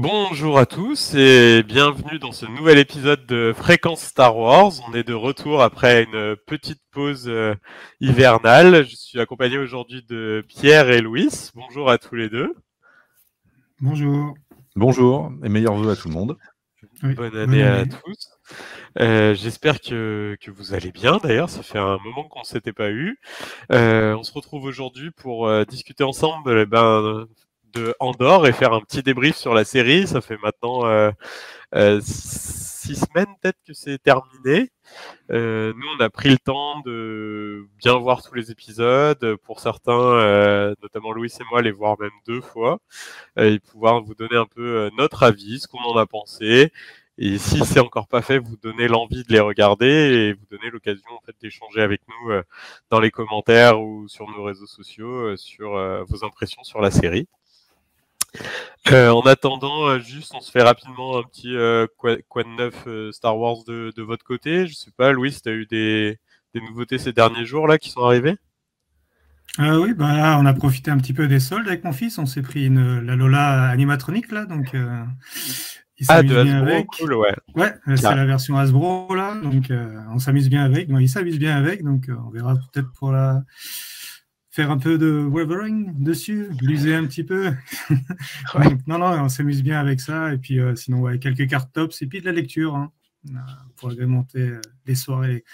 Bonjour 0.00 0.60
à 0.60 0.64
tous 0.64 1.16
et 1.16 1.64
bienvenue 1.64 2.20
dans 2.20 2.30
ce 2.30 2.46
nouvel 2.46 2.78
épisode 2.78 3.26
de 3.26 3.52
Fréquence 3.52 4.00
Star 4.00 4.36
Wars. 4.36 4.70
On 4.88 4.94
est 4.94 5.02
de 5.02 5.12
retour 5.12 5.60
après 5.60 6.04
une 6.04 6.36
petite 6.46 6.80
pause 6.92 7.24
euh, 7.26 7.56
hivernale. 7.98 8.86
Je 8.86 8.94
suis 8.94 9.18
accompagné 9.18 9.58
aujourd'hui 9.58 10.04
de 10.08 10.44
Pierre 10.46 10.88
et 10.88 11.00
Louis. 11.00 11.50
Bonjour 11.56 11.90
à 11.90 11.98
tous 11.98 12.14
les 12.14 12.28
deux. 12.28 12.54
Bonjour. 13.80 14.34
Bonjour 14.76 15.32
et 15.42 15.48
meilleurs 15.48 15.74
vœux 15.74 15.90
à 15.90 15.96
tout 15.96 16.06
le 16.06 16.14
monde. 16.14 16.38
bonne 17.02 17.36
année 17.36 17.64
à 17.64 17.84
tous. 17.84 18.38
Euh, 19.00 19.34
j'espère 19.34 19.80
que, 19.80 20.36
que, 20.40 20.52
vous 20.52 20.74
allez 20.74 20.92
bien. 20.92 21.18
D'ailleurs, 21.20 21.50
ça 21.50 21.64
fait 21.64 21.78
un 21.78 21.98
moment 22.04 22.22
qu'on 22.28 22.40
ne 22.40 22.44
s'était 22.44 22.72
pas 22.72 22.90
eu. 22.90 23.18
Euh, 23.72 24.14
on 24.14 24.22
se 24.22 24.32
retrouve 24.32 24.62
aujourd'hui 24.62 25.10
pour 25.10 25.48
euh, 25.48 25.64
discuter 25.64 26.04
ensemble 26.04 26.56
eh 26.56 26.66
ben, 26.66 27.26
de 27.74 27.94
Andorre 28.00 28.46
et 28.46 28.52
faire 28.52 28.72
un 28.72 28.80
petit 28.80 29.02
débrief 29.02 29.36
sur 29.36 29.54
la 29.54 29.64
série. 29.64 30.06
Ça 30.06 30.20
fait 30.20 30.38
maintenant 30.42 30.86
euh, 30.86 31.10
euh, 31.74 32.00
six 32.02 32.96
semaines 32.96 33.26
peut-être 33.40 33.58
que 33.66 33.74
c'est 33.74 33.98
terminé. 33.98 34.70
Euh, 35.30 35.72
nous, 35.76 35.86
on 35.98 36.00
a 36.02 36.10
pris 36.10 36.30
le 36.30 36.38
temps 36.38 36.80
de 36.80 37.66
bien 37.78 37.96
voir 37.98 38.22
tous 38.22 38.34
les 38.34 38.50
épisodes. 38.50 39.36
Pour 39.44 39.60
certains, 39.60 40.74
notamment 40.82 41.12
Louis 41.12 41.32
et 41.38 41.44
moi, 41.50 41.62
les 41.62 41.72
voir 41.72 41.98
même 42.00 42.10
deux 42.26 42.40
fois 42.40 42.78
et 43.38 43.58
pouvoir 43.58 44.02
vous 44.02 44.14
donner 44.14 44.36
un 44.36 44.46
peu 44.46 44.90
notre 44.96 45.22
avis, 45.22 45.60
ce 45.60 45.68
qu'on 45.68 45.80
en 45.80 45.96
a 45.96 46.06
pensé. 46.06 46.72
Et 47.20 47.36
si 47.38 47.64
c'est 47.64 47.80
encore 47.80 48.06
pas 48.06 48.22
fait, 48.22 48.38
vous 48.38 48.56
donner 48.56 48.86
l'envie 48.88 49.24
de 49.24 49.32
les 49.32 49.40
regarder 49.40 49.86
et 49.86 50.32
vous 50.34 50.46
donner 50.50 50.70
l'occasion 50.70 51.10
en 51.10 51.20
fait 51.26 51.34
d'échanger 51.42 51.82
avec 51.82 52.00
nous 52.08 52.32
dans 52.90 53.00
les 53.00 53.10
commentaires 53.10 53.80
ou 53.80 54.08
sur 54.08 54.28
nos 54.30 54.44
réseaux 54.44 54.66
sociaux 54.66 55.36
sur 55.36 55.72
vos 56.08 56.24
impressions 56.24 56.62
sur 56.62 56.80
la 56.80 56.90
série. 56.90 57.28
Euh, 58.90 59.10
en 59.10 59.20
attendant, 59.22 59.86
euh, 59.86 59.98
juste, 59.98 60.32
on 60.34 60.40
se 60.40 60.50
fait 60.50 60.62
rapidement 60.62 61.18
un 61.18 61.22
petit 61.22 61.54
euh, 61.54 61.86
quoi, 61.96 62.16
de 62.16 62.56
neuf 62.56 62.86
Star 63.12 63.38
Wars 63.38 63.64
de, 63.66 64.02
votre 64.02 64.24
côté. 64.24 64.66
Je 64.66 64.74
sais 64.74 64.90
pas, 64.96 65.12
Louis, 65.12 65.36
tu 65.42 65.48
as 65.48 65.52
eu 65.52 65.66
des, 65.66 66.18
nouveautés 66.54 66.98
ces 66.98 67.12
derniers 67.12 67.44
jours 67.44 67.68
là 67.68 67.78
qui 67.78 67.90
sont 67.90 68.02
arrivées? 68.02 68.36
Oui, 69.58 69.92
là, 69.98 70.38
on 70.38 70.46
a 70.46 70.54
profité 70.54 70.90
un 70.90 70.98
petit 70.98 71.12
peu 71.12 71.26
des 71.26 71.40
soldes 71.40 71.66
avec 71.66 71.84
mon 71.84 71.92
fils. 71.92 72.18
On 72.18 72.26
s'est 72.26 72.42
pris 72.42 72.66
une, 72.66 73.00
la 73.00 73.16
Lola 73.16 73.68
animatronique 73.68 74.30
là, 74.30 74.44
donc 74.44 74.70
il 74.72 76.06
ah, 76.08 76.22
de 76.22 76.42
bien 76.42 76.58
avec. 76.58 76.86
Cool, 76.86 77.14
ouais. 77.14 77.34
Ouais, 77.56 77.74
c'est 77.96 78.14
la 78.14 78.24
version 78.24 78.56
Hasbro 78.56 79.14
là, 79.14 79.34
donc 79.42 79.72
on 80.12 80.18
s'amuse 80.18 80.48
bien 80.48 80.64
avec. 80.64 80.88
il 80.88 81.08
s'amuse 81.08 81.38
bien 81.38 81.56
avec, 81.56 81.82
donc 81.82 82.08
on 82.08 82.30
verra 82.30 82.54
peut-être 82.54 82.92
pour 82.92 83.10
la 83.10 83.42
faire 84.50 84.70
un 84.70 84.78
peu 84.78 84.98
de 84.98 85.08
Wolverine 85.08 85.94
dessus, 85.98 86.48
l'user 86.60 86.94
un 86.94 87.06
petit 87.06 87.24
peu. 87.24 87.52
non, 88.86 88.98
non, 88.98 89.24
on 89.24 89.28
s'amuse 89.28 89.62
bien 89.62 89.78
avec 89.78 90.00
ça. 90.00 90.32
Et 90.32 90.38
puis, 90.38 90.58
euh, 90.58 90.74
sinon, 90.74 91.00
ouais, 91.00 91.18
quelques 91.18 91.48
cartes 91.48 91.72
tops 91.72 92.00
et 92.02 92.06
puis 92.06 92.20
de 92.20 92.26
la 92.26 92.32
lecture 92.32 92.74
hein, 92.74 92.90
euh, 93.30 93.38
pour 93.76 93.90
agrémenter 93.90 94.40
euh, 94.40 94.60
les 94.86 94.94
soirées, 94.94 95.44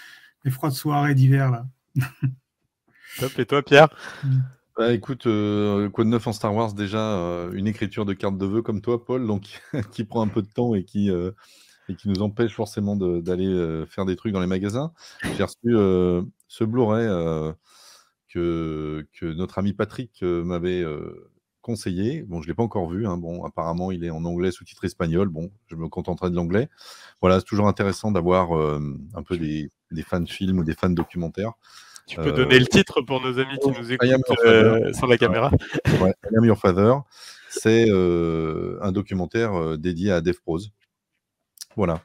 les 0.43 0.51
froides 0.51 0.73
soirées 0.73 1.15
d'hiver. 1.15 1.51
là. 1.51 1.65
Top. 3.19 3.37
Et 3.37 3.45
toi, 3.45 3.61
Pierre? 3.63 3.89
Mm. 4.23 4.39
bah, 4.77 4.93
écoute, 4.93 5.23
quoi 5.23 6.03
de 6.03 6.09
neuf 6.09 6.27
en 6.27 6.33
Star 6.33 6.53
Wars? 6.53 6.73
Déjà 6.73 7.49
une 7.53 7.67
écriture 7.67 8.05
de 8.05 8.13
carte 8.13 8.37
de 8.37 8.45
vœux 8.45 8.61
comme 8.61 8.81
toi, 8.81 9.03
Paul, 9.05 9.25
donc 9.25 9.61
qui 9.91 10.03
prend 10.03 10.21
un 10.21 10.27
peu 10.27 10.41
de 10.41 10.49
temps 10.49 10.75
et 10.75 10.83
qui 10.83 11.09
et 11.87 11.95
qui 11.95 12.09
nous 12.09 12.21
empêche 12.23 12.53
forcément 12.53 12.97
d'aller 12.97 13.85
faire 13.87 14.05
des 14.05 14.17
trucs 14.17 14.33
dans 14.33 14.41
les 14.41 14.47
magasins. 14.47 14.91
J'ai 15.37 15.43
reçu 15.43 16.25
ce 16.49 16.63
Blu-ray 16.65 17.07
que, 18.35 19.33
notre 19.33 19.57
ami 19.59 19.73
Patrick 19.73 20.21
m'avait 20.21 20.83
conseillé. 21.61 22.23
Bon, 22.23 22.41
je 22.41 22.47
ne 22.47 22.51
l'ai 22.51 22.55
pas 22.55 22.63
encore 22.63 22.89
vu. 22.89 23.07
Hein. 23.07 23.17
Bon, 23.17 23.43
apparemment, 23.43 23.91
il 23.91 24.03
est 24.03 24.09
en 24.09 24.23
anglais 24.25 24.51
sous-titre 24.51 24.85
espagnol. 24.85 25.29
Bon, 25.29 25.51
je 25.67 25.75
me 25.75 25.87
contenterai 25.87 26.29
de 26.29 26.35
l'anglais. 26.35 26.69
Voilà, 27.21 27.39
c'est 27.39 27.45
toujours 27.45 27.67
intéressant 27.67 28.11
d'avoir 28.11 28.51
un 28.53 29.23
peu 29.23 29.37
des, 29.37 29.69
fans 30.03 30.21
de 30.21 30.29
films 30.29 30.59
ou 30.59 30.63
des 30.63 30.75
fans 30.75 30.89
documentaires. 30.89 31.53
Tu 32.07 32.17
peux 32.17 32.31
donner 32.31 32.59
le 32.59 32.67
titre 32.67 33.01
pour 33.01 33.21
nos 33.21 33.39
amis 33.39 33.57
qui 33.61 33.69
nous 33.69 33.91
écoutent 33.91 34.95
sur 34.95 35.07
la 35.07 35.17
caméra. 35.17 35.49
Ouais, 36.01 36.13
I 36.31 36.37
Am 36.37 36.45
Your 36.45 36.57
Father. 36.57 36.93
C'est 37.49 37.89
un 37.89 38.91
documentaire 38.91 39.77
dédié 39.77 40.11
à 40.11 40.21
Prose. 40.43 40.71
Voilà. 41.75 42.01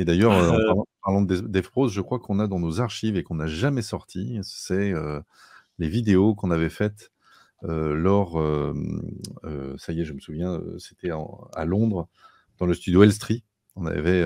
Et 0.00 0.06
d'ailleurs, 0.06 0.32
en 0.32 0.58
euh. 0.58 0.82
parlant, 1.04 1.20
de 1.20 1.40
Dev 1.40 1.66
je 1.88 2.00
crois 2.00 2.18
qu'on 2.18 2.38
a 2.38 2.46
dans 2.46 2.58
nos 2.58 2.80
archives 2.80 3.18
et 3.18 3.22
qu'on 3.22 3.34
n'a 3.34 3.46
jamais 3.46 3.82
sorti, 3.82 4.38
c'est 4.42 4.94
les 5.78 5.88
vidéos 5.88 6.34
qu'on 6.34 6.50
avait 6.50 6.70
faites 6.70 7.12
lors, 7.62 8.42
ça 9.76 9.92
y 9.92 10.00
est, 10.00 10.06
je 10.06 10.14
me 10.14 10.20
souviens, 10.20 10.58
c'était 10.78 11.10
à 11.52 11.64
Londres, 11.66 12.08
dans 12.58 12.64
le 12.64 12.72
studio 12.72 13.02
Elstree. 13.02 13.44
On 13.76 13.84
avait, 13.84 14.24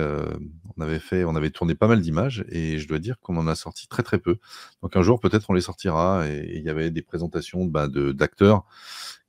on 0.77 0.81
avait 0.81 0.99
fait, 0.99 1.25
on 1.25 1.35
avait 1.35 1.49
tourné 1.49 1.75
pas 1.75 1.89
mal 1.89 1.99
d'images 1.99 2.45
et 2.47 2.79
je 2.79 2.87
dois 2.87 2.99
dire 2.99 3.19
qu'on 3.19 3.35
en 3.35 3.47
a 3.47 3.55
sorti 3.55 3.89
très 3.89 4.01
très 4.01 4.17
peu. 4.17 4.37
Donc 4.81 4.95
un 4.95 5.01
jour 5.01 5.19
peut-être 5.19 5.49
on 5.49 5.53
les 5.53 5.61
sortira 5.61 6.25
et 6.29 6.55
il 6.55 6.63
y 6.63 6.69
avait 6.69 6.89
des 6.89 7.01
présentations 7.01 7.65
bah, 7.65 7.89
d'acteurs 7.89 8.63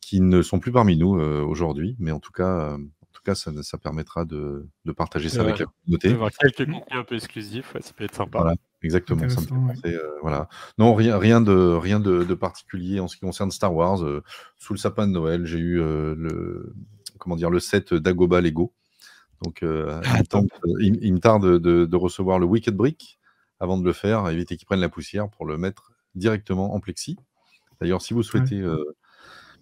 qui 0.01 0.21
ne 0.21 0.43
sont 0.43 0.61
plus 0.61 0.71
parmi 0.71 0.97
nous 0.97 1.19
aujourd'hui, 1.19 1.97
mais 1.99 2.13
en 2.13 2.21
tout 2.21 2.31
cas 2.31 2.79
cas, 3.27 3.35
ça, 3.35 3.79
permettra 3.79 4.25
de, 4.25 4.69
partager 4.97 5.29
ça 5.29 5.43
avec 5.43 5.59
la 5.59 5.67
communauté. 5.67 6.11
Avoir 6.11 6.31
quelques 6.31 6.59
contenus 6.59 6.83
un 6.91 7.05
peu 7.05 7.17
exclusifs, 7.17 7.77
ça 7.81 7.93
peut 7.95 8.05
être 8.05 8.15
sympa. 8.15 8.39
Voilà, 8.39 8.55
exactement. 8.83 9.29
Ça 9.29 9.41
euh, 9.87 9.99
voilà. 10.23 10.49
Non, 10.79 10.95
rien, 10.95 11.19
rien, 11.19 11.41
de, 11.41 11.53
rien 11.53 12.01
de, 12.01 12.35
particulier 12.35 13.01
en 13.01 13.09
ce 13.09 13.17
qui 13.17 13.21
concerne 13.21 13.51
Star 13.51 13.75
Wars. 13.75 14.03
Euh, 14.03 14.23
sous 14.57 14.73
le 14.73 14.79
sapin 14.79 15.07
de 15.07 15.13
Noël, 15.13 15.47
j'ai 15.47 15.59
eu 15.59 15.81
euh, 15.81 16.15
le, 16.17 16.75
comment 17.19 17.37
dire, 17.37 17.51
le 17.51 17.61
set 17.61 17.93
d'Agoba 17.95 18.41
Lego. 18.41 18.73
Donc, 19.43 19.63
ah, 19.63 20.01
il, 20.81 21.13
me 21.13 21.19
tarde 21.19 21.59
de, 21.59 21.97
recevoir 21.97 22.39
le 22.39 22.47
Wicked 22.47 22.75
Brick 22.75 23.19
avant 23.61 23.77
de 23.77 23.85
le 23.85 23.93
faire, 23.93 24.29
éviter 24.29 24.57
qu'il 24.57 24.67
prenne 24.67 24.81
la 24.81 24.89
poussière 24.89 25.29
pour 25.29 25.45
le 25.45 25.59
mettre 25.59 25.93
directement 26.15 26.75
en 26.75 26.81
plexi. 26.81 27.17
D'ailleurs, 27.81 28.01
si 28.01 28.15
vous 28.15 28.23
souhaitez 28.23 28.65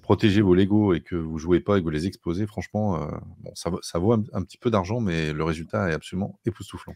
protégez 0.04 0.42
vos 0.42 0.54
Lego 0.54 0.92
et 0.92 1.00
que 1.00 1.16
vous 1.16 1.38
jouez 1.38 1.60
pas 1.60 1.76
et 1.76 1.80
que 1.80 1.84
vous 1.84 1.90
les 1.90 2.06
exposez, 2.06 2.46
franchement, 2.46 3.02
euh, 3.02 3.06
bon, 3.38 3.50
ça, 3.54 3.70
ça, 3.80 3.98
vaut 3.98 4.12
un, 4.12 4.42
petit 4.42 4.58
peu 4.58 4.70
d'argent, 4.70 5.00
mais 5.00 5.32
le 5.32 5.44
résultat 5.44 5.88
est 5.88 5.94
absolument 5.94 6.38
époustouflant. 6.44 6.92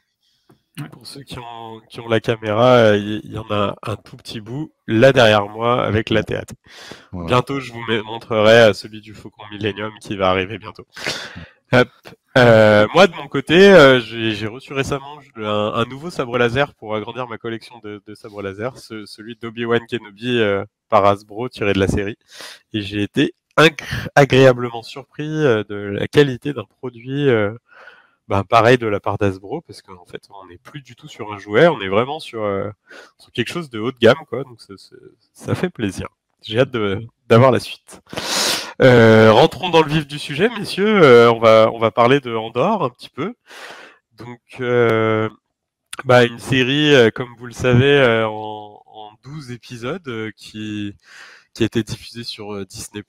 Pour 0.92 1.06
ceux 1.06 1.22
qui 1.22 1.38
ont, 1.38 1.80
qui 1.88 2.00
ont 2.00 2.08
la 2.08 2.20
caméra, 2.20 2.94
il 2.96 3.32
y, 3.32 3.38
en 3.38 3.50
a 3.50 3.74
un 3.82 3.96
tout 3.96 4.16
petit 4.16 4.40
bout 4.40 4.72
là 4.86 5.12
derrière 5.12 5.48
moi 5.48 5.82
avec 5.84 6.10
la 6.10 6.22
théâtre. 6.22 6.54
Bientôt, 7.12 7.60
je 7.60 7.72
vous 7.72 7.82
montrerai 8.04 8.72
celui 8.74 9.00
du 9.00 9.14
Faucon 9.14 9.42
Millennium 9.50 9.92
qui 10.00 10.14
va 10.14 10.28
arriver 10.28 10.58
bientôt. 10.58 10.86
Euh, 12.36 12.86
moi, 12.94 13.06
de 13.06 13.14
mon 13.14 13.26
côté, 13.26 13.70
euh, 13.70 14.00
j'ai 14.00 14.46
reçu 14.46 14.72
récemment 14.72 15.18
un, 15.36 15.84
nouveau 15.86 16.10
sabre 16.10 16.38
laser 16.38 16.74
pour 16.74 16.94
agrandir 16.94 17.26
ma 17.26 17.38
collection 17.38 17.78
de, 17.82 18.00
de 18.06 18.14
sabres 18.14 18.42
laser, 18.42 18.76
celui 18.76 19.36
d'Obi-Wan 19.36 19.84
Kenobi 19.88 20.38
euh, 20.38 20.64
par 20.88 21.04
Hasbro, 21.04 21.48
tiré 21.48 21.72
de 21.72 21.80
la 21.80 21.88
série. 21.88 22.16
Et 22.72 22.82
j'ai 22.82 23.02
été 23.02 23.34
agréablement 24.14 24.84
surpris 24.84 25.28
de 25.28 25.74
la 25.74 26.06
qualité 26.06 26.52
d'un 26.52 26.64
produit 26.64 27.28
bah, 28.28 28.44
pareil 28.48 28.78
de 28.78 28.86
la 28.86 29.00
part 29.00 29.18
d'Asbro, 29.18 29.62
parce 29.62 29.82
qu'en 29.82 30.04
fait, 30.04 30.22
on 30.30 30.46
n'est 30.46 30.58
plus 30.58 30.80
du 30.80 30.94
tout 30.94 31.08
sur 31.08 31.32
un 31.32 31.38
jouet, 31.38 31.66
on 31.66 31.80
est 31.80 31.88
vraiment 31.88 32.20
sur, 32.20 32.46
sur 33.18 33.32
quelque 33.32 33.50
chose 33.50 33.68
de 33.68 33.80
haut 33.80 33.90
de 33.90 33.98
gamme, 33.98 34.24
quoi. 34.28 34.44
Donc 34.44 34.60
ça, 34.60 34.74
ça 35.32 35.54
fait 35.56 35.70
plaisir. 35.70 36.06
J'ai 36.42 36.60
hâte 36.60 36.70
d'avoir 37.28 37.50
la 37.50 37.58
suite. 37.58 38.00
Euh, 38.80 39.32
rentrons 39.32 39.70
dans 39.70 39.82
le 39.82 39.88
vif 39.90 40.06
du 40.06 40.18
sujet, 40.18 40.48
messieurs. 40.50 41.02
Euh, 41.02 41.32
on, 41.32 41.38
va, 41.40 41.70
on 41.72 41.78
va 41.78 41.90
parler 41.90 42.20
de 42.20 42.34
Andorre 42.34 42.84
un 42.84 42.90
petit 42.90 43.10
peu. 43.10 43.34
Donc, 44.16 44.40
euh, 44.60 45.28
bah, 46.04 46.24
une 46.24 46.38
série, 46.38 46.94
comme 47.14 47.34
vous 47.38 47.46
le 47.46 47.52
savez, 47.52 48.24
en, 48.24 48.80
en 48.86 49.10
12 49.24 49.50
épisodes 49.50 50.30
qui, 50.36 50.94
qui 51.58 51.64
a 51.64 51.66
été 51.66 51.82
diffusée 51.82 52.22
sur 52.22 52.64
Disney+. 52.66 53.02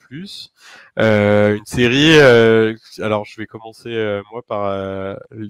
Euh, 0.97 1.55
une 1.55 1.65
série, 1.65 2.19
alors 2.99 3.23
je 3.25 3.37
vais 3.37 3.45
commencer 3.45 4.21
moi 4.31 4.41
par 4.41 4.73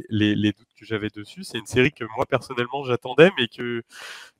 les, 0.10 0.36
doutes 0.52 0.68
que 0.78 0.86
j'avais 0.86 1.10
dessus. 1.10 1.46
C'est 1.46 1.58
une 1.58 1.66
série 1.66 1.94
que 1.94 2.04
moi 2.18 2.26
personnellement 2.26 2.84
j'attendais, 2.84 3.32
mais 3.38 3.48
que 3.48 3.84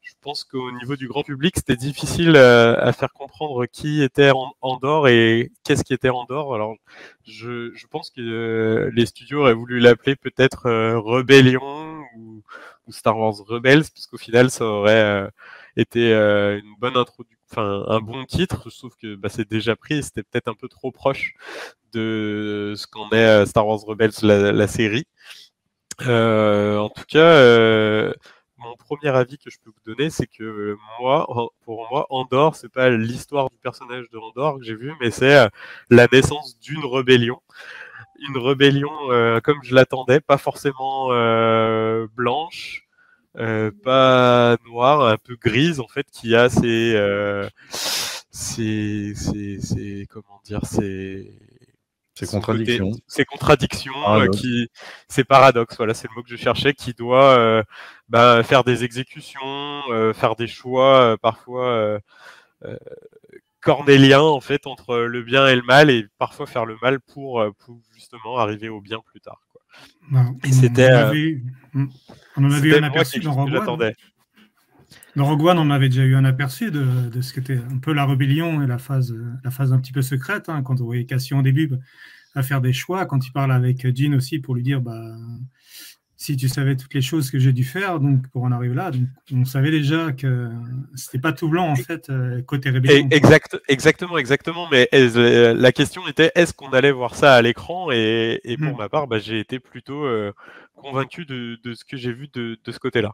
je 0.10 0.14
pense 0.22 0.44
qu'au 0.44 0.72
niveau 0.72 0.96
du 0.96 1.08
grand 1.08 1.24
public, 1.24 1.56
c'était 1.56 1.76
difficile 1.76 2.36
euh, 2.36 2.76
à 2.80 2.94
faire 2.94 3.14
comprendre 3.14 3.66
qui 3.68 4.02
était 4.02 4.32
Andorre 4.62 5.08
et 5.08 5.52
qu'est-ce 5.64 5.84
qui 5.84 5.94
était 5.94 6.10
Andorre. 6.10 6.56
Alors, 6.56 6.76
je, 7.26 7.72
pense 7.88 8.10
que 8.10 8.22
euh, 8.22 8.92
les 8.94 9.06
studios 9.06 9.42
auraient 9.42 9.54
voulu 9.54 9.80
l'appeler 9.80 10.16
peut-être 10.16 10.66
euh, 10.66 11.00
Rebellion 11.00 12.04
ou, 12.16 12.44
ou, 12.88 12.92
Star 12.92 13.18
Wars 13.18 13.36
Rebels, 13.48 13.84
puisqu'au 13.94 14.18
final, 14.18 14.50
ça 14.50 14.66
aurait 14.66 15.30
été 15.78 16.12
une 16.12 16.76
bonne 16.80 16.98
introduction, 16.98 17.39
enfin 17.52 17.84
un 17.88 18.00
bon 18.00 18.26
titre. 18.26 18.70
Trouve 18.70 18.96
que 18.98 19.16
bah, 19.16 19.30
c'est 19.30 19.50
déjà 19.50 19.76
pris, 19.76 20.04
c'était 20.04 20.24
peut-être 20.24 20.48
un 20.48 20.54
peu 20.54 20.68
trop 20.68 20.92
proche 20.92 21.34
de 21.94 22.74
ce 22.78 22.88
qu'en 22.88 23.10
est 23.12 23.46
Star 23.46 23.68
Wars 23.68 23.80
Rebels, 23.80 24.12
la, 24.22 24.68
série. 24.68 25.06
en 26.00 26.90
tout 26.90 27.06
cas 27.08 28.14
mon 28.60 28.76
premier 28.76 29.10
avis 29.16 29.38
que 29.38 29.50
je 29.50 29.58
peux 29.64 29.72
vous 29.72 29.94
donner, 29.94 30.10
c'est 30.10 30.28
que 30.28 30.78
moi, 31.00 31.28
pour 31.64 31.88
moi, 31.90 32.06
Andorre, 32.10 32.56
c'est 32.56 32.72
pas 32.72 32.90
l'histoire 32.90 33.50
du 33.50 33.58
personnage 33.58 34.10
de 34.12 34.18
Andorre 34.18 34.58
que 34.60 34.64
j'ai 34.66 34.76
vu, 34.76 34.94
mais 35.00 35.12
c'est 35.12 35.36
euh, 35.36 35.48
la 35.90 36.08
naissance 36.12 36.60
d'une 36.60 36.86
rébellion. 36.86 37.42
une 38.28 38.38
rébellion 38.38 38.92
comme 39.44 39.60
je 39.64 39.74
l'attendais, 39.74 40.20
pas 40.20 40.38
forcément 40.38 41.08
blanche, 42.16 42.89
pas 43.36 44.58
noire, 44.66 45.08
un 45.08 45.18
peu 45.18 45.36
grise 45.36 45.80
en 45.80 45.88
fait, 45.88 46.08
qui 46.12 46.36
a 46.36 46.50
ses, 46.50 46.96
ses, 48.32 50.08
comment 50.10 50.42
dire, 50.46 50.66
ses 50.66 51.34
ces 52.20 52.28
contradictions. 52.28 52.92
ces 53.08 53.24
contradictions, 53.24 54.14
euh, 54.14 54.28
qui, 54.28 54.70
ces 55.08 55.24
paradoxes, 55.24 55.78
voilà, 55.78 55.94
c'est 55.94 56.10
le 56.10 56.16
mot 56.16 56.24
que 56.24 56.30
je 56.30 56.36
cherchais, 56.36 56.74
qui 56.74 56.94
doit 56.94 57.38
euh, 57.40 57.64
bah, 58.10 58.44
faire 58.44 58.66
des 58.66 58.84
exécutions, 58.84 59.40
euh, 59.90 60.14
faire 60.14 60.36
des 60.36 60.48
choix 60.48 61.18
parfois 61.22 62.00
cornéliens 63.62 64.22
en 64.22 64.42
fait 64.42 64.68
entre 64.68 64.98
le 64.98 65.22
bien 65.24 65.48
et 65.48 65.56
le 65.56 65.62
mal, 65.62 65.90
et 65.90 66.08
parfois 66.18 66.46
faire 66.46 66.66
le 66.66 66.78
mal 66.82 67.00
pour, 67.00 67.44
pour 67.60 67.80
justement 67.94 68.38
arriver 68.38 68.68
au 68.68 68.82
bien 68.82 69.00
plus 69.00 69.22
tard. 69.22 69.42
Quoi. 69.52 70.26
et 70.44 70.52
c'était. 70.52 70.90
On, 71.74 72.46
en 72.46 72.52
avait 72.52 72.70
eu 72.70 72.76
un 72.76 72.84
aperçu 72.84 73.20
dans 73.20 73.34
Rogue 73.34 73.54
One. 73.54 73.94
Dans 75.16 75.26
Rogue 75.26 75.44
One, 75.44 75.58
on 75.60 75.70
avait 75.70 75.90
déjà 75.90 76.04
eu 76.04 76.16
un 76.16 76.26
aperçu 76.26 76.72
de, 76.72 77.10
de 77.10 77.22
ce 77.22 77.34
qu'était 77.34 77.58
un 77.58 77.78
peu 77.78 77.94
la 77.94 78.06
rébellion 78.06 78.62
et 78.62 78.68
la 78.68 78.78
phase, 78.78 79.16
la 79.44 79.52
phase 79.52 79.74
un 79.74 79.80
petit 79.80 79.92
peu 79.92 80.02
secrète, 80.02 80.50
hein, 80.50 80.62
quand 80.64 80.82
on 80.82 80.86
voyait 80.86 81.06
Cassian 81.06 81.40
au 81.40 81.42
début 81.42 81.70
à 82.36 82.44
faire 82.44 82.62
des 82.62 82.74
choix, 82.74 83.06
quand 83.06 83.26
il 83.26 83.32
parle 83.32 83.52
avec 83.52 83.86
Jean 83.96 84.16
aussi 84.16 84.40
pour 84.40 84.56
lui 84.56 84.64
dire 84.64 84.82
bah, 84.82 85.16
si 86.16 86.36
tu 86.36 86.50
savais 86.50 86.76
toutes 86.76 86.94
les 86.94 87.02
choses 87.02 87.32
que 87.32 87.40
j'ai 87.40 87.54
dû 87.54 87.64
faire 87.64 88.00
donc 88.00 88.28
pour 88.28 88.44
en 88.44 88.52
arriver 88.52 88.76
là, 88.76 88.92
donc 88.92 89.08
on 89.34 89.46
savait 89.46 89.72
déjà 89.72 90.12
que 90.12 90.50
c'était 90.96 91.18
pas 91.18 91.32
tout 91.32 91.48
blanc 91.48 91.70
en 91.70 91.76
fait 91.76 92.10
euh, 92.10 92.42
côté 92.42 92.70
rébellion. 92.70 93.08
Exact, 93.10 93.58
exactement, 93.68 94.18
exactement. 94.18 94.68
Mais 94.70 94.90
euh, 94.94 95.54
la 95.54 95.72
question 95.72 96.08
était 96.08 96.32
est-ce 96.36 96.54
qu'on 96.54 96.70
allait 96.70 96.92
voir 96.92 97.16
ça 97.16 97.36
à 97.36 97.42
l'écran 97.42 97.90
et, 97.92 98.42
et, 98.44 98.58
pour 98.58 98.76
hmm. 98.76 98.78
ma 98.78 98.90
part, 98.90 99.08
bah, 99.08 99.20
j'ai 99.20 99.40
été 99.40 99.60
plutôt 99.60 100.04
euh, 100.04 100.34
convaincu 100.82 101.26
de, 101.26 101.58
de, 101.64 101.74
ce 101.74 101.86
que 101.86 101.98
j'ai 101.98 102.12
vu 102.12 102.28
de, 102.34 102.58
de 102.64 102.72
ce 102.72 102.80
côté-là. 102.80 103.12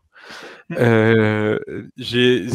Hmm. 0.69 0.75
Euh, 0.79 1.59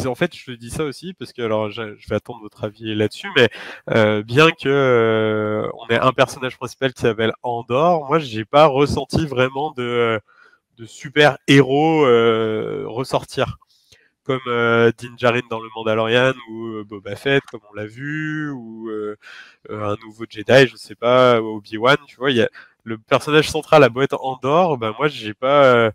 en 0.05 0.15
fait, 0.15 0.35
je 0.35 0.45
te 0.45 0.51
dis 0.51 0.69
ça 0.69 0.83
aussi 0.83 1.13
parce 1.13 1.33
que 1.33 1.41
alors, 1.41 1.69
je, 1.71 1.81
vais 1.81 2.15
attendre 2.15 2.41
votre 2.41 2.63
avis 2.63 2.95
là-dessus, 2.95 3.29
mais 3.35 3.49
euh, 3.91 4.23
bien 4.23 4.51
que 4.51 5.69
on 5.73 5.87
ait 5.87 5.99
un 5.99 6.11
personnage 6.11 6.57
principal 6.57 6.93
qui 6.93 7.01
s'appelle 7.01 7.33
Andor, 7.43 8.07
moi, 8.07 8.19
j'ai 8.19 8.45
pas 8.45 8.65
ressenti 8.65 9.25
vraiment 9.25 9.71
de 9.71 10.19
de 10.81 10.85
super 10.87 11.37
héros 11.47 12.05
euh, 12.05 12.85
ressortir 12.87 13.57
comme 14.23 14.39
euh, 14.47 14.91
Din 14.97 15.13
Djarin 15.17 15.41
dans 15.49 15.59
le 15.59 15.69
Mandalorian 15.75 16.33
ou 16.49 16.67
euh, 16.67 16.83
Boba 16.83 17.15
Fett 17.15 17.43
comme 17.51 17.61
on 17.71 17.75
l'a 17.75 17.85
vu 17.85 18.49
ou 18.51 18.89
un 19.69 19.95
nouveau 20.03 20.25
Jedi 20.27 20.67
je 20.67 20.75
sais 20.75 20.95
pas 20.95 21.39
Obi-Wan 21.39 21.97
tu 22.07 22.15
vois 22.15 22.31
il 22.31 22.37
y 22.37 22.41
a 22.41 22.49
le 22.83 22.97
personnage 22.97 23.49
central 23.49 23.83
à 23.83 23.89
beau 23.89 24.01
être 24.01 24.19
Andorre 24.23 24.77
ben 24.77 24.93
moi 24.97 25.07
j'ai 25.07 25.33
pas 25.33 25.91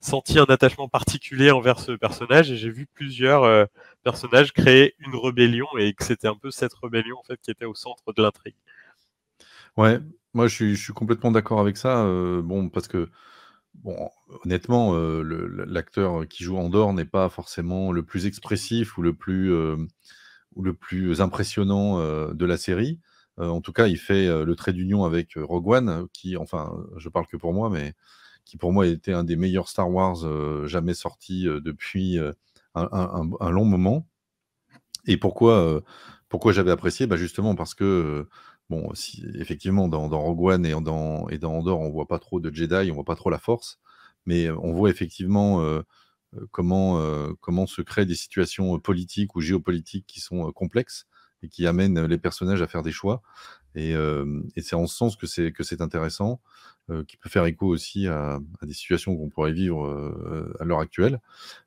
senti 0.00 0.38
un 0.38 0.44
attachement 0.44 0.88
particulier 0.88 1.50
envers 1.50 1.78
ce 1.78 1.92
personnage 1.92 2.50
et 2.50 2.56
j'ai 2.56 2.70
vu 2.70 2.86
plusieurs 2.86 3.68
personnages 4.02 4.52
créer 4.52 4.94
une 4.98 5.16
rébellion 5.16 5.66
et 5.78 5.94
que 5.94 6.04
c'était 6.04 6.28
un 6.28 6.36
peu 6.36 6.50
cette 6.50 6.74
rébellion 6.74 7.16
en 7.18 7.22
fait 7.22 7.40
qui 7.40 7.50
était 7.50 7.64
au 7.64 7.74
centre 7.74 8.12
de 8.12 8.22
l'intrigue. 8.22 8.56
Ouais, 9.76 9.98
moi 10.34 10.46
je 10.46 10.74
suis, 10.74 10.92
complètement 10.92 11.30
d'accord 11.30 11.60
avec 11.60 11.76
ça. 11.76 12.04
bon, 12.42 12.68
parce 12.68 12.88
que 12.88 13.08
Bon, 13.82 14.10
honnêtement, 14.44 14.94
l'acteur 14.96 16.26
qui 16.28 16.44
joue 16.44 16.56
Andorre 16.56 16.92
n'est 16.92 17.04
pas 17.04 17.28
forcément 17.28 17.92
le 17.92 18.02
plus 18.02 18.26
expressif 18.26 18.96
ou 18.96 19.02
le 19.02 19.14
plus, 19.14 19.52
ou 19.52 20.62
le 20.62 20.74
plus 20.74 21.20
impressionnant 21.20 21.98
de 22.32 22.46
la 22.46 22.56
série. 22.56 23.00
En 23.38 23.60
tout 23.60 23.72
cas, 23.72 23.86
il 23.86 23.98
fait 23.98 24.28
le 24.44 24.54
trait 24.56 24.72
d'union 24.72 25.04
avec 25.04 25.34
Rogue 25.36 25.68
One, 25.68 26.06
qui, 26.12 26.36
enfin, 26.36 26.76
je 26.96 27.08
parle 27.08 27.26
que 27.26 27.36
pour 27.36 27.52
moi, 27.52 27.70
mais 27.70 27.94
qui 28.44 28.56
pour 28.56 28.72
moi 28.72 28.86
était 28.86 29.12
un 29.12 29.24
des 29.24 29.36
meilleurs 29.36 29.68
Star 29.68 29.90
Wars 29.90 30.16
jamais 30.66 30.94
sortis 30.94 31.44
depuis 31.44 32.18
un, 32.74 33.50
long 33.50 33.64
moment. 33.64 34.06
Et 35.06 35.16
pourquoi, 35.16 35.82
pourquoi 36.28 36.52
j'avais 36.52 36.70
apprécié? 36.70 37.06
Bah 37.06 37.16
Justement 37.16 37.54
parce 37.54 37.74
que 37.74 38.28
Bon, 38.70 38.90
effectivement, 39.34 39.88
dans, 39.88 40.08
Rogue 40.08 40.40
One 40.40 40.66
et 40.66 40.70
dans, 40.80 41.28
et 41.28 41.38
dans 41.38 41.52
Andorre, 41.52 41.80
on 41.80 41.90
voit 41.90 42.08
pas 42.08 42.18
trop 42.18 42.40
de 42.40 42.54
Jedi, 42.54 42.90
on 42.90 42.94
voit 42.94 43.04
pas 43.04 43.16
trop 43.16 43.28
la 43.28 43.38
Force, 43.38 43.78
mais 44.24 44.50
on 44.50 44.72
voit 44.72 44.90
effectivement 44.90 45.62
comment, 46.50 46.98
comment 47.40 47.66
se 47.66 47.82
créent 47.82 48.06
des 48.06 48.14
situations 48.14 48.78
politiques 48.80 49.36
ou 49.36 49.40
géopolitiques 49.40 50.06
qui 50.06 50.20
sont 50.20 50.50
complexes 50.52 51.06
et 51.44 51.48
qui 51.48 51.66
amènent 51.66 52.04
les 52.06 52.18
personnages 52.18 52.62
à 52.62 52.66
faire 52.66 52.82
des 52.82 52.92
choix. 52.92 53.22
Et, 53.76 53.90
et 53.90 54.62
c'est 54.62 54.76
en 54.76 54.86
ce 54.86 54.96
sens 54.96 55.16
que 55.16 55.26
c'est 55.26 55.50
que 55.52 55.64
c'est 55.64 55.80
intéressant, 55.80 56.40
qui 57.08 57.16
peut 57.16 57.28
faire 57.28 57.44
écho 57.44 57.66
aussi 57.66 58.06
à, 58.06 58.38
des 58.62 58.72
situations 58.72 59.16
qu'on 59.16 59.28
pourrait 59.28 59.52
vivre 59.52 60.54
à 60.60 60.64
l'heure 60.64 60.78
actuelle. 60.78 61.20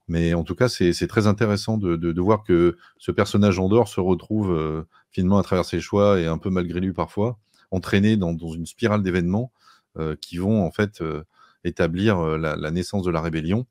Mais 0.07 0.33
en 0.33 0.43
tout 0.43 0.55
cas, 0.55 0.69
c'est 0.69 1.07
très 1.07 1.27
intéressant 1.27 1.77
de, 1.77 2.21
voir 2.21 2.43
que 2.43 2.77
ce 2.97 3.11
personnage 3.11 3.59
Andorre 3.59 3.89
se 3.89 3.99
retrouve 3.99 4.85
finalement 5.11 5.37
à 5.37 5.43
travers 5.43 5.65
ses 5.65 5.81
choix 5.81 6.19
et 6.19 6.27
un 6.27 6.37
peu 6.37 6.49
malgré 6.49 6.79
lui 6.79 6.93
parfois, 6.93 7.37
entraîné 7.71 8.15
dans, 8.15 8.37
une 8.37 8.65
spirale 8.65 9.03
d'événements 9.03 9.51
qui 10.21 10.37
vont 10.37 10.65
en 10.65 10.71
fait 10.71 11.03
établir 11.65 12.21
la, 12.37 12.71
naissance 12.71 13.03
de 13.03 13.11
la 13.11 13.21
rébellion. 13.21 13.65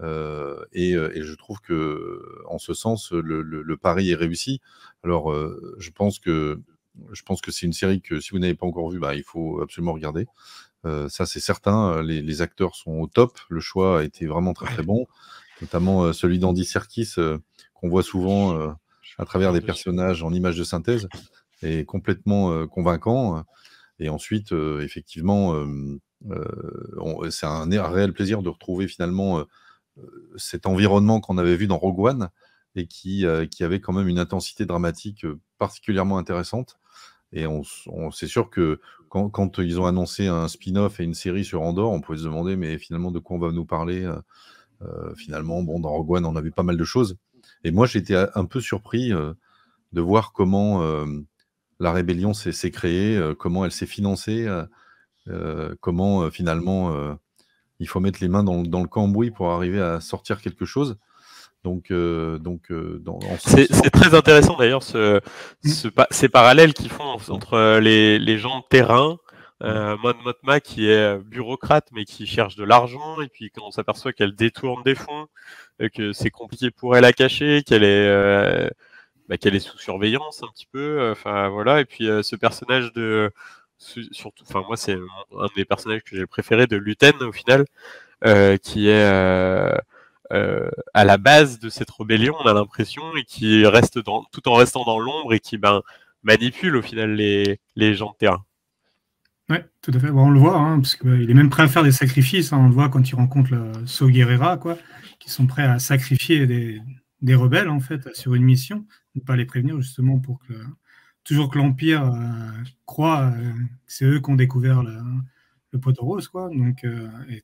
Et, 0.00 0.90
et, 0.92 1.22
je 1.22 1.34
trouve 1.34 1.60
que 1.60 2.20
en 2.48 2.58
ce 2.58 2.74
sens, 2.74 3.12
le, 3.12 3.42
le, 3.42 3.62
le 3.62 3.76
pari 3.76 4.10
est 4.10 4.16
réussi. 4.16 4.60
Alors, 5.02 5.32
je 5.78 5.90
pense 5.90 6.18
que 6.18 6.60
je 7.12 7.22
pense 7.22 7.40
que 7.40 7.50
c'est 7.50 7.66
une 7.66 7.72
série 7.72 8.00
que 8.00 8.20
si 8.20 8.30
vous 8.30 8.38
n'avez 8.38 8.54
pas 8.54 8.66
encore 8.66 8.90
vue, 8.90 8.98
bah, 8.98 9.14
il 9.14 9.22
faut 9.22 9.60
absolument 9.60 9.92
regarder. 9.92 10.26
Euh, 10.84 11.08
ça, 11.08 11.26
c'est 11.26 11.40
certain. 11.40 12.02
Les, 12.02 12.42
acteurs 12.42 12.76
sont 12.76 12.92
au 12.92 13.06
top. 13.06 13.38
Le 13.48 13.60
choix 13.60 14.00
a 14.00 14.04
été 14.04 14.26
vraiment 14.26 14.52
très 14.52 14.66
très 14.66 14.82
bon, 14.82 15.06
notamment 15.60 16.12
celui 16.12 16.38
d'Andy 16.38 16.64
Serkis 16.64 17.14
qu'on 17.74 17.88
voit 17.88 18.02
souvent 18.02 18.74
à 19.18 19.24
travers 19.24 19.52
des 19.52 19.60
personnages 19.60 20.22
en 20.22 20.32
images 20.32 20.56
de 20.56 20.64
synthèse, 20.64 21.08
est 21.62 21.84
complètement 21.84 22.66
convaincant. 22.66 23.44
Et 23.98 24.08
ensuite, 24.08 24.52
effectivement, 24.52 25.54
c'est 27.30 27.46
un, 27.46 27.90
réel 27.90 28.12
plaisir 28.12 28.42
de 28.42 28.48
retrouver 28.48 28.88
finalement 28.88 29.44
cet 30.36 30.66
environnement 30.66 31.20
qu'on 31.20 31.38
avait 31.38 31.56
vu 31.56 31.66
dans 31.66 31.78
Rogue 31.78 32.00
One 32.00 32.28
et 32.74 32.86
qui, 32.86 33.24
qui 33.50 33.64
avait 33.64 33.80
quand 33.80 33.92
même 33.92 34.08
une 34.08 34.18
intensité 34.18 34.66
dramatique 34.66 35.26
particulièrement 35.58 36.18
intéressante. 36.18 36.78
Et 37.34 37.46
on, 37.46 37.62
c'est 38.12 38.28
sûr 38.28 38.48
que 38.48 38.80
quand, 39.08 39.28
quand, 39.28 39.58
ils 39.58 39.80
ont 39.80 39.86
annoncé 39.86 40.28
un 40.28 40.48
spin-off 40.48 41.00
et 41.00 41.04
une 41.04 41.14
série 41.14 41.44
sur 41.44 41.62
Andorre, 41.62 41.90
on 41.90 42.00
pouvait 42.00 42.18
se 42.18 42.24
demander, 42.24 42.56
mais 42.56 42.78
finalement, 42.78 43.10
de 43.10 43.18
quoi 43.18 43.36
on 43.36 43.40
va 43.40 43.50
nous 43.50 43.64
parler 43.64 44.04
euh, 44.04 44.16
euh, 44.82 45.14
Finalement, 45.16 45.62
bon, 45.62 45.80
dans 45.80 45.90
Rogue 45.90 46.12
One, 46.12 46.26
on 46.26 46.36
a 46.36 46.40
vu 46.40 46.52
pas 46.52 46.62
mal 46.62 46.76
de 46.76 46.84
choses. 46.84 47.16
Et 47.64 47.72
moi, 47.72 47.86
j'étais 47.86 48.16
un 48.16 48.44
peu 48.44 48.60
surpris 48.60 49.12
euh, 49.12 49.34
de 49.92 50.00
voir 50.00 50.32
comment 50.32 50.82
la 51.78 51.92
rébellion 51.92 52.34
s'est 52.34 52.70
créée, 52.70 53.20
comment 53.38 53.64
elle 53.64 53.70
s'est 53.70 53.86
financée, 53.86 54.48
comment 55.80 56.28
finalement 56.30 57.16
il 57.84 57.86
faut 57.86 58.00
mettre 58.00 58.18
les 58.22 58.28
mains 58.28 58.42
dans, 58.42 58.62
dans, 58.62 58.80
le 58.80 58.88
cambouis 58.88 59.30
pour 59.30 59.50
arriver 59.50 59.80
à 59.80 60.00
sortir 60.00 60.40
quelque 60.40 60.64
chose. 60.64 60.96
Donc, 61.62 61.90
euh, 61.90 62.38
donc 62.38 62.70
euh, 62.70 63.02
c'est 63.38 63.90
très 63.90 64.14
intéressant 64.14 64.56
d'ailleurs 64.56 64.82
ce, 64.82 65.20
ce, 65.64 65.88
ces 66.10 66.28
parallèles 66.28 66.74
qu'ils 66.74 66.90
font 66.90 67.16
entre 67.28 67.78
les, 67.78 68.18
les, 68.18 68.38
gens 68.38 68.58
de 68.58 68.64
terrain, 68.68 69.16
euh, 69.62 69.96
Mon 70.02 70.12
Motma 70.24 70.60
qui 70.60 70.88
est 70.88 71.18
bureaucrate 71.20 71.88
mais 71.92 72.04
qui 72.04 72.26
cherche 72.26 72.56
de 72.56 72.64
l'argent 72.64 73.20
et 73.22 73.28
puis 73.28 73.50
quand 73.50 73.66
on 73.66 73.70
s'aperçoit 73.70 74.12
qu'elle 74.12 74.34
détourne 74.34 74.82
des 74.82 74.94
fonds, 74.94 75.26
que 75.94 76.12
c'est 76.12 76.30
compliqué 76.30 76.70
pour 76.70 76.96
elle 76.96 77.06
à 77.06 77.14
cacher, 77.14 77.62
qu'elle 77.62 77.84
est 77.84 78.08
euh, 78.08 78.68
bah, 79.30 79.38
qu'elle 79.38 79.54
est 79.54 79.60
sous 79.60 79.78
surveillance 79.78 80.42
un 80.42 80.48
petit 80.48 80.68
peu, 80.70 81.10
enfin 81.12 81.48
voilà. 81.48 81.80
Et 81.80 81.86
puis 81.86 82.08
ce 82.22 82.36
personnage 82.36 82.92
de 82.92 83.32
surtout, 83.78 84.44
enfin 84.48 84.62
moi 84.66 84.76
c'est 84.76 84.94
un 84.94 85.46
des 85.56 85.64
personnages 85.64 86.02
que 86.04 86.16
j'ai 86.16 86.26
préféré 86.26 86.66
de 86.66 86.76
Luten 86.76 87.22
au 87.22 87.32
final, 87.32 87.64
qui 88.62 88.88
est 88.88 89.74
euh, 90.32 90.70
à 90.94 91.04
la 91.04 91.18
base 91.18 91.58
de 91.60 91.68
cette 91.68 91.90
rébellion, 91.90 92.34
on 92.42 92.46
a 92.46 92.54
l'impression, 92.54 93.02
et 93.16 93.24
qui 93.24 93.66
reste 93.66 94.02
tout 94.02 94.48
en 94.48 94.54
restant 94.54 94.84
dans 94.84 94.98
l'ombre 94.98 95.34
et 95.34 95.40
qui 95.40 95.58
ben, 95.58 95.82
manipule 96.22 96.76
au 96.76 96.82
final 96.82 97.14
les, 97.14 97.60
les 97.76 97.94
gens 97.94 98.12
de 98.12 98.16
terrain. 98.16 98.44
Oui, 99.50 99.58
tout 99.82 99.92
à 99.94 99.98
fait. 99.98 100.10
Bon, 100.10 100.26
on 100.26 100.30
le 100.30 100.40
voit, 100.40 100.56
hein, 100.56 100.80
parce 100.80 100.96
qu'il 100.96 101.10
bah, 101.10 101.30
est 101.30 101.34
même 101.34 101.50
prêt 101.50 101.64
à 101.64 101.68
faire 101.68 101.84
des 101.84 101.92
sacrifices. 101.92 102.52
Hein. 102.52 102.58
on 102.58 102.68
le 102.68 102.72
voit 102.72 102.88
quand 102.88 103.06
il 103.08 103.14
rencontre 103.14 103.52
le 103.52 103.86
So 103.86 104.08
Guerrera, 104.08 104.56
quoi, 104.56 104.78
qui 105.20 105.30
sont 105.30 105.46
prêts 105.46 105.64
à 105.64 105.78
sacrifier 105.78 106.46
des, 106.46 106.80
des, 107.20 107.34
rebelles 107.34 107.68
en 107.68 107.80
fait 107.80 108.14
sur 108.16 108.34
une 108.34 108.44
mission, 108.44 108.86
ne 109.14 109.20
pas 109.20 109.36
les 109.36 109.44
prévenir 109.44 109.78
justement 109.80 110.18
pour 110.18 110.38
que 110.48 110.54
toujours 111.24 111.50
que 111.50 111.58
l'empire 111.58 112.04
euh, 112.04 112.62
croit 112.86 113.32
euh, 113.34 113.52
que 113.52 113.92
c'est 113.92 114.04
eux 114.04 114.20
qui 114.20 114.30
ont 114.30 114.36
découvert 114.36 114.82
le, 114.82 114.98
le 115.72 115.80
poteau 115.80 116.04
rose, 116.04 116.28
quoi. 116.28 116.48
Donc 116.50 116.84
euh, 116.84 117.08
et, 117.28 117.42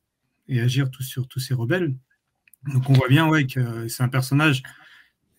et, 0.49 0.61
agir 0.61 0.91
tout 0.91 1.03
sur 1.03 1.27
tous 1.27 1.41
ces 1.41 1.55
rebelles. 1.55 1.95
Donc 2.73 2.89
on 2.91 2.93
voit 2.93 3.09
bien 3.09 3.27
ouais, 3.27 3.47
que 3.47 3.89
c'est 3.89 4.03
un 4.03 4.09
personnage 4.09 4.63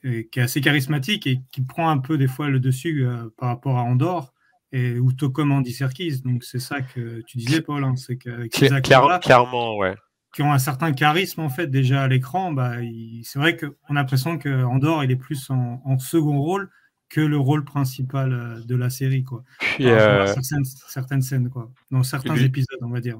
qui 0.01 0.39
est 0.39 0.41
assez 0.43 0.61
charismatique 0.61 1.27
et 1.27 1.41
qui 1.51 1.61
prend 1.61 1.89
un 1.89 1.99
peu 1.99 2.17
des 2.17 2.27
fois 2.27 2.49
le 2.49 2.59
dessus 2.59 3.05
euh, 3.05 3.29
par 3.37 3.49
rapport 3.49 3.77
à 3.77 3.83
Andorre 3.83 4.33
et 4.71 4.97
ou 4.99 5.13
tout 5.13 5.29
comme 5.29 5.51
Andy 5.51 5.71
Serkis. 5.71 6.21
Donc 6.21 6.43
c'est 6.43 6.59
ça 6.59 6.81
que 6.81 7.21
tu 7.21 7.37
disais, 7.37 7.61
Paul, 7.61 7.83
hein, 7.83 7.95
c'est 7.95 8.17
qu'avec 8.17 8.55
ces 8.55 8.73
acteurs 8.73 9.19
clairement, 9.19 9.77
ouais. 9.77 9.95
qui 10.33 10.41
ont 10.41 10.51
un 10.51 10.59
certain 10.59 10.91
charisme 10.93 11.41
en 11.41 11.49
fait 11.49 11.67
déjà 11.67 12.03
à 12.03 12.07
l'écran, 12.07 12.51
bah, 12.51 12.77
c'est 13.23 13.37
vrai 13.37 13.57
qu'on 13.57 13.67
a 13.89 13.93
l'impression 13.93 14.37
qu'Andorre 14.37 15.03
il 15.03 15.11
est 15.11 15.17
plus 15.17 15.49
en, 15.49 15.99
second 15.99 16.39
rôle 16.39 16.69
que 17.11 17.21
le 17.21 17.37
rôle 17.37 17.65
principal 17.65 18.33
euh, 18.33 18.59
de 18.65 18.75
la 18.75 18.89
série, 18.89 19.23
quoi. 19.23 19.43
Euh, 19.79 20.33
certaines, 20.87 21.21
scènes, 21.21 21.49
quoi. 21.49 21.69
Dans 21.91 22.03
certains 22.03 22.37
épisodes, 22.37 22.79
on 22.81 22.89
va 22.89 23.01
dire. 23.01 23.19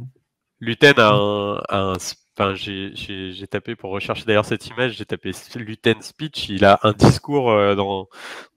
Luten 0.60 0.94
a 0.98 1.62
un, 1.70 1.98
Enfin, 2.38 2.56
j'ai 2.56 3.48
tapé 3.50 3.76
pour 3.76 3.92
rechercher 3.92 4.24
d'ailleurs 4.24 4.46
cette 4.46 4.66
image, 4.68 4.94
j'ai 4.94 5.06
tapé 5.06 5.32
Luten 5.56 6.02
Speech. 6.02 6.48
Il 6.48 6.64
a 6.64 6.80
un 6.84 6.94
discours 6.94 7.52
euh, 7.52 7.76
dans, 7.76 8.08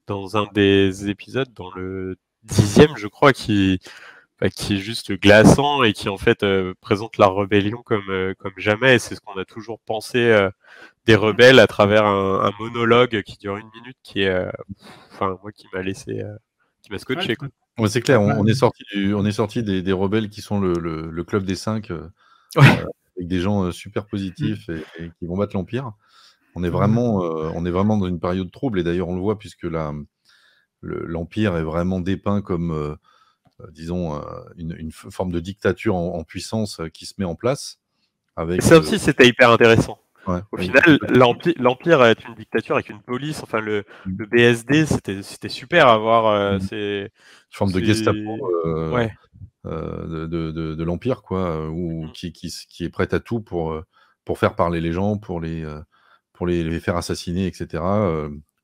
dans 0.07 0.37
un 0.37 0.47
des 0.55 1.09
épisodes, 1.11 1.53
dans 1.53 1.73
le 1.75 2.17
dixième, 2.45 2.97
je 2.97 3.09
crois, 3.09 3.33
qui, 3.33 3.81
qui 4.55 4.75
est 4.75 4.79
juste 4.79 5.12
glaçant 5.12 5.83
et 5.83 5.93
qui 5.93 6.09
en 6.09 6.19
fait 6.19 6.43
euh, 6.43 6.75
présente 6.81 7.19
la 7.19 7.29
rébellion 7.29 7.83
comme, 7.83 8.11
euh, 8.11 8.35
comme 8.38 8.53
jamais. 8.57 8.99
C'est 8.99 9.14
ce 9.14 9.21
qu'on 9.21 9.38
a 9.38 9.45
toujours 9.45 9.81
pensé 9.81 10.19
euh, 10.19 10.50
des 11.07 11.14
rebelles 11.14 11.59
à 11.59 11.67
travers 11.67 12.05
un, 12.05 12.50
monologue 12.59 13.23
qui 13.23 13.38
dure 13.38 13.57
une 13.57 13.71
minute, 13.75 13.97
qui 14.03 14.23
est, 14.23 14.47
enfin 15.12 15.38
moi 15.43 15.53
qui 15.53 15.67
m'a 15.73 15.83
laissé, 15.83 16.23
qui 16.83 16.91
m'a 16.91 16.99
scotché. 16.99 17.37
c'est 17.87 18.00
clair, 18.00 18.21
on, 18.23 18.47
est 18.47 18.55
sorti 18.55 18.85
on 19.14 19.25
est 19.26 19.33
sorti 19.33 19.62
des, 19.62 19.83
des, 19.83 19.93
rebelles 19.93 20.31
qui 20.31 20.41
sont 20.41 20.61
le, 20.61 20.73
le, 20.73 21.25
club 21.25 21.45
des 21.45 21.57
cinq, 21.57 21.93
avec 22.57 23.29
des 23.29 23.41
gens 23.41 23.71
super 23.71 24.07
positifs 24.07 24.71
et, 24.71 25.11
qui 25.19 25.26
vont 25.26 25.37
battre 25.37 25.55
l'empire. 25.55 25.93
On 26.55 26.64
est 26.64 26.71
vraiment, 26.71 27.17
on 27.17 27.67
est 27.67 27.71
vraiment 27.71 27.99
dans 27.99 28.07
une 28.07 28.21
période 28.21 28.50
trouble 28.50 28.81
et 28.81 28.83
d'ailleurs 28.83 29.09
on 29.09 29.14
le 29.14 29.21
voit 29.21 29.38
puisque 29.38 29.67
l'Empire 30.83 31.57
est 31.57 31.64
vraiment 31.64 32.00
dépeint 32.00 32.41
comme, 32.41 32.97
disons, 33.73 34.16
euh, 34.16 34.21
une, 34.56 34.90
forme 34.92 35.33
de 35.33 35.40
dictature 35.40 35.94
en, 35.94 36.23
puissance 36.25 36.80
qui 36.92 37.06
se 37.06 37.14
met 37.18 37.25
en 37.25 37.35
place. 37.35 37.78
Avec, 38.37 38.62
ça 38.62 38.78
aussi, 38.78 38.99
c'était 38.99 39.26
hyper 39.26 39.50
intéressant. 39.50 39.99
Au 40.26 40.56
final, 40.56 40.99
l'Empire 41.59 42.02
est 42.04 42.25
une 42.26 42.35
dictature 42.35 42.76
avec 42.76 42.88
une 42.88 43.00
police. 43.00 43.42
Enfin, 43.42 43.61
le, 43.61 43.85
mmh. 44.06 44.25
BSD, 44.25 44.87
c'était 44.87 45.49
super 45.49 45.88
à 45.88 45.99
voir. 45.99 46.59
Mmh. 46.59 46.68
Une 46.73 47.09
forme 47.50 47.73
de 47.73 47.80
Gestapo 47.80 48.38
de, 49.64 50.85
l'Empire, 50.85 51.23
quoi, 51.23 51.68
ou, 51.68 52.06
mmh. 52.06 52.12
qui, 52.12 52.33
qui, 52.33 52.85
est 52.85 52.90
prête 52.90 53.12
à 53.14 53.21
tout 53.21 53.40
pour, 53.40 53.78
pour 54.25 54.38
faire 54.38 54.56
parler 54.56 54.80
les 54.80 54.92
gens, 54.92 55.18
pour 55.18 55.40
les, 55.40 55.64
pour 56.33 56.47
les, 56.47 56.80
faire 56.80 56.97
assassiner, 56.97 57.47
etc 57.47 57.83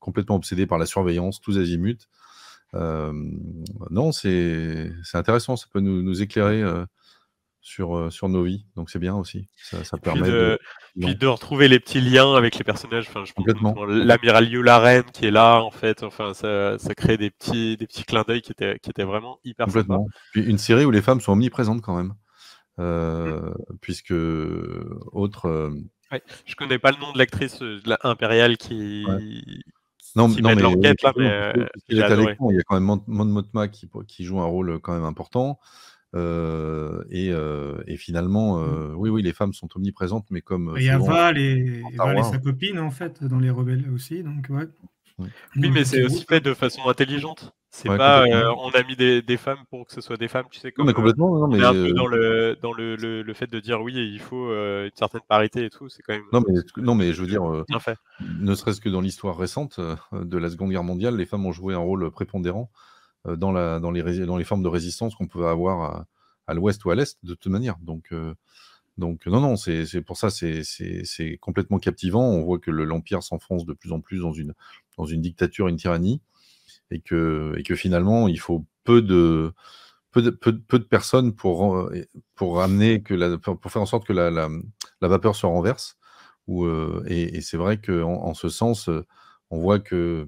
complètement 0.01 0.35
obsédé 0.35 0.67
par 0.67 0.77
la 0.77 0.85
surveillance, 0.85 1.39
tous 1.39 1.57
azimuts. 1.57 2.09
Euh, 2.73 3.11
non, 3.89 4.11
c'est 4.11 4.91
intéressant, 5.13 5.55
ça 5.55 5.67
peut 5.71 5.79
nous, 5.79 6.01
nous 6.01 6.21
éclairer 6.21 6.61
euh, 6.61 6.85
sur, 7.59 7.97
euh, 7.97 8.09
sur 8.09 8.29
nos 8.29 8.43
vies, 8.43 8.65
donc 8.75 8.89
c'est 8.89 8.99
bien 8.99 9.15
aussi. 9.15 9.49
Ça, 9.57 9.83
ça 9.83 9.97
permet 9.97 10.29
de, 10.29 10.59
puis 10.99 11.15
de 11.15 11.27
retrouver 11.27 11.67
les 11.67 11.79
petits 11.79 12.01
liens 12.01 12.33
avec 12.35 12.57
les 12.57 12.63
personnages. 12.63 13.07
Enfin, 13.09 13.25
je 13.25 13.33
Complètement. 13.33 13.75
L'amiral 13.85 14.47
Yularen 14.47 15.03
qui 15.03 15.25
est 15.25 15.31
là, 15.31 15.61
en 15.61 15.71
fait, 15.71 16.03
enfin, 16.03 16.33
ça, 16.33 16.77
ça 16.79 16.95
crée 16.95 17.17
des 17.17 17.29
petits, 17.29 17.75
des 17.75 17.87
petits 17.87 18.05
clins 18.05 18.23
d'œil 18.25 18.41
qui 18.41 18.51
étaient, 18.51 18.79
qui 18.79 18.89
étaient 18.89 19.03
vraiment 19.03 19.39
hyper 19.43 19.65
Complètement. 19.65 20.07
Puis 20.31 20.43
une 20.43 20.57
série 20.57 20.85
où 20.85 20.91
les 20.91 21.01
femmes 21.01 21.21
sont 21.21 21.33
omniprésentes 21.33 21.81
quand 21.81 21.95
même. 21.95 22.13
Mm. 22.77 23.53
Puisque 23.81 24.13
autre. 25.11 25.71
Ouais. 26.11 26.23
Je 26.45 26.55
connais 26.55 26.79
pas 26.79 26.91
le 26.91 26.97
nom 26.97 27.11
de 27.11 27.17
l'actrice 27.17 27.59
impériale 28.03 28.57
qui, 28.57 29.05
non, 30.15 30.27
non 30.27 30.35
mais, 30.55 30.55
là, 30.55 31.13
mais 31.17 31.53
il 31.89 31.97
y 31.97 32.01
a 32.01 32.63
quand 32.63 32.79
même 32.79 33.01
Mon 33.07 33.25
Motma 33.25 33.67
qui, 33.67 33.89
qui, 34.07 34.23
joue 34.23 34.39
un 34.39 34.45
rôle 34.45 34.79
quand 34.79 34.93
même 34.93 35.05
important. 35.05 35.59
Euh, 36.13 37.03
et, 37.09 37.29
euh, 37.31 37.81
et, 37.87 37.95
finalement, 37.95 38.57
mmh. 38.57 38.63
euh, 38.63 38.93
oui, 38.95 39.09
oui, 39.09 39.21
les 39.21 39.31
femmes 39.31 39.53
sont 39.53 39.69
omniprésentes, 39.75 40.25
mais 40.29 40.41
comme. 40.41 40.73
Il 40.77 40.83
y 40.83 40.89
a 40.89 40.97
Val 40.97 41.37
et, 41.37 41.81
Val 41.95 42.19
et 42.19 42.23
sa 42.23 42.37
copine, 42.37 42.79
en 42.79 42.91
fait, 42.91 43.23
dans 43.23 43.39
les 43.39 43.49
rebelles 43.49 43.89
aussi. 43.93 44.23
Donc, 44.23 44.47
ouais. 44.49 44.67
Oui, 45.55 45.69
mais 45.69 45.85
c'est 45.85 46.03
aussi 46.03 46.25
fait 46.25 46.41
de 46.41 46.53
façon 46.53 46.87
intelligente. 46.87 47.53
C'est 47.73 47.87
pas 47.87 48.25
euh, 48.27 48.53
on 48.57 48.69
a 48.71 48.83
mis 48.83 48.97
des, 48.97 49.21
des, 49.21 49.37
femmes 49.37 49.63
pour 49.69 49.87
que 49.87 49.93
ce 49.93 50.01
soit 50.01 50.17
des 50.17 50.27
femmes, 50.27 50.45
tu 50.51 50.59
sais. 50.59 50.73
Comme, 50.73 50.85
non, 50.85 50.89
mais 50.89 50.93
complètement. 50.93 51.39
Non, 51.39 51.47
mais 51.47 51.57
on 51.57 51.61
est 51.61 51.65
un 51.65 51.71
peu 51.71 51.93
dans, 51.93 52.05
le, 52.05 52.57
dans 52.61 52.73
le, 52.73 52.97
le, 52.97 53.33
fait 53.33 53.47
de 53.47 53.61
dire 53.61 53.81
oui, 53.81 53.93
il 53.93 54.19
faut 54.19 54.49
euh, 54.49 54.85
une 54.85 54.95
certaine 54.95 55.21
parité 55.25 55.63
et 55.63 55.69
tout. 55.69 55.87
C'est 55.87 56.03
quand 56.03 56.13
même. 56.13 56.25
Non, 56.33 56.43
mais, 56.45 56.59
non, 56.83 56.95
mais 56.95 57.13
je 57.13 57.21
veux 57.21 57.27
dire, 57.27 57.49
euh, 57.49 57.63
fait. 57.79 57.97
ne 58.19 58.53
serait-ce 58.55 58.81
que 58.81 58.89
dans 58.89 58.99
l'histoire 58.99 59.37
récente 59.37 59.79
de 60.11 60.37
la 60.37 60.49
Seconde 60.49 60.71
Guerre 60.71 60.83
mondiale, 60.83 61.15
les 61.15 61.25
femmes 61.25 61.45
ont 61.45 61.53
joué 61.53 61.73
un 61.73 61.79
rôle 61.79 62.11
prépondérant 62.11 62.69
dans, 63.25 63.53
la, 63.53 63.79
dans, 63.79 63.91
les, 63.91 64.25
dans 64.25 64.35
les 64.35 64.43
formes 64.43 64.63
de 64.63 64.67
résistance 64.67 65.15
qu'on 65.15 65.27
pouvait 65.27 65.47
avoir 65.47 65.81
à, 65.81 66.05
à 66.47 66.53
l'ouest 66.53 66.83
ou 66.83 66.91
à 66.91 66.95
l'est, 66.95 67.17
de 67.23 67.35
toute 67.35 67.51
manière. 67.51 67.77
Donc. 67.81 68.13
Donc 68.97 69.25
non, 69.25 69.39
non, 69.39 69.55
c'est 69.55 70.01
pour 70.01 70.17
ça, 70.17 70.29
c'est 70.29 71.37
complètement 71.39 71.79
captivant. 71.79 72.23
On 72.23 72.43
voit 72.43 72.59
que 72.59 72.69
l'Empire 72.69 73.23
s'enfonce 73.23 73.65
de 73.65 73.71
plus 73.73 73.93
en 73.93 74.01
plus 74.01 74.19
dans 74.19 74.33
une, 74.33 74.53
dans 75.01 75.07
une 75.07 75.21
dictature, 75.21 75.67
une 75.67 75.77
tyrannie, 75.77 76.21
et 76.91 77.01
que, 77.01 77.55
et 77.57 77.63
que 77.63 77.75
finalement, 77.75 78.27
il 78.27 78.39
faut 78.39 78.65
peu 78.83 79.01
de, 79.01 79.51
peu 80.11 80.21
de, 80.21 80.29
peu, 80.29 80.51
de 80.53 80.83
personnes 80.83 81.33
pour, 81.33 81.89
pour, 82.35 82.57
ramener 82.57 83.01
que 83.01 83.15
la, 83.15 83.37
pour 83.37 83.71
faire 83.71 83.81
en 83.81 83.87
sorte 83.87 84.05
que 84.05 84.13
la, 84.13 84.29
la, 84.29 85.07
vapeur 85.07 85.35
se 85.35 85.45
renverse. 85.47 85.97
Euh, 86.49 87.03
et, 87.07 87.41
c'est 87.41 87.57
vrai 87.57 87.79
qu'en 87.81 88.23
en 88.23 88.33
ce 88.33 88.49
sens, 88.49 88.89
on 89.49 89.59
voit 89.59 89.79
que 89.79 90.27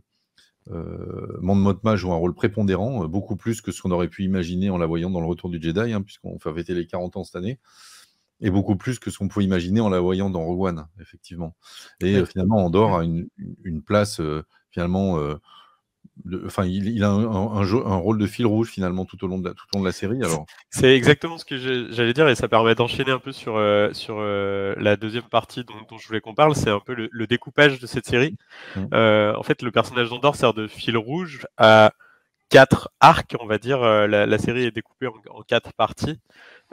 euh, 0.71 1.37
Motma 1.41 1.95
joue 1.95 2.13
un 2.13 2.17
rôle 2.17 2.33
prépondérant, 2.33 3.05
beaucoup 3.07 3.35
plus 3.35 3.61
que 3.61 3.71
ce 3.71 3.81
qu'on 3.81 3.91
aurait 3.91 4.07
pu 4.07 4.23
imaginer 4.23 4.71
en 4.71 4.77
la 4.77 4.87
voyant 4.87 5.11
dans 5.11 5.21
le 5.21 5.27
Retour 5.27 5.51
du 5.51 5.61
Jedi, 5.61 5.93
hein, 5.93 6.01
puisqu'on 6.01 6.39
fait 6.39 6.53
fêter 6.53 6.73
les 6.73 6.87
40 6.87 7.17
ans 7.17 7.23
cette 7.23 7.35
année 7.35 7.59
et 8.43 8.51
beaucoup 8.51 8.75
plus 8.75 8.99
que 8.99 9.09
ce 9.09 9.17
qu'on 9.17 9.29
pouvait 9.29 9.45
imaginer 9.45 9.79
en 9.79 9.89
la 9.89 10.01
voyant 10.01 10.29
dans 10.29 10.43
Rogue 10.43 10.63
One, 10.63 10.85
effectivement. 11.01 11.55
Et 12.01 12.17
euh, 12.17 12.25
finalement, 12.25 12.65
Andorre 12.65 12.97
a 12.97 13.03
une, 13.03 13.27
une 13.63 13.81
place, 13.81 14.19
euh, 14.19 14.43
finalement, 14.69 15.17
euh, 15.17 15.35
enfin, 16.45 16.65
il, 16.65 16.89
il, 16.89 17.05
a 17.05 17.09
un, 17.09 17.23
un, 17.23 17.61
un, 17.61 17.95
rôle 17.95 18.17
de 18.17 18.27
fil 18.27 18.45
rouge, 18.45 18.67
finalement, 18.67 19.05
tout 19.05 19.23
au 19.23 19.27
long 19.27 19.39
de 19.39 19.47
la, 19.47 19.53
tout 19.53 19.63
au 19.73 19.77
long 19.77 19.83
de 19.83 19.87
la 19.87 19.93
série. 19.93 20.21
Alors. 20.21 20.45
C'est 20.69 20.93
exactement 20.93 21.37
ce 21.37 21.45
que 21.45 21.57
j'allais 21.57 22.11
dire, 22.11 22.27
et 22.27 22.35
ça 22.35 22.49
permet 22.49 22.75
d'enchaîner 22.75 23.11
un 23.11 23.19
peu 23.19 23.31
sur, 23.31 23.53
sur 23.93 24.21
la 24.21 24.97
deuxième 24.97 25.23
partie 25.23 25.63
dont, 25.63 25.75
dont 25.89 25.97
je 25.97 26.05
voulais 26.05 26.19
qu'on 26.19 26.35
parle, 26.35 26.53
c'est 26.53 26.69
un 26.69 26.81
peu 26.81 26.93
le, 27.09 27.27
découpage 27.27 27.79
de 27.79 27.87
cette 27.87 28.05
série. 28.05 28.35
Mmh. 28.75 28.93
en 28.93 29.43
fait, 29.43 29.61
le 29.61 29.71
personnage 29.71 30.09
d'Andorre 30.09 30.35
sert 30.35 30.53
de 30.53 30.67
fil 30.67 30.97
rouge 30.97 31.47
à 31.55 31.93
quatre 32.49 32.91
arcs, 32.99 33.37
on 33.39 33.47
va 33.47 33.57
dire. 33.57 33.79
La, 33.79 34.25
la 34.25 34.37
série 34.37 34.65
est 34.65 34.71
découpée 34.71 35.07
en, 35.07 35.13
en 35.31 35.41
quatre 35.43 35.71
parties. 35.73 36.19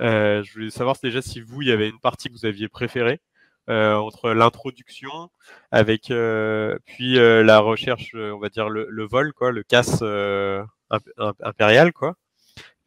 Euh, 0.00 0.42
je 0.42 0.52
voulais 0.52 0.70
savoir 0.70 0.96
déjà 1.02 1.20
si 1.22 1.40
vous, 1.40 1.62
il 1.62 1.68
y 1.68 1.72
avait 1.72 1.88
une 1.88 2.00
partie 2.00 2.28
que 2.28 2.34
vous 2.34 2.46
aviez 2.46 2.68
préférée. 2.68 3.20
Euh, 3.68 3.94
entre 3.94 4.30
l'introduction 4.30 5.30
avec 5.70 6.10
euh, 6.10 6.76
puis 6.86 7.14
la 7.14 7.60
recherche, 7.60 8.14
on 8.16 8.38
va 8.38 8.48
dire 8.48 8.68
le, 8.68 9.04
vol, 9.04 9.32
quoi, 9.32 9.52
le 9.52 9.62
casse 9.62 10.02
impérial, 11.44 11.92
quoi, 11.92 12.16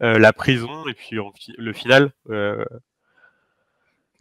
la 0.01 0.33
prison 0.33 0.85
et 0.87 0.93
puis 0.93 1.19
le 1.57 1.73
final. 1.73 2.11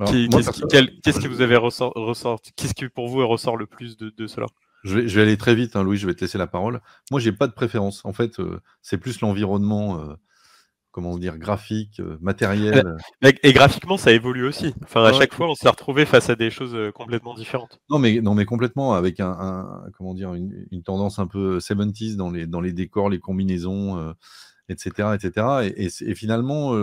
Qu'est-ce 0.07 1.19
qui 1.19 1.27
vous 1.27 1.41
avez 1.41 1.57
ressorti 1.57 2.53
Qu'est-ce 2.55 2.75
qui 2.75 2.89
pour 2.89 3.09
vous 3.09 3.27
ressort 3.27 3.57
le 3.57 3.67
plus 3.67 3.97
de, 3.97 4.27
cela? 4.29 4.47
Je 4.85 4.99
vais, 4.99 5.09
je 5.09 5.17
vais, 5.17 5.23
aller 5.23 5.37
très 5.37 5.57
vite, 5.57 5.75
hein, 5.75 5.83
Louis, 5.83 5.97
je 5.97 6.07
vais 6.07 6.15
te 6.15 6.21
laisser 6.21 6.39
la 6.39 6.47
parole. 6.47 6.81
Moi, 7.11 7.19
j'ai 7.19 7.33
pas 7.33 7.49
de 7.49 7.53
préférence. 7.53 8.05
En 8.05 8.13
fait, 8.13 8.41
c'est 8.83 8.99
plus 8.99 9.21
l'environnement 9.21 10.17
comment 10.93 11.19
dire, 11.19 11.39
graphique, 11.39 11.99
euh, 12.01 12.19
matériel. 12.21 12.97
Et, 13.23 13.53
graphiquement, 13.53 13.97
ça 13.97 14.13
évolue 14.13 14.47
aussi. 14.47 14.75
Enfin, 14.85 15.05
à 15.05 15.13
chaque 15.13 15.35
fois, 15.35 15.49
on 15.49 15.55
s'est 15.55 15.69
retrouvé 15.69 16.05
face 16.05 16.31
à 16.31 16.37
des 16.37 16.51
choses 16.51 16.75
euh, 16.75 16.93
complètement 16.93 17.35
différentes. 17.35 17.81
Non, 17.91 17.99
mais, 17.99 18.21
non, 18.21 18.35
mais 18.35 18.45
complètement, 18.45 18.93
avec 18.93 19.19
un, 19.19 19.83
comment 19.97 20.15
dire, 20.15 20.35
une, 20.35 20.83
tendance 20.85 21.19
un 21.19 21.27
peu 21.27 21.59
70s 21.59 22.17
dans 22.17 22.31
les, 22.31 22.47
dans 22.47 22.61
les 22.61 22.73
décors, 22.73 23.09
les 23.09 23.19
combinaisons, 23.19 24.15
etc., 24.69 24.93
euh, 25.01 25.15
etc. 25.15 25.73
Et, 25.77 26.15
finalement, 26.15 26.75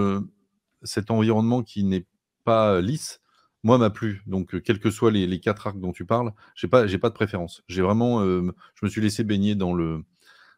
cet 0.81 1.11
environnement 1.11 1.61
qui 1.61 1.83
n'est 1.83 2.05
pas 2.43 2.81
lisse, 2.81 3.21
moi, 3.63 3.77
m'a 3.77 3.91
plu. 3.91 4.23
Donc, 4.25 4.59
quels 4.63 4.79
que 4.79 4.89
soient 4.89 5.11
les, 5.11 5.39
quatre 5.39 5.67
arcs 5.67 5.79
dont 5.79 5.91
tu 5.91 6.05
parles, 6.05 6.33
j'ai 6.55 6.67
pas, 6.67 6.87
j'ai 6.87 6.97
pas 6.97 7.09
de 7.09 7.13
préférence. 7.13 7.61
J'ai 7.67 7.83
vraiment, 7.83 8.23
je 8.23 8.81
me 8.83 8.89
suis 8.89 9.01
laissé 9.01 9.23
baigner 9.23 9.53
dans 9.53 9.73
le, 9.73 10.03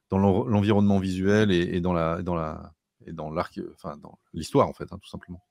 dans 0.09 0.19
l'environnement 0.19 0.99
visuel 0.99 1.51
et, 1.51 1.75
et 1.75 1.81
dans 1.81 1.93
la, 1.93 2.21
dans 2.21 2.35
la 2.35 2.73
et 3.05 3.13
dans 3.13 3.29
l'arc, 3.29 3.59
enfin 3.73 3.97
dans 3.97 4.19
l'histoire 4.33 4.67
en 4.67 4.73
fait, 4.73 4.91
hein, 4.91 4.97
tout 5.01 5.09
simplement. 5.09 5.43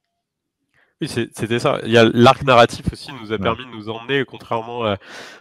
Oui, 1.00 1.08
c'était 1.08 1.58
ça. 1.58 1.80
Il 1.84 1.90
y 1.90 1.96
a 1.96 2.04
l'arc 2.04 2.42
narratif 2.42 2.92
aussi 2.92 3.10
nous 3.22 3.32
a 3.32 3.38
permis 3.38 3.64
de 3.64 3.70
nous 3.70 3.88
emmener, 3.88 4.26
contrairement 4.26 4.84
à 4.84 4.98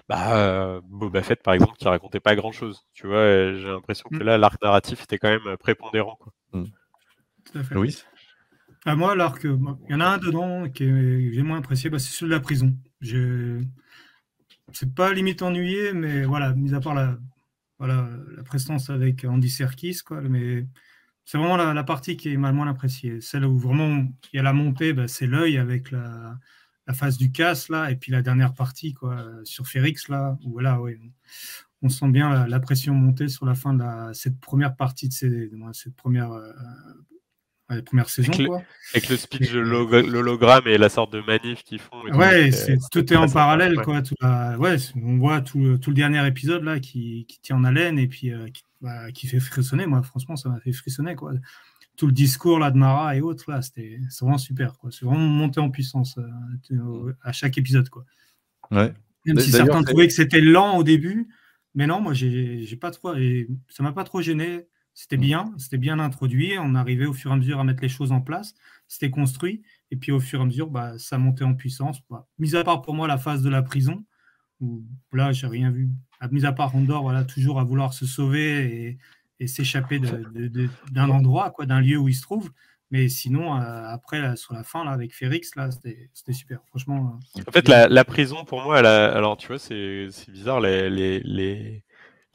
bah, 0.07 0.79
Boba 0.85 1.21
Fett 1.21 1.43
par 1.43 1.53
exemple, 1.53 1.75
qui 1.77 1.85
racontait 1.85 2.21
pas 2.21 2.35
grand 2.35 2.53
chose. 2.53 2.85
Tu 2.93 3.07
vois, 3.07 3.53
j'ai 3.53 3.67
l'impression 3.67 4.09
que 4.09 4.15
mm. 4.15 4.23
là, 4.23 4.37
l'arc 4.37 4.61
narratif 4.61 5.03
était 5.03 5.17
quand 5.17 5.27
même 5.27 5.57
prépondérant. 5.57 6.15
Quoi. 6.15 6.33
Mm. 6.53 6.63
Tout 7.43 7.57
à 7.57 7.63
fait. 7.63 7.75
Louis 7.75 8.03
à 8.85 8.95
moi, 8.95 9.15
l'arc, 9.15 9.43
il 9.43 9.89
y 9.89 9.93
en 9.93 9.99
a 9.99 10.07
un 10.07 10.17
dedans 10.17 10.69
qui 10.69 11.33
j'ai 11.33 11.43
moins 11.43 11.59
apprécié, 11.59 11.89
bah, 11.89 11.99
c'est 11.99 12.11
celui 12.11 12.29
de 12.29 12.35
la 12.35 12.41
prison. 12.41 12.73
Je... 13.01 13.61
C'est 14.71 14.93
pas 14.93 15.13
limite 15.13 15.41
ennuyé, 15.41 15.93
mais 15.93 16.23
voilà, 16.23 16.53
mis 16.53 16.73
à 16.73 16.79
part 16.79 16.93
la, 16.93 17.17
voilà, 17.77 18.07
la 18.37 18.43
prestance 18.43 18.89
avec 18.89 19.25
Andy 19.25 19.49
Serkis, 19.49 19.99
quoi, 20.05 20.21
mais 20.21 20.65
c'est 21.29 21.37
vraiment 21.37 21.57
la, 21.57 21.83
partie 21.83 22.17
qui 22.17 22.33
est 22.33 22.37
mal 22.37 22.55
moins 22.55 22.67
appréciée. 22.67 23.21
Celle 23.21 23.45
où 23.45 23.55
vraiment 23.55 24.03
il 24.33 24.37
y 24.37 24.39
a 24.39 24.41
la 24.41 24.51
montée, 24.51 24.93
bah, 24.93 25.07
c'est 25.07 25.27
l'œil 25.27 25.59
avec 25.59 25.91
la, 25.91 26.39
phase 26.93 27.19
du 27.19 27.31
casse 27.31 27.69
là, 27.69 27.91
et 27.91 27.95
puis 27.95 28.11
la 28.11 28.23
dernière 28.23 28.55
partie 28.55 28.95
quoi, 28.95 29.23
sur 29.43 29.67
Férix 29.67 30.09
là, 30.09 30.39
où 30.43 30.53
voilà, 30.53 30.81
ouais, 30.81 30.99
on 31.83 31.89
sent 31.89 32.07
bien 32.07 32.47
la, 32.47 32.59
pression 32.59 32.95
monter 32.95 33.27
sur 33.27 33.45
la 33.45 33.53
fin 33.53 33.75
de 33.75 34.11
cette 34.13 34.39
première 34.39 34.75
partie 34.75 35.07
de 35.07 35.13
cette 35.13 35.95
première 35.95 36.31
euh, 36.31 36.51
les 37.75 37.81
premières 37.81 38.09
saisons. 38.09 38.33
Avec, 38.33 38.47
quoi. 38.47 38.59
Le, 38.59 38.97
avec 38.97 39.09
le 39.09 39.17
speech 39.17 39.51
de 39.51 39.59
l'hologramme 39.59 40.67
et 40.67 40.77
la 40.77 40.89
sorte 40.89 41.13
de 41.13 41.21
manif 41.21 41.63
qu'ils 41.63 41.79
font. 41.79 42.01
ouais, 42.13 42.51
tout 42.91 43.13
est 43.13 43.15
en 43.15 43.29
parallèle. 43.29 43.75
Quoi, 43.77 44.01
ouais, 44.57 44.77
on 44.95 45.17
voit 45.17 45.41
tout, 45.41 45.59
le 45.59 45.93
dernier 45.93 46.25
épisode 46.27 46.63
là 46.63 46.79
qui, 46.79 47.25
tient 47.41 47.57
en 47.57 47.63
haleine 47.63 47.99
et 47.99 48.07
puis 48.07 48.31
euh, 48.31 48.47
bah, 48.81 49.11
qui, 49.11 49.27
fait 49.27 49.39
frissonner. 49.39 49.85
Moi, 49.85 50.01
franchement, 50.03 50.35
ça 50.35 50.49
m'a 50.49 50.59
fait 50.59 50.73
frissonner. 50.73 51.15
Quoi. 51.15 51.33
Tout 51.95 52.07
le 52.07 52.13
discours 52.13 52.59
là, 52.59 52.71
de 52.71 52.77
Mara 52.77 53.15
et 53.15 53.21
autres, 53.21 53.49
là, 53.49 53.61
c'était 53.61 53.99
vraiment 54.21 54.37
super. 54.37 54.73
C'est 54.89 55.05
vraiment 55.05 55.19
monté 55.19 55.59
en 55.59 55.69
puissance 55.69 56.17
euh, 56.17 57.13
à 57.23 57.31
chaque 57.31 57.57
épisode. 57.57 57.89
Quoi. 57.89 58.05
Ouais. 58.71 58.93
Même 59.25 59.39
si 59.39 59.51
certains 59.51 59.83
trouvaient 59.83 60.07
que 60.07 60.13
c'était 60.13 60.41
lent 60.41 60.77
au 60.77 60.83
début, 60.83 61.27
mais 61.75 61.87
non, 61.87 62.01
moi, 62.01 62.13
j'ai 62.13 62.77
pas 62.79 62.91
trop, 62.91 63.15
et 63.15 63.47
ça 63.67 63.83
m'a 63.83 63.91
pas 63.91 64.03
trop 64.03 64.21
gêné. 64.21 64.65
C'était 64.99 65.15
mm. 65.15 65.21
bien, 65.21 65.53
c'était 65.57 65.77
bien 65.77 65.97
introduit. 65.97 66.55
On 66.59 66.75
arrivait 66.75 67.05
au 67.05 67.13
fur 67.13 67.31
et 67.31 67.33
à 67.33 67.37
mesure 67.37 67.57
à 67.61 67.63
mettre 67.63 67.81
les 67.81 67.87
choses 67.87 68.11
en 68.11 68.19
place. 68.19 68.53
C'était 68.89 69.09
construit. 69.09 69.61
Et 69.91 69.95
puis 69.95 70.11
au 70.11 70.19
fur 70.19 70.39
et 70.39 70.43
à 70.43 70.45
mesure, 70.45 70.69
bah, 70.69 70.99
ça 70.99 71.17
montait 71.17 71.45
en 71.45 71.53
puissance. 71.53 72.01
Bah, 72.09 72.27
mis 72.37 72.53
à 72.53 72.65
part 72.65 72.81
pour 72.81 72.93
moi 72.93 73.07
la 73.07 73.17
phase 73.17 73.41
de 73.41 73.49
la 73.49 73.61
prison, 73.61 74.03
où 74.59 74.83
là, 75.13 75.31
j'ai 75.31 75.47
rien 75.47 75.71
vu. 75.71 75.87
Mis 76.31 76.45
à 76.45 76.51
part 76.51 76.73
Rondor, 76.73 77.03
voilà, 77.03 77.23
toujours 77.23 77.61
à 77.61 77.63
vouloir 77.63 77.93
se 77.93 78.05
sauver 78.05 78.99
et, 79.39 79.47
s'échapper 79.47 80.01
d'un 80.91 81.09
endroit, 81.09 81.51
quoi, 81.51 81.65
d'un 81.65 81.79
lieu 81.79 81.95
où 81.95 82.09
il 82.09 82.13
se 82.13 82.21
trouve. 82.21 82.51
Mais 82.91 83.07
sinon, 83.07 83.55
euh, 83.55 83.85
après, 83.85 84.35
sur 84.35 84.53
la 84.53 84.63
fin, 84.63 84.83
là, 84.83 84.91
avec 84.91 85.15
Férix, 85.15 85.55
là, 85.55 85.69
c'était 85.71 86.33
super. 86.33 86.59
Franchement. 86.67 87.17
Euh, 87.37 87.43
en 87.47 87.51
fait, 87.53 87.69
la, 87.69 88.03
prison, 88.03 88.43
pour 88.43 88.61
moi, 88.63 88.79
elle 88.79 88.85
alors, 88.85 89.37
tu 89.37 89.47
vois, 89.47 89.59
c'est 89.59 90.09
bizarre, 90.27 90.59
les, 90.59 90.89
les, 90.89 91.21
les 91.21 91.85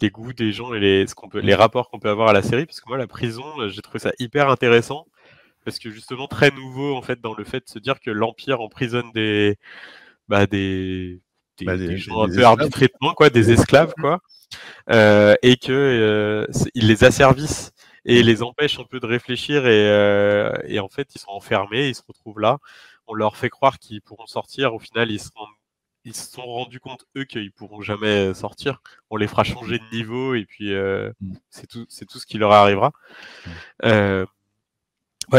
goûts 0.03 0.33
des 0.33 0.53
gens 0.53 0.75
et 0.75 0.81
les, 0.81 1.07
ce 1.07 1.15
qu'on 1.15 1.29
peut, 1.29 1.41
les 1.41 1.55
rapports 1.55 1.91
qu'on 1.91 1.99
peut 1.99 2.11
avoir 2.11 2.29
à 2.29 2.33
la 2.33 2.43
série, 2.43 2.67
parce 2.67 2.81
que 2.81 2.89
moi, 2.89 2.99
la 2.99 3.07
prison, 3.07 3.45
j'ai 3.69 3.83
trouvé 3.83 3.99
ça 3.99 4.13
hyper 4.19 4.51
intéressant, 4.51 5.07
parce 5.65 5.79
que 5.79 5.91
justement 5.91 6.27
très 6.29 6.51
nouveau 6.51 6.95
en 6.95 7.03
fait 7.03 7.21
dans 7.21 7.35
le 7.35 7.45
fait 7.45 7.61
de 7.61 7.71
se 7.71 7.79
dire 7.79 8.01
que 8.01 8.11
l'empire 8.11 8.61
emprisonne 8.61 9.11
des, 9.13 9.57
bah, 10.29 10.47
des, 10.47 11.21
des, 11.59 11.65
bah, 11.65 11.77
gens 11.97 12.25
un 12.25 12.29
peu 12.29 12.45
arbitrairement, 12.45 13.15
quoi, 13.15 13.31
des 13.31 13.51
esclaves, 13.51 13.95
quoi, 14.01 14.21
euh, 14.91 15.35
et 15.43 15.57
que 15.57 15.73
euh, 15.73 16.47
ils 16.75 16.87
les 16.89 17.05
asservissent 17.05 17.73
et 18.05 18.23
les 18.23 18.43
empêchent 18.43 18.79
un 18.79 18.85
peu 18.85 19.01
de 19.01 19.07
réfléchir 19.07 19.67
et, 19.67 19.89
euh, 19.89 20.53
et 20.67 20.79
en 20.79 20.89
fait 20.89 21.15
ils 21.15 21.21
sont 21.21 21.31
enfermés, 21.31 21.89
ils 21.89 21.95
se 21.95 22.03
retrouvent 22.07 22.41
là. 22.41 22.59
On 23.07 23.15
leur 23.15 23.37
fait 23.37 23.51
croire 23.51 23.79
qu'ils 23.79 24.03
pourront 24.03 24.27
sortir, 24.27 24.75
au 24.75 24.79
final 24.79 25.11
ils 25.11 25.21
se 25.21 25.31
rendent 25.35 25.49
ils 26.05 26.15
se 26.15 26.31
sont 26.31 26.45
rendus 26.45 26.81
compte 26.81 27.07
eux 27.17 27.25
qu'ils 27.25 27.53
pourront 27.53 27.81
jamais 27.81 28.35
sortir. 28.35 28.83
On 29.11 29.17
les 29.17 29.27
fera 29.27 29.45
changer 29.45 29.79
de 29.79 29.97
niveau 29.97 30.35
et 30.35 30.45
puis 30.45 30.73
euh, 30.73 31.11
mm. 31.21 31.35
c'est 31.51 31.67
tout, 31.67 31.87
c'est 31.89 32.07
tout 32.07 32.19
ce 32.19 32.27
qui 32.27 32.39
leur 32.39 32.53
arrivera. 32.53 32.93
Mm. 33.47 33.51
Euh, 33.85 34.27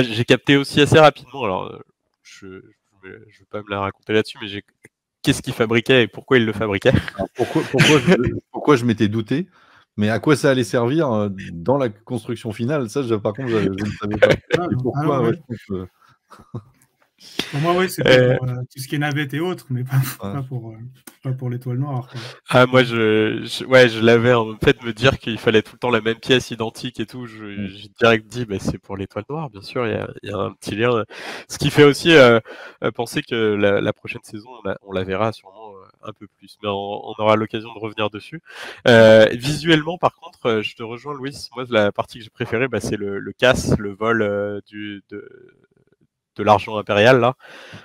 j'ai 0.02 0.26
capté 0.26 0.58
aussi 0.58 0.82
assez 0.82 1.00
rapidement. 1.00 1.44
Alors, 1.44 1.66
euh, 1.66 1.80
je, 2.24 2.62
je, 3.04 3.10
vais 3.10 3.46
pas 3.50 3.62
me 3.62 3.70
la 3.70 3.80
raconter 3.82 4.14
là-dessus, 4.14 4.38
mais 4.42 4.48
j'ai 4.48 4.64
qu'est-ce 5.22 5.42
qu'ils 5.42 5.54
fabriquaient 5.54 6.04
et 6.04 6.08
pourquoi 6.08 6.38
ils 6.38 6.46
le 6.46 6.54
fabriquaient? 6.54 6.94
pourquoi, 7.36 7.62
pourquoi, 7.64 8.00
je, 8.00 8.14
pourquoi 8.52 8.76
je 8.76 8.86
m'étais 8.86 9.08
douté? 9.08 9.48
Mais 9.98 10.10
à 10.10 10.20
quoi 10.20 10.36
ça 10.36 10.50
allait 10.50 10.66
servir 10.66 11.30
dans 11.54 11.78
la 11.78 11.88
construction 11.88 12.52
finale, 12.52 12.90
ça, 12.90 13.02
je, 13.02 13.16
par 13.16 13.34
contre, 13.34 13.48
je, 13.50 13.58
ne 13.70 13.92
savais 14.02 14.18
pas. 14.18 14.28
Ah, 14.58 14.68
pourquoi, 14.82 15.22
ouais, 15.22 15.40
pour 17.52 17.60
moi, 17.60 17.74
oui, 17.78 17.90
c'est 17.90 18.06
euh, 18.06 18.38
pour 18.38 18.50
euh, 18.50 18.56
tout 18.74 18.80
ce 18.80 18.88
qui 18.88 18.96
est 18.96 19.00
navette 19.00 19.34
et 19.34 19.40
autres, 19.40 19.68
mais 19.70 19.84
pas, 19.84 20.02
pas 20.20 20.44
pour, 20.44 20.72
euh, 20.72 20.78
pas 21.24 21.32
pour 21.32 21.50
l'étoile 21.50 21.78
noire. 21.78 22.10
Ah, 22.50 22.66
moi, 22.66 22.84
je, 22.84 23.64
ouais, 23.66 23.90
je 23.90 24.00
l'avais 24.02 24.34
en 24.34 24.58
fait 24.58 24.84
me 24.84 24.94
dire 24.94 25.20
qu'il 25.20 25.38
fallait 25.38 25.62
tout 25.62 25.74
le 25.74 25.80
temps 25.80 25.90
la 25.90 26.02
même 26.02 26.20
pièce 26.20 26.52
identique 26.52 27.00
et 27.00 27.06
tout. 27.06 27.26
J'ai 27.28 27.90
direct 28.00 28.28
dit, 28.28 28.46
bah, 28.46 28.58
c'est 28.60 28.78
pour 28.78 28.98
l'étoile 28.98 29.26
noire, 29.30 29.50
bien 29.50 29.62
sûr, 29.62 29.86
il 29.88 29.94
y 29.94 29.96
a, 29.96 30.10
y 30.24 30.32
a, 30.32 30.38
un 30.38 30.54
petit 30.54 30.76
lien. 30.76 31.04
Ce 31.48 31.58
qui 31.58 31.70
fait 31.70 31.84
aussi 31.84 32.14
penser 32.96 33.22
que 33.22 33.36
la, 33.36 33.82
la, 33.82 33.94
prochaine 33.94 34.24
saison, 34.24 34.50
on 34.64 34.68
la, 34.68 34.78
on 34.82 34.92
la 34.92 35.04
verra 35.04 35.32
sûrement 35.32 35.74
un 36.04 36.14
peu 36.14 36.28
plus, 36.38 36.58
mais 36.62 36.70
on, 36.70 36.74
on 36.74 37.14
aura 37.18 37.36
l'occasion 37.36 37.74
de 37.74 37.80
revenir 37.80 38.10
dessus. 38.10 38.42
visuellement, 39.34 39.98
par 39.98 40.16
contre, 40.16 40.62
je 40.62 40.76
te 40.76 40.84
rejoins, 40.84 41.14
Louis. 41.14 41.36
Moi, 41.56 41.66
la 41.70 41.92
partie 41.92 42.20
que 42.20 42.24
j'ai 42.24 42.30
préférée, 42.30 42.68
bah, 42.68 42.80
c'est 42.80 42.98
le, 42.98 43.20
le 43.20 43.32
casse, 43.34 43.78
le 43.78 43.94
vol 43.94 44.62
du, 44.68 45.04
de, 45.10 45.54
de 46.36 46.44
l'argent 46.44 46.78
impérial 46.78 47.20
là, 47.20 47.36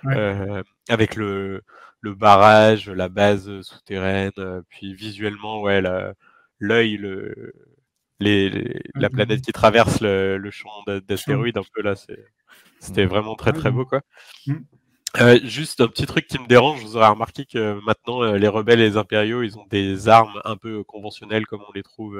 euh, 0.07 0.63
avec 0.89 1.17
le, 1.17 1.63
le 2.01 2.15
barrage, 2.15 2.89
la 2.89 3.09
base 3.09 3.61
souterraine, 3.63 4.33
euh, 4.39 4.63
puis 4.69 4.95
visuellement 4.95 5.61
ouais 5.63 5.83
l'œil, 6.59 6.97
le, 6.97 7.55
les, 8.19 8.83
la 8.95 9.11
planète 9.11 9.43
qui 9.43 9.53
traverse 9.53 10.01
le, 10.01 10.37
le 10.39 10.51
champ 10.51 10.71
d'astéroïdes 11.07 11.59
un 11.59 11.63
peu 11.75 11.83
là, 11.83 11.95
c'était 12.79 13.07
vraiment 13.07 13.35
très 13.35 13.53
très 13.53 13.71
beau 13.71 13.85
quoi. 13.85 14.03
Mm. 14.47 14.55
Euh, 15.21 15.41
juste 15.43 15.81
un 15.81 15.89
petit 15.89 16.07
truc 16.07 16.29
qui 16.29 16.39
me 16.39 16.47
dérange, 16.47 16.83
vous 16.83 16.97
aurez 16.97 17.09
remarqué 17.09 17.45
que 17.45 17.81
maintenant 17.85 18.33
les 18.33 18.47
rebelles 18.47 18.81
et 18.81 18.91
les 18.91 18.97
impériaux, 18.97 19.43
ils 19.43 19.59
ont 19.59 19.67
des 19.69 20.09
armes 20.09 20.41
un 20.45 20.57
peu 20.57 20.85
conventionnelles 20.85 21.47
comme 21.47 21.63
on 21.69 21.73
les 21.73 21.83
trouve 21.83 22.17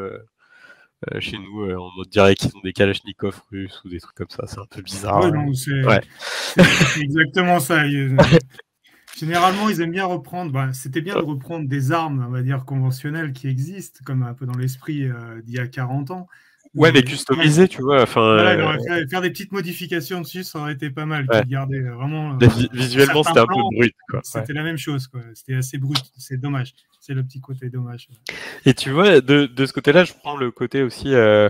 euh, 1.09 1.21
chez 1.21 1.39
nous, 1.39 1.63
euh, 1.63 1.77
on 1.79 2.03
dirait 2.11 2.35
qu'ils 2.35 2.55
ont 2.57 2.61
des 2.63 2.75
Kalachnikov 2.75 3.41
russes 3.51 3.81
ou 3.85 3.89
des 3.89 4.01
trucs 4.01 4.17
comme 4.17 4.29
ça. 4.29 4.45
C'est 4.47 4.59
un 4.59 4.67
peu 4.67 4.83
bizarre. 4.83 5.33
c'est 5.55 7.01
exactement 7.01 7.59
ça. 7.59 7.85
Généralement, 9.19 9.69
ils 9.69 9.81
aiment 9.81 9.93
bien 9.93 10.05
reprendre. 10.05 10.53
Bah, 10.53 10.73
c'était 10.73 11.01
bien 11.01 11.15
de 11.15 11.21
reprendre 11.25 11.69
des 11.69 11.93
armes, 11.93 12.25
on 12.27 12.31
va 12.31 12.43
dire 12.43 12.65
conventionnelles 12.65 13.33
qui 13.33 13.49
existent, 13.49 14.01
comme 14.05 14.23
un 14.23 14.35
peu 14.35 14.47
dans 14.47 14.57
l'esprit 14.57 15.05
euh, 15.05 15.41
d'il 15.43 15.55
y 15.55 15.59
a 15.59 15.67
40 15.67 16.11
ans. 16.11 16.27
Ouais, 16.75 16.93
mais 16.93 17.03
customisé, 17.03 17.67
tu 17.67 17.83
vois. 17.83 18.03
Enfin, 18.03 18.37
faire, 19.11 19.21
des 19.21 19.31
petites 19.31 19.53
modifications 19.53 20.21
dessus, 20.21 20.45
ça 20.45 20.61
aurait 20.61 20.75
été 20.75 20.91
pas 20.91 21.07
mal. 21.07 21.27
Garder 21.47 21.81
vraiment. 21.81 22.39
visuellement, 22.73 23.23
c'était 23.23 23.41
un 23.41 23.47
peu 23.47 23.61
brut. 23.77 23.95
C'était 24.23 24.53
la 24.53 24.63
même 24.63 24.79
chose, 24.79 25.07
quoi. 25.09 25.21
C'était 25.35 25.55
assez 25.55 25.79
brut. 25.79 26.03
C'est 26.17 26.41
dommage 26.41 26.75
c'est 27.01 27.15
le 27.15 27.25
petit 27.25 27.41
côté 27.41 27.71
dommage. 27.71 28.09
Et 28.67 28.75
tu 28.75 28.91
vois, 28.91 29.21
de, 29.21 29.47
de 29.47 29.67
ce 29.67 29.73
côté-là, 29.73 30.05
je 30.05 30.13
prends 30.13 30.37
le 30.37 30.51
côté 30.51 30.83
aussi. 30.83 31.15
Euh, 31.15 31.49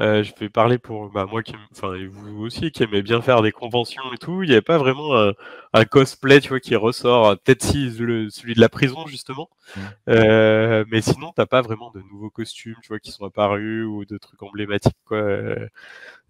euh, 0.00 0.22
je 0.22 0.32
vais 0.38 0.48
parler 0.48 0.78
pour 0.78 1.10
bah, 1.10 1.26
moi 1.26 1.42
qui, 1.42 1.54
enfin, 1.72 1.94
et 1.94 2.06
vous 2.06 2.42
aussi, 2.42 2.70
qui 2.72 2.82
aimez 2.82 3.02
bien 3.02 3.20
faire 3.22 3.42
des 3.42 3.52
conventions 3.52 4.02
et 4.12 4.18
tout. 4.18 4.42
Il 4.42 4.48
n'y 4.48 4.52
avait 4.52 4.62
pas 4.62 4.78
vraiment 4.78 5.16
un, 5.16 5.32
un, 5.72 5.84
cosplay, 5.84 6.40
tu 6.40 6.50
vois, 6.50 6.60
qui 6.60 6.76
ressort. 6.76 7.38
Peut-être 7.40 7.62
si 7.62 7.90
le, 7.90 8.30
celui 8.30 8.54
de 8.54 8.60
la 8.60 8.68
prison 8.68 9.06
justement, 9.06 9.50
mmh. 9.76 9.80
euh, 10.08 10.84
mais 10.90 11.00
sinon, 11.02 11.32
t'as 11.34 11.46
pas 11.46 11.62
vraiment 11.62 11.90
de 11.92 12.00
nouveaux 12.10 12.30
costumes, 12.30 12.76
tu 12.82 12.88
vois, 12.88 13.00
qui 13.00 13.12
sont 13.12 13.24
apparus 13.24 13.84
ou 13.84 14.04
de 14.04 14.18
trucs 14.18 14.42
emblématiques, 14.42 14.96
quoi. 15.04 15.22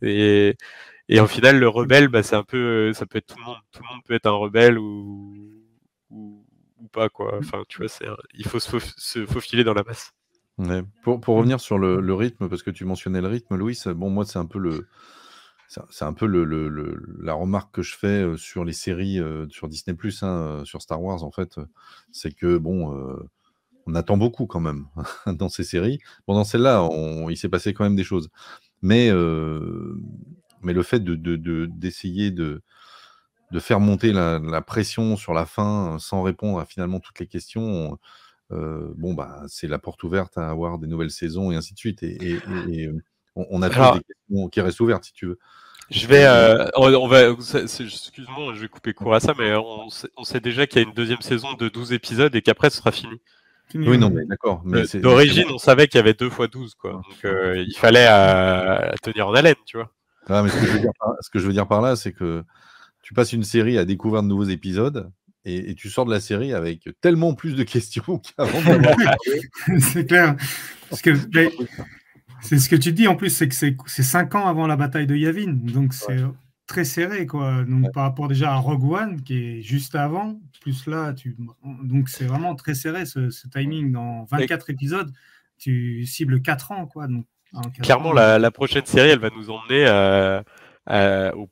Et 0.02 0.56
et 1.08 1.20
au 1.20 1.26
final, 1.26 1.58
le 1.58 1.68
rebelle, 1.68 2.08
bah, 2.08 2.22
c'est 2.22 2.36
un 2.36 2.44
peu, 2.44 2.92
ça 2.92 3.04
peut 3.06 3.18
être 3.18 3.26
tout 3.26 3.38
le 3.38 3.44
monde. 3.44 3.56
Tout 3.72 3.82
le 3.82 3.88
monde 3.92 4.04
peut 4.04 4.14
être 4.14 4.26
un 4.26 4.30
rebelle 4.32 4.78
ou, 4.78 5.34
ou 6.10 6.44
ou 6.80 6.88
pas 6.88 7.08
quoi. 7.08 7.38
Enfin, 7.38 7.62
tu 7.68 7.78
vois, 7.78 7.88
c'est 7.88 8.06
il 8.34 8.46
faut 8.46 8.60
se, 8.60 9.26
faufiler 9.26 9.64
dans 9.64 9.74
la 9.74 9.82
masse. 9.82 10.12
Pour, 11.02 11.36
revenir 11.36 11.60
sur 11.60 11.78
le, 11.78 12.14
rythme, 12.14 12.48
parce 12.48 12.62
que 12.62 12.70
tu 12.70 12.84
mentionnais 12.84 13.20
le 13.20 13.28
rythme, 13.28 13.56
Louis, 13.56 13.78
bon, 13.94 14.10
moi, 14.10 14.24
c'est 14.24 14.38
un 14.38 14.46
peu 14.46 14.58
le. 14.58 14.88
C'est 15.68 16.04
un 16.04 16.12
peu 16.12 16.26
le, 16.26 16.44
la 17.22 17.32
remarque 17.32 17.72
que 17.72 17.82
je 17.82 17.94
fais 17.96 18.24
euh, 18.24 18.36
sur 18.36 18.64
les 18.64 18.72
séries 18.72 19.20
euh, 19.20 19.46
sur 19.50 19.68
Disney 19.68 19.96
hein, 20.22 20.26
euh, 20.26 20.64
sur 20.64 20.82
Star 20.82 21.00
Wars, 21.00 21.22
en 21.22 21.30
fait, 21.30 21.60
c'est 22.10 22.34
que 22.34 22.58
bon, 22.58 22.92
on 23.86 23.94
attend 23.94 24.16
beaucoup 24.16 24.46
quand 24.46 24.58
même 24.58 24.86
dans 25.26 25.48
ces 25.48 25.62
séries. 25.62 26.00
Bon, 26.26 26.34
dans 26.34 26.42
celle-là, 26.42 26.88
il 27.28 27.36
s'est 27.36 27.48
passé 27.48 27.72
quand 27.72 27.84
même 27.84 27.94
des 27.94 28.04
choses, 28.04 28.30
mais 28.82 29.12
mais 30.62 30.72
le 30.72 30.82
fait 30.82 30.98
de 31.00 31.14
d'essayer 31.66 32.32
de, 32.32 32.44
de, 32.44 32.62
de 33.52 33.58
faire 33.60 33.78
monter 33.78 34.12
la, 34.12 34.60
pression 34.60 35.16
sur 35.16 35.34
la 35.34 35.46
fin 35.46 35.98
sans 36.00 36.22
répondre 36.22 36.58
à 36.58 36.66
finalement 36.66 37.00
toutes 37.00 37.20
les 37.20 37.26
questions, 37.26 37.98
bon, 38.50 39.14
bah, 39.14 39.42
c'est 39.48 39.68
la 39.68 39.78
porte 39.78 40.02
ouverte 40.02 40.36
à 40.38 40.50
avoir 40.50 40.78
des 40.78 40.86
nouvelles 40.86 41.10
saisons 41.10 41.50
et 41.50 41.56
ainsi 41.56 41.74
de 41.74 41.78
suite. 41.78 42.02
Et, 42.02 42.38
on, 43.36 43.62
a 43.62 43.68
des 43.68 43.74
questions 43.74 44.48
qui 44.48 44.60
restent 44.60 44.80
ouvertes, 44.80 45.04
si 45.04 45.12
tu 45.12 45.26
veux. 45.26 45.38
Je 45.90 46.06
vais, 46.06 46.24
euh, 46.24 46.66
on 46.76 47.08
va, 47.08 47.30
excuse-moi, 47.30 48.54
je 48.54 48.60
vais 48.60 48.68
couper 48.68 48.92
court 48.92 49.14
à 49.14 49.20
ça, 49.20 49.34
mais 49.36 49.54
on 49.56 49.88
sait, 50.24 50.40
déjà 50.40 50.66
qu'il 50.66 50.80
y 50.80 50.84
a 50.84 50.88
une 50.88 50.94
deuxième 50.94 51.20
saison 51.20 51.54
de 51.54 51.68
12 51.68 51.92
épisodes 51.92 52.34
et 52.34 52.42
qu'après 52.42 52.70
ce 52.70 52.78
sera 52.78 52.92
fini. 52.92 53.20
Oui, 53.74 53.98
non, 53.98 54.10
mais 54.10 54.24
d'accord. 54.24 54.62
Euh, 54.66 54.84
d'origine, 54.94 55.46
on 55.52 55.58
savait 55.58 55.86
qu'il 55.88 55.98
y 55.98 56.00
avait 56.00 56.14
deux 56.14 56.30
fois 56.30 56.48
12, 56.48 56.74
quoi. 56.74 56.92
Donc, 56.92 57.04
il 57.24 57.74
fallait 57.76 58.06
tenir 59.02 59.28
en 59.28 59.34
haleine, 59.34 59.56
tu 59.66 59.78
vois. 59.78 59.90
Ah, 60.28 60.42
mais 60.42 60.50
ce 60.50 60.60
que 61.30 61.38
je 61.38 61.46
veux 61.46 61.52
dire 61.52 61.66
par 61.66 61.80
là, 61.80 61.96
c'est 61.96 62.12
que 62.12 62.44
tu 63.02 63.14
passes 63.14 63.32
une 63.32 63.42
série 63.42 63.78
à 63.78 63.84
découvrir 63.84 64.22
de 64.22 64.28
nouveaux 64.28 64.44
épisodes 64.44 65.10
et, 65.44 65.74
tu 65.74 65.88
sors 65.88 66.04
de 66.04 66.10
la 66.10 66.20
série 66.20 66.52
avec 66.52 66.88
tellement 67.00 67.34
plus 67.34 67.54
de 67.54 67.62
questions 67.62 68.18
qu'avant. 68.36 68.60
c'est 69.80 70.06
clair. 70.06 70.36
Parce 70.88 71.02
que, 71.02 71.14
C'est 72.42 72.58
ce 72.58 72.68
que 72.68 72.76
tu 72.76 72.92
dis 72.92 73.06
en 73.06 73.16
plus, 73.16 73.30
c'est 73.30 73.48
que 73.48 73.54
c'est 73.54 74.02
cinq 74.02 74.34
ans 74.34 74.46
avant 74.46 74.66
la 74.66 74.76
bataille 74.76 75.06
de 75.06 75.16
Yavin, 75.16 75.52
donc 75.52 75.92
c'est 75.92 76.20
très 76.66 76.84
serré 76.84 77.26
quoi. 77.26 77.64
Donc 77.64 77.92
par 77.92 78.04
rapport 78.04 78.28
déjà 78.28 78.52
à 78.52 78.56
Rogue 78.56 78.90
One 78.90 79.22
qui 79.22 79.36
est 79.36 79.62
juste 79.62 79.94
avant, 79.94 80.40
plus 80.60 80.86
là, 80.86 81.12
tu... 81.12 81.36
donc 81.82 82.08
c'est 82.08 82.24
vraiment 82.24 82.54
très 82.54 82.74
serré 82.74 83.06
ce, 83.06 83.30
timing. 83.48 83.92
Dans 83.92 84.24
24 84.24 84.70
épisodes, 84.70 85.12
tu 85.58 86.04
cibles 86.06 86.40
4 86.42 86.72
ans 86.72 86.86
quoi. 86.86 87.06
Donc, 87.06 87.26
Clairement, 87.82 88.12
la, 88.12 88.50
prochaine 88.50 88.86
série, 88.86 89.10
elle 89.10 89.18
va 89.18 89.30
nous 89.30 89.50
emmener 89.50 89.86
au 91.34 91.48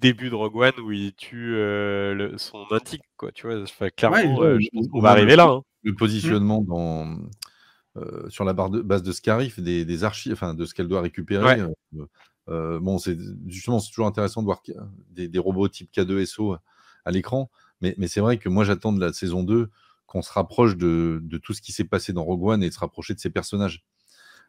début 0.00 0.30
de 0.30 0.34
Rogue 0.34 0.56
One 0.56 0.80
où 0.80 0.92
il 0.92 1.12
tue 1.14 1.54
euh, 1.54 2.36
son 2.38 2.64
antique 2.70 3.02
quoi. 3.16 3.30
Tu 3.32 3.46
vois, 3.46 3.64
clairement, 3.90 4.42
euh, 4.42 4.58
je 4.58 4.68
pense 4.72 4.88
qu'on 4.88 5.00
va 5.00 5.10
arriver 5.10 5.36
là. 5.36 5.48
Hein. 5.48 5.62
Le 5.82 5.94
positionnement 5.94 6.62
dans 6.62 7.18
euh, 7.96 8.28
sur 8.30 8.44
la 8.44 8.54
base 8.54 9.02
de 9.02 9.12
Scarif, 9.12 9.60
des, 9.60 9.84
des 9.84 10.04
archives, 10.04 10.32
enfin 10.32 10.54
de 10.54 10.64
ce 10.64 10.74
qu'elle 10.74 10.88
doit 10.88 11.02
récupérer. 11.02 11.62
Bon, 12.46 12.98
c'est 12.98 13.18
justement 13.46 13.78
c'est 13.78 13.90
toujours 13.90 14.06
intéressant 14.06 14.42
de 14.42 14.46
voir 14.46 14.62
des, 15.10 15.38
robots 15.38 15.68
type 15.68 15.90
K2SO 15.92 16.58
à 17.04 17.10
l'écran, 17.10 17.50
mais, 17.80 17.94
c'est 18.06 18.20
vrai 18.20 18.38
que 18.38 18.48
moi 18.48 18.64
j'attends 18.64 18.92
de 18.92 19.00
la 19.00 19.12
saison 19.12 19.42
2 19.42 19.70
qu'on 20.06 20.22
se 20.22 20.32
rapproche 20.32 20.76
de, 20.76 21.22
tout 21.42 21.54
ce 21.54 21.62
qui 21.62 21.72
s'est 21.72 21.84
passé 21.84 22.12
dans 22.12 22.24
Rogue 22.24 22.44
One 22.44 22.62
et 22.62 22.68
de 22.68 22.74
se 22.74 22.78
rapprocher 22.80 23.14
de 23.14 23.20
ses 23.20 23.30
personnages. 23.30 23.84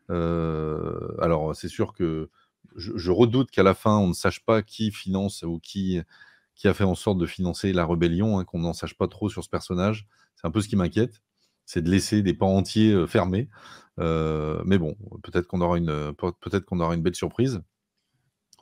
alors 0.10 1.56
c'est 1.56 1.68
sûr 1.68 1.94
que 1.94 2.30
je, 2.76 3.12
redoute 3.12 3.52
qu'à 3.52 3.64
la 3.64 3.74
fin 3.74 3.98
on 3.98 4.08
ne 4.10 4.14
sache 4.14 4.44
pas 4.46 4.62
qui 4.62 4.92
finance 4.92 5.44
ou 5.44 5.60
qui, 5.60 6.02
qui 6.56 6.68
a 6.68 6.74
fait 6.74 6.84
en 6.84 6.96
sorte 6.96 7.18
de 7.18 7.26
financer 7.26 7.74
la 7.74 7.86
rébellion, 7.86 8.40
hein, 8.40 8.46
qu'on 8.46 8.60
n'en 8.60 8.74
sache 8.74 8.96
pas 8.96 9.08
trop 9.08 9.30
sur 9.30 9.44
ce 9.44 9.50
personnage. 9.50 10.08
C'est 10.36 10.48
un 10.48 10.52
peu 10.52 10.62
ce 10.62 10.68
qui 10.68 10.76
m'inquiète 10.76 11.22
c'est 11.66 11.82
de 11.82 11.90
laisser 11.90 12.22
des 12.22 12.34
pans 12.34 12.56
entiers 12.56 13.08
fermés. 13.08 13.50
mais 13.98 14.78
bon, 14.78 14.98
peut-être 15.24 15.48
qu'on 15.48 15.62
aura 15.62 15.78
une 15.78 16.14
peut-être 16.14 16.66
qu'on 16.66 16.80
aura 16.80 16.96
une 16.96 17.02
belle 17.02 17.16
surprise. 17.16 17.62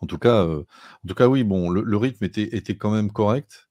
En 0.01 0.07
tout 0.07 0.17
cas, 0.17 0.45
en 0.45 1.07
tout 1.07 1.13
cas, 1.15 1.27
oui, 1.27 1.43
bon, 1.43 1.69
le, 1.69 1.97
rythme 1.97 2.25
était, 2.25 2.55
était, 2.55 2.75
quand 2.77 2.91
même 2.91 3.11
correct. 3.11 3.67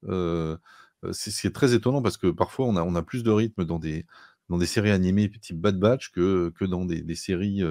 c'est 1.11 1.53
très 1.53 1.73
étonnant 1.73 2.01
parce 2.01 2.17
que 2.17 2.27
parfois 2.27 2.67
on 2.67 2.75
a, 2.77 2.83
on 2.83 2.95
a 2.95 3.01
plus 3.03 3.23
de 3.23 3.31
rythme 3.31 3.65
dans 3.65 3.79
des, 3.79 4.05
dans 4.49 4.57
des 4.57 4.65
séries 4.65 4.91
animées 4.91 5.29
type 5.29 5.59
Bad 5.59 5.79
Batch 5.79 6.11
que, 6.11 6.51
que 6.55 6.65
dans 6.65 6.85
des, 6.85 7.01
des 7.01 7.15
séries, 7.15 7.63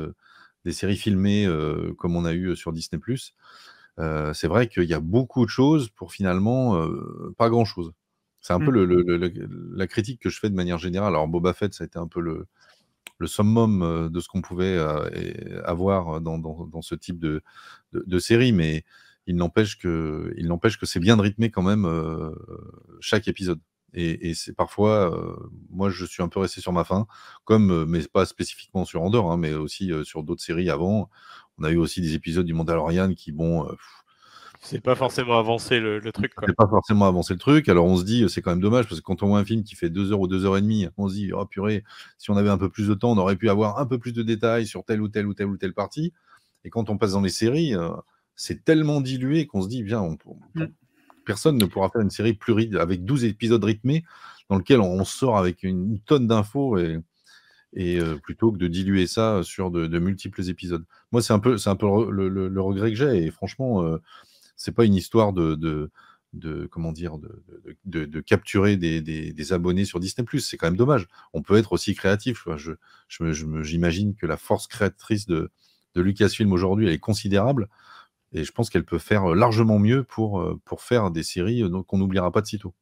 des 0.64 0.72
séries 0.72 0.96
filmées 0.96 1.48
comme 1.98 2.16
on 2.16 2.24
a 2.24 2.32
eu 2.32 2.56
sur 2.56 2.72
Disney. 2.72 3.00
c'est 3.96 4.46
vrai 4.46 4.68
qu'il 4.68 4.84
y 4.84 4.94
a 4.94 5.00
beaucoup 5.00 5.44
de 5.44 5.50
choses 5.50 5.88
pour 5.90 6.12
finalement 6.12 6.86
pas 7.36 7.48
grand 7.48 7.64
chose. 7.64 7.92
C'est 8.40 8.54
un 8.54 8.58
peu 8.58 8.70
mmh. 8.70 9.76
la 9.76 9.86
critique 9.86 10.20
que 10.20 10.30
je 10.30 10.40
fais 10.40 10.48
de 10.48 10.54
manière 10.54 10.78
générale. 10.78 11.14
Alors, 11.14 11.28
Boba 11.28 11.52
Fett, 11.52 11.74
ça 11.74 11.84
a 11.84 11.86
été 11.86 11.98
un 11.98 12.06
peu 12.08 12.20
le, 12.20 12.46
summum 13.26 14.08
de 14.10 14.20
ce 14.20 14.28
qu'on 14.28 14.40
pouvait 14.40 14.78
avoir 15.64 16.20
dans, 16.20 16.82
ce 16.82 16.94
type 16.94 17.18
de, 17.18 17.42
série, 18.18 18.52
mais 18.52 18.84
il 19.26 19.36
n'empêche 19.36 19.78
que, 19.78 20.34
que 20.80 20.86
c'est 20.86 21.00
bien 21.00 21.16
de 21.16 21.22
rythmer 21.22 21.50
quand 21.50 21.62
même 21.62 21.86
chaque 23.00 23.28
épisode. 23.28 23.60
Et, 23.92 24.34
c'est 24.34 24.54
parfois, 24.54 25.38
moi, 25.70 25.90
je 25.90 26.04
suis 26.04 26.22
un 26.22 26.28
peu 26.28 26.40
resté 26.40 26.60
sur 26.60 26.72
ma 26.72 26.84
faim, 26.84 27.06
comme, 27.44 27.84
mais 27.86 28.00
pas 28.06 28.24
spécifiquement 28.24 28.84
sur 28.84 29.02
Andorre, 29.02 29.32
hein, 29.32 29.36
mais 29.36 29.54
aussi 29.54 29.90
sur 30.04 30.22
d'autres 30.22 30.42
séries 30.42 30.70
avant. 30.70 31.10
On 31.58 31.64
a 31.64 31.70
eu 31.70 31.76
aussi 31.76 32.00
des 32.00 32.14
épisodes 32.14 32.46
du 32.46 32.54
Mandalorian 32.54 33.14
qui, 33.14 33.32
bon, 33.32 33.66
c'est 34.62 34.82
pas 34.82 34.94
forcément 34.94 35.38
avancé 35.38 35.80
le, 35.80 36.00
truc. 36.12 36.32
C'est 36.46 36.54
pas 36.54 36.68
forcément 36.68 37.06
avancé 37.06 37.32
le 37.32 37.38
truc. 37.38 37.68
Alors 37.70 37.86
on 37.86 37.96
se 37.96 38.04
dit, 38.04 38.26
c'est 38.28 38.42
quand 38.42 38.50
même 38.50 38.60
dommage 38.60 38.86
parce 38.86 39.00
que 39.00 39.04
quand 39.04 39.22
on 39.22 39.28
voit 39.28 39.38
un 39.38 39.44
film 39.44 39.64
qui 39.64 39.74
fait 39.74 39.88
deux 39.88 40.12
heures 40.12 40.20
ou 40.20 40.28
deux 40.28 40.44
heures 40.44 40.58
et 40.58 40.60
demie, 40.60 40.86
on 40.98 41.08
se 41.08 41.14
dit, 41.14 41.32
oh 41.32 41.46
purée, 41.46 41.82
si 42.18 42.30
on 42.30 42.36
avait 42.36 42.50
un 42.50 42.58
peu 42.58 42.68
plus 42.68 42.86
de 42.86 42.94
temps, 42.94 43.10
on 43.12 43.18
aurait 43.18 43.36
pu 43.36 43.48
avoir 43.48 43.78
un 43.78 43.86
peu 43.86 43.98
plus 43.98 44.12
de 44.12 44.22
détails 44.22 44.66
sur 44.66 44.84
telle 44.84 45.00
ou 45.00 45.08
telle 45.08 45.26
ou 45.26 45.34
telle 45.34 45.46
ou 45.46 45.56
telle 45.56 45.72
partie. 45.72 46.12
Et 46.64 46.70
quand 46.70 46.90
on 46.90 46.98
passe 46.98 47.12
dans 47.12 47.22
les 47.22 47.30
séries, 47.30 47.74
euh, 47.74 47.88
c'est 48.36 48.62
tellement 48.62 49.00
dilué 49.00 49.46
qu'on 49.46 49.62
se 49.62 49.68
dit, 49.68 49.82
bien, 49.82 50.02
mm. 50.02 50.64
Personne 51.30 51.58
ne 51.58 51.64
pourra 51.64 51.90
faire 51.90 52.00
une 52.00 52.10
série 52.10 52.34
plus 52.34 52.76
avec 52.76 53.04
12 53.04 53.24
épisodes 53.24 53.62
rythmés 53.62 54.02
dans 54.48 54.56
lequel 54.56 54.80
on 54.80 55.04
sort 55.04 55.38
avec 55.38 55.62
une 55.62 56.00
tonne 56.00 56.26
d'infos 56.26 56.76
et, 56.76 56.98
euh, 57.78 58.16
plutôt 58.16 58.50
que 58.50 58.58
de 58.58 58.66
diluer 58.66 59.06
ça 59.06 59.44
sur 59.44 59.70
de, 59.70 59.98
multiples 60.00 60.42
épisodes. 60.48 60.84
Moi, 61.12 61.22
c'est 61.22 61.32
un 61.32 61.38
peu, 61.38 61.54
le, 62.10 62.60
regret 62.60 62.90
que 62.90 62.96
j'ai. 62.96 63.26
Et 63.26 63.30
franchement, 63.30 63.84
euh, 63.84 63.98
c'est 64.56 64.74
pas 64.74 64.84
une 64.84 64.96
histoire 64.96 65.32
de, 65.32 65.88
comment 66.68 66.90
dire 66.90 67.16
de, 67.84 68.20
capturer 68.22 68.76
des, 68.76 69.52
abonnés 69.52 69.84
sur 69.84 70.00
Disney+. 70.00 70.26
C'est 70.40 70.56
quand 70.56 70.66
même 70.66 70.76
dommage. 70.76 71.06
On 71.32 71.42
peut 71.42 71.58
être 71.58 71.72
aussi 71.72 71.94
créatif. 71.94 72.48
J'imagine 73.08 74.16
que 74.16 74.26
la 74.26 74.36
force 74.36 74.66
créatrice 74.66 75.26
de, 75.26 75.52
de 75.94 76.00
Lucasfilm 76.00 76.52
aujourd'hui 76.52 76.88
est 76.88 76.98
considérable. 76.98 77.68
Et 78.32 78.44
je 78.44 78.52
pense 78.52 78.70
qu'elle 78.70 78.84
peut 78.84 78.98
faire 78.98 79.34
largement 79.34 79.78
mieux 79.78 80.04
pour, 80.04 80.44
pour 80.64 80.82
faire 80.82 81.10
des 81.10 81.22
séries 81.22 81.64
qu'on 81.86 81.98
n'oubliera 81.98 82.30
pas 82.30 82.40
de 82.40 82.46
sitôt. 82.46 82.74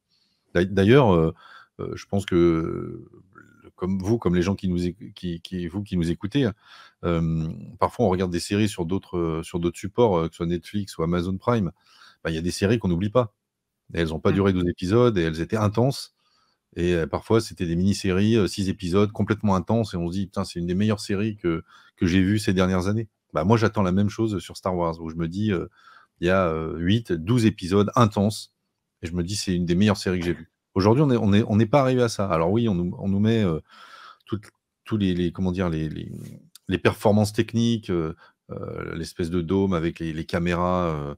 D'ailleurs, 0.53 1.33
je 1.79 2.05
pense 2.05 2.25
que 2.25 3.09
comme 3.75 3.99
vous, 3.99 4.17
comme 4.17 4.35
les 4.35 4.41
gens 4.41 4.55
qui 4.55 4.67
nous, 4.67 4.93
qui, 5.15 5.41
qui, 5.41 5.67
vous 5.67 5.83
qui 5.83 5.97
nous 5.97 6.11
écoutez, 6.11 6.49
parfois 7.01 8.05
on 8.05 8.09
regarde 8.09 8.31
des 8.31 8.39
séries 8.39 8.69
sur 8.69 8.85
d'autres 8.85 9.41
sur 9.43 9.59
d'autres 9.59 9.79
supports, 9.79 10.23
que 10.23 10.29
ce 10.33 10.37
soit 10.37 10.45
Netflix 10.45 10.97
ou 10.97 11.03
Amazon 11.03 11.37
Prime. 11.37 11.71
Bah, 12.23 12.29
il 12.31 12.35
y 12.35 12.39
a 12.39 12.41
des 12.41 12.51
séries 12.51 12.79
qu'on 12.79 12.89
n'oublie 12.89 13.09
pas. 13.09 13.33
elles 13.93 14.09
n'ont 14.09 14.19
pas 14.19 14.31
mmh. 14.31 14.35
duré 14.35 14.53
12 14.53 14.67
épisodes 14.67 15.17
et 15.17 15.21
elles 15.21 15.41
étaient 15.41 15.57
intenses. 15.57 16.13
Et 16.75 16.95
parfois, 17.09 17.41
c'était 17.41 17.65
des 17.65 17.75
mini-séries, 17.75 18.47
6 18.47 18.69
épisodes, 18.69 19.11
complètement 19.11 19.55
intenses. 19.55 19.93
Et 19.93 19.97
on 19.97 20.07
se 20.07 20.13
dit, 20.13 20.25
putain, 20.27 20.43
c'est 20.45 20.59
une 20.59 20.67
des 20.67 20.75
meilleures 20.75 20.99
séries 20.99 21.35
que, 21.35 21.63
que 21.97 22.05
j'ai 22.05 22.21
vues 22.21 22.39
ces 22.39 22.53
dernières 22.53 22.87
années. 22.87 23.07
Bah, 23.33 23.43
moi, 23.43 23.57
j'attends 23.57 23.83
la 23.83 23.91
même 23.91 24.09
chose 24.09 24.39
sur 24.39 24.57
Star 24.57 24.75
Wars, 24.75 24.99
où 25.01 25.09
je 25.09 25.15
me 25.15 25.27
dis, 25.27 25.51
il 26.21 26.27
y 26.27 26.29
a 26.29 26.51
8, 26.77 27.13
12 27.13 27.45
épisodes 27.45 27.91
intenses. 27.95 28.53
Et 29.01 29.07
je 29.07 29.13
me 29.13 29.23
dis, 29.23 29.35
c'est 29.35 29.55
une 29.55 29.65
des 29.65 29.75
meilleures 29.75 29.97
séries 29.97 30.19
que 30.19 30.25
j'ai 30.25 30.33
vues. 30.33 30.51
Aujourd'hui, 30.75 31.03
on 31.03 31.07
n'est 31.07 31.17
on 31.17 31.33
est, 31.33 31.43
on 31.47 31.67
pas 31.67 31.81
arrivé 31.81 32.01
à 32.01 32.09
ça. 32.09 32.27
Alors 32.27 32.51
oui, 32.51 32.69
on 32.69 32.75
nous, 32.75 32.95
on 32.99 33.09
nous 33.09 33.19
met 33.19 33.43
euh, 33.43 33.59
tous 34.85 34.97
les, 34.97 35.13
les, 35.13 35.31
comment 35.31 35.51
dire, 35.51 35.69
les, 35.69 35.89
les, 35.89 36.77
performances 36.77 37.33
techniques, 37.33 37.89
euh, 37.89 38.15
euh, 38.51 38.95
l'espèce 38.95 39.29
de 39.29 39.41
dôme 39.41 39.73
avec 39.73 39.99
les, 39.99 40.25
caméras, 40.25 41.15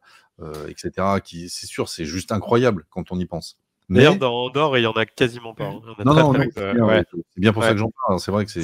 etc. 0.67 1.19
Qui, 1.23 1.49
c'est 1.49 1.67
sûr, 1.67 1.89
c'est 1.89 2.05
juste 2.05 2.31
incroyable 2.31 2.85
quand 2.89 3.11
on 3.11 3.19
y 3.19 3.25
pense. 3.25 3.60
D'ailleurs, 3.91 4.17
dans 4.17 4.33
Andorre, 4.33 4.77
il 4.77 4.81
n'y 4.81 4.87
en 4.87 4.93
a 4.93 5.05
quasiment 5.05 5.53
pas. 5.53 5.65
Hein. 5.65 5.81
non, 6.05 6.13
non, 6.13 6.33
c'est 6.33 7.15
bien, 7.37 7.53
pour 7.53 7.63
ça 7.63 7.73
que 7.73 7.77
j'en 7.77 7.91
parle. 8.07 8.19
C'est 8.19 8.31
vrai 8.31 8.45
que 8.45 8.51
c'est. 8.51 8.63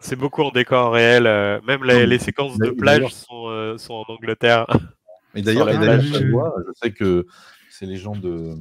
C'est 0.00 0.16
beaucoup 0.16 0.42
en 0.42 0.50
décor 0.50 0.92
réel. 0.92 1.24
même 1.66 1.84
les, 1.84 2.18
séquences 2.18 2.58
de 2.58 2.70
plage 2.70 3.12
sont, 3.12 3.76
sont, 3.76 3.94
en 3.94 4.12
Angleterre. 4.12 4.66
Et 5.34 5.42
d'ailleurs, 5.42 5.68
je 6.00 6.72
sais 6.74 6.92
que 6.92 7.26
c'est 7.70 7.86
les 7.86 7.96
gens 7.96 8.16
de 8.16 8.56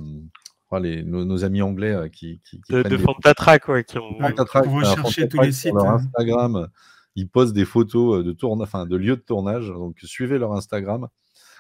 nos, 0.72 1.44
amis 1.44 1.62
anglais 1.62 1.94
euh, 1.94 2.10
qui, 2.10 2.42
qui, 2.44 2.62
de, 2.70 2.84
de 2.84 2.98
Fantatrack, 2.98 3.86
qui 3.86 3.98
ont 3.98 4.18
recherché 4.18 5.28
tous 5.28 5.42
les 5.42 5.52
sites. 5.52 5.74
Hein. 5.76 5.98
Instagram, 5.98 6.68
ils 7.16 7.30
postent 7.30 7.54
des 7.54 7.66
photos 7.66 8.20
euh, 8.20 8.24
de 8.24 8.32
tourne, 8.32 8.62
enfin 8.62 8.86
de 8.86 8.96
lieux 8.96 9.16
de 9.16 9.22
tournage. 9.22 9.68
Donc 9.68 9.98
suivez 10.04 10.38
leur 10.38 10.54
Instagram, 10.54 11.08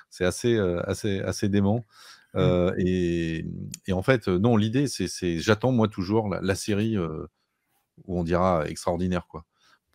c'est 0.09 0.25
assez, 0.25 0.55
euh, 0.55 0.81
assez, 0.87 1.19
assez 1.21 1.49
dément. 1.49 1.85
Mm. 2.33 2.73
et, 2.77 3.45
et, 3.87 3.93
en 3.93 4.03
fait, 4.03 4.27
non, 4.27 4.57
l'idée, 4.57 4.87
c'est, 4.87 5.39
j'attends 5.39 5.71
moi 5.71 5.87
toujours 5.87 6.29
la, 6.29 6.55
série 6.55 6.97
où 6.97 8.19
on 8.19 8.23
dira 8.23 8.67
extraordinaire 8.67 9.27
quoi. 9.27 9.45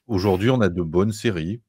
Aujourd'hui, 0.06 0.50
on 0.50 0.60
a 0.60 0.68
de 0.68 0.82
bonnes 0.82 1.12
séries. 1.12 1.60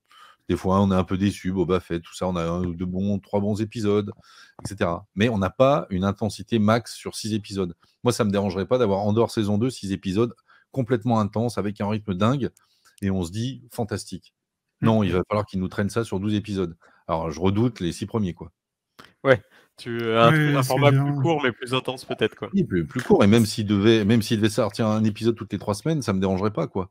Des 0.49 0.57
fois, 0.57 0.81
on 0.81 0.91
est 0.91 0.95
un 0.95 1.03
peu 1.05 1.17
déçu, 1.17 1.53
Boba 1.53 1.79
Fett, 1.79 2.01
tout 2.01 2.13
ça, 2.13 2.27
on 2.27 2.35
a 2.35 2.43
un, 2.43 2.61
de 2.61 2.85
bons, 2.85 3.19
trois 3.19 3.39
bons 3.39 3.61
épisodes, 3.61 4.11
etc. 4.59 4.89
Mais 5.15 5.29
on 5.29 5.37
n'a 5.37 5.49
pas 5.49 5.87
une 5.89 6.03
intensité 6.03 6.59
max 6.59 6.93
sur 6.93 7.15
six 7.15 7.33
épisodes. 7.33 7.75
Moi, 8.03 8.11
ça 8.11 8.23
ne 8.23 8.27
me 8.27 8.33
dérangerait 8.33 8.65
pas 8.65 8.77
d'avoir 8.77 8.99
Andorre 8.99 9.31
saison 9.31 9.57
2, 9.57 9.69
six 9.69 9.93
épisodes 9.93 10.33
complètement 10.71 11.19
intenses, 11.19 11.57
avec 11.57 11.79
un 11.79 11.87
rythme 11.87 12.15
dingue, 12.15 12.49
et 13.01 13.09
on 13.09 13.23
se 13.23 13.31
dit 13.31 13.63
fantastique. 13.71 14.33
Non, 14.81 15.03
il 15.03 15.13
va 15.13 15.21
falloir 15.29 15.45
qu'ils 15.45 15.61
nous 15.61 15.69
traînent 15.69 15.89
ça 15.89 16.03
sur 16.03 16.19
12 16.19 16.33
épisodes. 16.33 16.75
Alors, 17.07 17.31
je 17.31 17.39
redoute 17.39 17.79
les 17.79 17.93
six 17.93 18.05
premiers, 18.05 18.33
quoi. 18.33 18.51
Ouais, 19.23 19.41
tu 19.77 20.11
as 20.11 20.27
un, 20.27 20.63
format 20.63 20.91
plus 20.91 21.21
court, 21.21 21.41
mais 21.43 21.51
plus 21.51 21.73
intense, 21.73 22.05
peut-être, 22.05 22.35
quoi. 22.35 22.49
Oui, 22.53 22.63
plus, 22.63 22.85
court, 23.01 23.23
et 23.23 23.27
même 23.27 23.45
s'il 23.45 23.65
devait, 23.65 24.05
même 24.05 24.21
s'il 24.21 24.37
devait 24.37 24.49
sortir 24.49 24.87
un 24.87 25.03
épisode 25.03 25.35
toutes 25.35 25.51
les 25.51 25.59
trois 25.59 25.73
semaines, 25.73 26.01
ça 26.01 26.13
ne 26.13 26.17
me 26.17 26.21
dérangerait 26.21 26.53
pas, 26.53 26.67
quoi. 26.67 26.89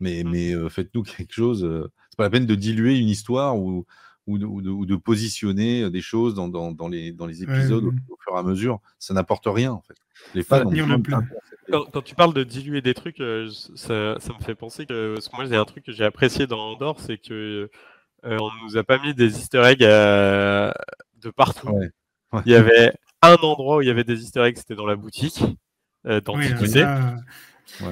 Mais, 0.00 0.24
mmh. 0.24 0.30
mais 0.30 0.54
euh, 0.54 0.68
faites-nous 0.68 1.02
quelque 1.02 1.32
chose. 1.32 1.64
Euh, 1.64 1.90
c'est 2.10 2.16
pas 2.16 2.24
la 2.24 2.30
peine 2.30 2.46
de 2.46 2.54
diluer 2.54 2.98
une 2.98 3.08
histoire 3.08 3.58
ou, 3.58 3.86
ou, 4.26 4.38
de, 4.38 4.96
positionner 4.96 5.90
des 5.90 6.00
choses 6.00 6.34
dans, 6.34 6.48
dans, 6.48 6.88
les, 6.88 7.12
dans 7.12 7.26
les 7.26 7.42
épisodes 7.42 7.84
au, 7.84 7.92
fur 8.22 8.34
et 8.34 8.38
à 8.38 8.42
mesure. 8.42 8.80
Ça 8.98 9.12
n'apporte 9.14 9.46
rien, 9.46 9.72
en 9.72 9.82
fait. 9.82 9.96
Les 10.34 10.42
fans 10.42 10.64
quand, 11.70 11.84
quand, 11.92 12.02
tu 12.02 12.14
parles 12.14 12.34
de 12.34 12.44
diluer 12.44 12.82
des 12.82 12.94
trucs, 12.94 13.20
euh, 13.20 13.48
ça, 13.74 14.16
ça, 14.18 14.32
me 14.38 14.42
fait 14.44 14.54
penser 14.54 14.86
que, 14.86 15.14
parce 15.14 15.28
que 15.28 15.36
moi, 15.36 15.46
j'ai 15.46 15.56
un 15.56 15.64
truc 15.64 15.84
que 15.84 15.92
j'ai 15.92 16.04
apprécié 16.04 16.46
dans 16.46 16.72
Andorre, 16.72 17.00
c'est 17.00 17.18
que 17.18 17.70
euh, 18.24 18.38
on 18.38 18.50
nous 18.64 18.76
a 18.76 18.84
pas 18.84 18.98
mis 18.98 19.14
des 19.14 19.38
easter 19.38 19.62
eggs 19.64 19.80
de 19.80 21.30
partout. 21.30 21.68
Il 22.46 22.52
y 22.52 22.54
avait 22.54 22.92
un 23.22 23.36
endroit 23.36 23.78
où 23.78 23.82
il 23.82 23.88
y 23.88 23.90
avait 23.90 24.04
des 24.04 24.22
easter 24.22 24.42
eggs, 24.42 24.56
c'était 24.56 24.74
dans 24.74 24.86
la 24.86 24.96
boutique, 24.96 25.42
euh, 26.06 26.20
dans 26.20 26.36
oui, 26.36 26.50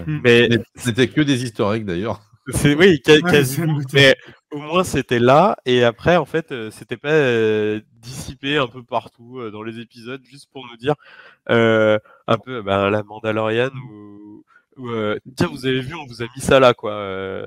Mais 0.06 0.48
c'était 0.76 1.08
que 1.08 1.20
des 1.20 1.44
easter 1.44 1.64
eggs 1.74 1.84
d'ailleurs. 1.84 2.20
C'est 2.48 2.74
oui, 2.74 3.00
quasiment. 3.30 3.78
mais 3.92 4.16
au 4.50 4.58
moins 4.58 4.82
c'était 4.82 5.20
là 5.20 5.56
et 5.64 5.84
après 5.84 6.16
en 6.16 6.24
fait 6.24 6.52
c'était 6.70 6.96
pas 6.96 7.78
dissipé 8.00 8.56
un 8.56 8.66
peu 8.66 8.82
partout 8.82 9.48
dans 9.50 9.62
les 9.62 9.78
épisodes 9.78 10.22
juste 10.24 10.50
pour 10.52 10.66
nous 10.66 10.76
dire 10.76 10.94
un 11.46 12.38
peu 12.44 12.62
ben, 12.62 12.90
la 12.90 13.04
Mandalorian 13.04 13.70
ou, 13.88 14.44
tiens 15.36 15.46
vous 15.46 15.66
avez 15.66 15.80
vu 15.80 15.94
on 15.94 16.04
vous 16.04 16.22
a 16.22 16.26
mis 16.34 16.42
ça 16.42 16.58
là 16.58 16.74
quoi 16.74 17.46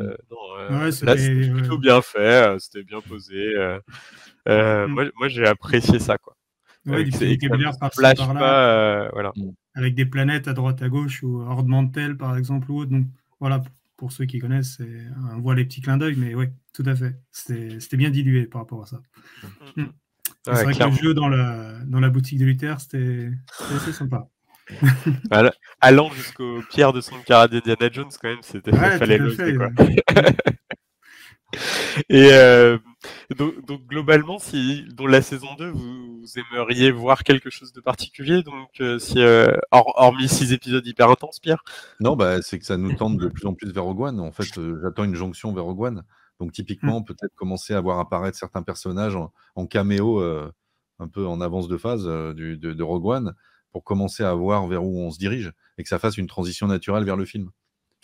ouais, 0.69 0.91
c'était 0.91 1.49
plutôt 1.51 1.77
bien 1.77 2.01
fait 2.01 2.55
c'était 2.60 2.84
bien 2.84 3.01
posé 3.01 3.53
mm. 4.47 4.86
moi, 4.86 5.05
moi 5.15 5.27
j'ai 5.27 5.45
apprécié 5.45 5.99
ça 5.99 6.17
quoi 6.17 6.38
Ouais, 6.85 6.95
avec, 6.95 7.17
des 7.17 7.37
flash 7.93 8.17
pas, 8.17 9.09
voilà. 9.11 9.31
Mm. 9.35 9.51
avec 9.73 9.95
des 9.95 10.05
planètes 10.05 10.47
à 10.47 10.53
droite 10.53 10.83
à 10.83 10.89
gauche 10.89 11.23
ou 11.23 11.41
Horde 11.41 11.67
Mantel 11.67 12.15
par 12.15 12.37
exemple 12.37 12.69
ou 12.69 12.81
autre 12.81 12.91
donc 12.91 13.07
voilà 13.39 13.63
pour 13.97 14.11
ceux 14.11 14.25
qui 14.25 14.39
connaissent, 14.39 14.79
on 15.33 15.39
voit 15.39 15.55
les 15.55 15.65
petits 15.65 15.81
clins 15.81 15.97
d'œil, 15.97 16.15
mais 16.17 16.35
oui, 16.35 16.47
tout 16.73 16.83
à 16.85 16.95
fait. 16.95 17.15
C'était 17.31 17.97
bien 17.97 18.09
dilué 18.09 18.45
par 18.45 18.61
rapport 18.61 18.83
à 18.83 18.85
ça. 18.85 18.99
Mm. 19.77 19.83
Mm. 19.83 19.93
c'est 20.43 20.63
vrai 20.63 20.73
que 20.73 20.83
le 20.83 20.91
jeu 20.91 21.13
dans 21.13 21.29
la, 21.29 21.79
dans 21.85 21.99
la 21.99 22.09
boutique 22.09 22.39
de 22.39 22.45
Luther, 22.45 22.79
c'était 22.81 23.31
assez 23.73 23.93
sympa. 23.93 24.27
Allant 25.81 26.09
jusqu'au 26.11 26.61
pierre 26.69 26.93
de 26.93 27.01
son 27.01 27.15
cara 27.25 27.47
d'Indiana 27.47 27.89
Jones, 27.91 28.11
quand 28.21 28.29
même, 28.29 28.41
c'était 28.41 28.71
fallait 28.73 29.17
le 29.17 29.57
quoi. 29.57 29.69
Et 32.09 32.29
euh, 32.31 32.77
donc, 33.37 33.85
globalement, 33.87 34.39
si 34.39 34.85
dans 34.93 35.07
la 35.07 35.21
saison 35.21 35.47
2, 35.57 35.69
vous, 35.69 36.25
aimeriez 36.35 36.91
voir 36.91 37.23
quelque 37.23 37.49
chose 37.49 37.71
de 37.71 37.81
particulier, 37.81 38.41
donc 38.41 38.69
euh, 38.81 38.97
si 38.97 39.19
euh, 39.19 39.55
hormis 39.71 40.27
six 40.27 40.53
épisodes 40.53 40.85
hyper 40.85 41.09
intenses, 41.09 41.39
Pierre? 41.39 41.63
Non, 41.99 42.15
bah, 42.15 42.41
c'est 42.41 42.59
que 42.59 42.65
ça 42.65 42.77
nous 42.77 42.93
tente 42.95 43.17
de 43.17 43.27
plus 43.27 43.45
en 43.45 43.53
plus 43.53 43.71
vers 43.71 43.83
Rogue 43.83 44.01
One. 44.01 44.19
En 44.19 44.31
fait, 44.31 44.47
j'attends 44.81 45.03
une 45.03 45.15
jonction 45.15 45.53
vers 45.53 45.65
Rogue 45.65 45.81
One. 45.81 46.03
Donc 46.39 46.51
typiquement, 46.51 46.99
hmm. 46.99 47.05
peut-être 47.05 47.33
commencer 47.35 47.73
à 47.73 47.81
voir 47.81 47.99
apparaître 47.99 48.37
certains 48.37 48.63
personnages 48.63 49.15
en, 49.55 49.67
caméo, 49.67 50.21
un 50.99 51.07
peu 51.07 51.25
en 51.25 51.41
avance 51.41 51.67
de 51.67 51.77
phase 51.77 52.05
de, 52.05 52.55
de 52.55 52.83
Rogue 52.83 53.05
One, 53.05 53.35
pour 53.71 53.83
commencer 53.83 54.23
à 54.23 54.33
voir 54.33 54.67
vers 54.67 54.83
où 54.83 54.99
on 54.99 55.11
se 55.11 55.19
dirige 55.19 55.53
et 55.77 55.83
que 55.83 55.89
ça 55.89 55.99
fasse 55.99 56.17
une 56.17 56.27
transition 56.27 56.67
naturelle 56.67 57.03
vers 57.03 57.17
le 57.17 57.25
film 57.25 57.51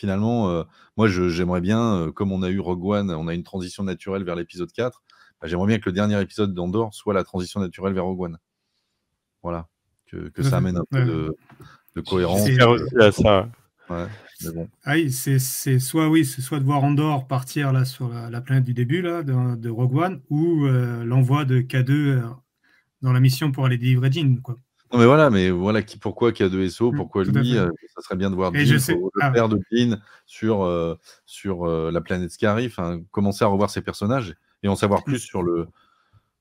finalement, 0.02 0.50
euh, 0.50 0.64
moi, 0.98 1.08
j'aimerais 1.08 1.62
bien, 1.62 1.80
euh, 1.80 2.12
comme 2.12 2.32
on 2.32 2.42
a 2.42 2.50
eu 2.50 2.60
Rogue 2.60 2.84
One, 2.84 3.12
on 3.12 3.28
a 3.28 3.36
une 3.36 3.44
transition 3.44 3.84
naturelle 3.84 4.24
vers 4.24 4.36
l'épisode 4.36 4.72
4, 4.72 5.04
bah, 5.40 5.48
j'aimerais 5.48 5.68
bien 5.68 5.78
que 5.78 5.86
le 5.86 5.92
dernier 5.94 6.20
épisode 6.20 6.56
d'Andorre 6.56 6.92
soit 6.96 7.14
la 7.14 7.24
transition 7.24 7.60
naturelle 7.60 7.94
vers 7.94 8.06
Rogue 8.06 8.22
One. 8.22 8.38
Voilà, 9.44 9.68
que, 10.08 10.32
ça 10.42 10.58
amène 10.58 10.78
un 10.78 10.86
peu 10.90 11.36
de, 11.96 12.02
cohérence. 12.02 12.42
C'est 12.42 13.12
ça. 13.12 13.48
Ouais, 13.90 14.08
mais 14.44 14.52
bon. 14.54 14.70
Ah 14.86 14.96
c'est 15.10 15.80
soit 15.80 16.10
oui, 16.10 16.26
c'est 16.26 16.42
soit 16.42 16.60
de 16.60 16.64
voir 16.64 16.84
Andorre 16.84 17.28
partir 17.28 17.74
là 17.74 17.86
sur 17.86 18.10
la, 18.10 18.42
planète 18.42 18.64
du 18.64 18.74
début 18.74 19.02
là 19.02 19.22
de, 19.24 19.70
Rogue 19.70 19.96
One 19.96 20.22
ou 20.30 20.66
euh, 20.66 21.04
l'envoi 21.04 21.46
de 21.46 21.60
K2 21.60 22.22
dans 23.02 23.14
la 23.14 23.20
mission 23.20 23.52
pour 23.52 23.66
aller 23.66 23.78
délivrer 23.78 24.12
Jean 24.12 24.38
quoi. 24.42 24.58
Non, 24.92 25.00
mais 25.00 25.06
voilà, 25.06 25.30
mais 25.30 25.50
voilà 25.50 25.82
qui, 25.84 25.98
pourquoi 25.98 26.32
K2SO, 26.32 26.92
mmh, 26.92 26.98
pourquoi 26.98 27.24
lui, 27.24 27.58
euh, 27.58 27.70
ça 27.96 28.02
serait 28.02 28.18
bien 28.18 28.30
de 28.30 28.36
voir 28.36 28.52
le 28.52 28.62
ah. 29.22 29.32
père 29.32 29.48
de 29.48 29.58
Dean 29.72 29.98
sur, 30.26 30.64
euh, 30.64 30.96
sur 31.26 31.66
euh, 31.66 31.92
la 31.92 32.02
planète 32.02 32.32
Scarif, 32.32 32.78
commencer 33.12 33.46
à 33.46 33.48
revoir 33.48 33.70
ses 33.70 33.82
personnages 33.82 34.36
et 34.64 34.68
en 34.68 34.76
savoir 34.76 35.06
plus 35.06 35.20
sur 35.20 35.44
le, 35.44 35.68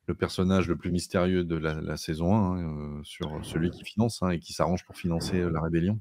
le 0.06 0.14
personnage 0.14 0.66
le 0.66 0.76
plus 0.76 0.90
mystérieux 0.90 1.44
de 1.44 1.54
la, 1.56 1.96
saison 1.96 2.34
1, 2.34 2.58
hein, 2.58 3.00
sur 3.04 3.38
celui 3.44 3.70
qui 3.70 3.84
finance 3.84 4.20
hein, 4.22 4.30
et 4.30 4.40
qui 4.40 4.52
s'arrange 4.52 4.84
pour 4.84 4.96
financer 4.96 5.40
la 5.48 5.60
rébellion. 5.60 6.00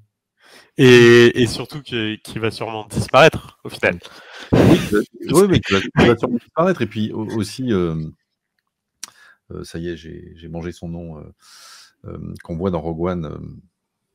Et, 0.80 1.40
et 1.40 1.46
surtout 1.46 1.84
qui, 1.84 2.20
qui, 2.24 2.40
va 2.40 2.50
sûrement 2.50 2.88
disparaître 2.88 3.60
au 3.64 3.70
final. 3.70 4.00
Oui, 4.52 5.46
mais 5.48 5.60
qui 5.60 5.74
va, 5.74 6.18
sûrement 6.18 6.38
disparaître. 6.38 6.82
Et 6.82 6.88
puis 6.88 7.12
aussi, 7.12 7.72
ça 9.62 9.78
y 9.78 9.90
est, 9.90 9.98
j'ai 9.98 10.48
mangé 10.48 10.72
son 10.72 10.90
nom. 10.90 11.24
Euh, 12.06 12.34
qu'on 12.44 12.56
voit 12.56 12.72
dans 12.72 12.80
Rogue 12.80 13.02
One, 13.02 13.26
euh, 13.26 13.38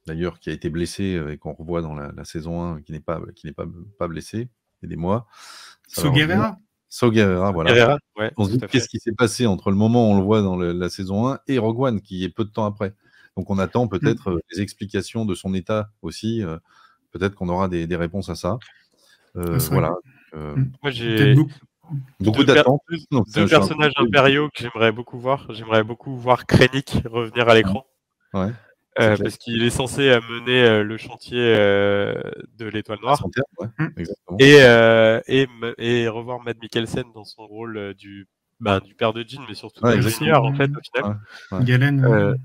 d'ailleurs, 0.06 0.38
qui 0.38 0.48
a 0.48 0.52
été 0.52 0.70
blessé 0.70 1.16
euh, 1.16 1.32
et 1.32 1.38
qu'on 1.38 1.52
revoit 1.52 1.82
dans 1.82 1.94
la, 1.94 2.24
saison 2.24 2.62
1, 2.62 2.82
qui 2.82 2.92
n'est 2.92 3.00
pas, 3.00 3.20
qui 3.34 3.46
n'est 3.46 3.52
pas, 3.52 3.66
pas 3.98 4.08
blessé, 4.08 4.48
aidez-moi. 4.82 5.26
So 5.88 6.10
Guerrera 6.10 6.58
So 6.88 7.10
Guerrera, 7.10 7.52
voilà. 7.52 7.98
on 8.36 8.44
se 8.44 8.52
dit 8.52 8.58
qu'est-ce 8.70 8.88
qui 8.88 9.00
s'est 9.00 9.12
passé 9.12 9.46
entre 9.46 9.70
le 9.70 9.76
moment 9.76 10.08
où 10.08 10.12
on 10.12 10.16
le 10.16 10.24
voit 10.24 10.40
dans 10.42 10.56
la 10.56 10.88
saison 10.88 11.28
1 11.28 11.40
et 11.48 11.58
Rogue 11.58 11.80
One, 11.80 12.00
qui 12.00 12.24
est 12.24 12.28
peu 12.28 12.44
de 12.44 12.50
temps 12.50 12.64
après. 12.64 12.94
Donc 13.36 13.50
on 13.50 13.58
attend 13.58 13.88
peut-être 13.88 14.30
mm. 14.30 14.40
des 14.52 14.62
explications 14.62 15.24
de 15.24 15.34
son 15.34 15.54
état 15.54 15.90
aussi. 16.02 16.42
peut-être 17.10 17.34
qu'on 17.34 17.48
aura 17.48 17.68
des, 17.68 17.96
réponses 17.96 18.28
à 18.28 18.36
ça. 18.36 18.58
voilà. 19.34 19.92
Mm. 20.32 20.64
Moi 20.82 20.90
j'ai 20.90 21.34
Beaucoup 22.20 22.44
d'attentes. 22.44 22.82
Deux, 23.10 23.46
personnages 23.46 23.92
impériaux 23.96 24.48
que 24.48 24.62
j'aimerais 24.62 24.92
beaucoup 24.92 25.18
voir. 25.18 25.46
J'aimerais 25.50 25.84
beaucoup 25.84 26.16
voir 26.16 26.46
Krennic 26.46 27.02
revenir 27.04 27.48
à 27.48 27.54
l'écran. 27.54 27.86
Ouais. 28.32 28.50
Euh, 29.00 29.16
parce 29.16 29.38
qu'il 29.38 29.62
est 29.64 29.70
censé 29.70 30.16
mener 30.30 30.62
euh, 30.62 30.84
le 30.84 30.96
chantier 30.96 31.40
euh, 31.40 32.14
de 32.56 32.66
l'étoile 32.66 33.00
noire. 33.02 33.20
Mmh. 33.78 33.88
et, 34.38 34.58
et, 35.26 35.48
et, 35.78 36.08
revoir 36.08 36.40
Matt 36.40 36.58
Mikkelsen 36.62 37.04
dans 37.12 37.24
son 37.24 37.44
rôle 37.46 37.94
du, 37.94 38.28
ben, 38.60 38.78
du 38.78 38.94
père 38.94 39.12
de 39.12 39.24
Jean, 39.26 39.42
mais 39.48 39.54
surtout 39.54 39.84
ouais, 39.84 39.96
du 39.96 40.10
seigneur, 40.10 40.44
en 40.44 40.54
fait, 40.54 40.70
au 40.70 41.00
final. 41.00 41.64
Galen. 41.64 42.38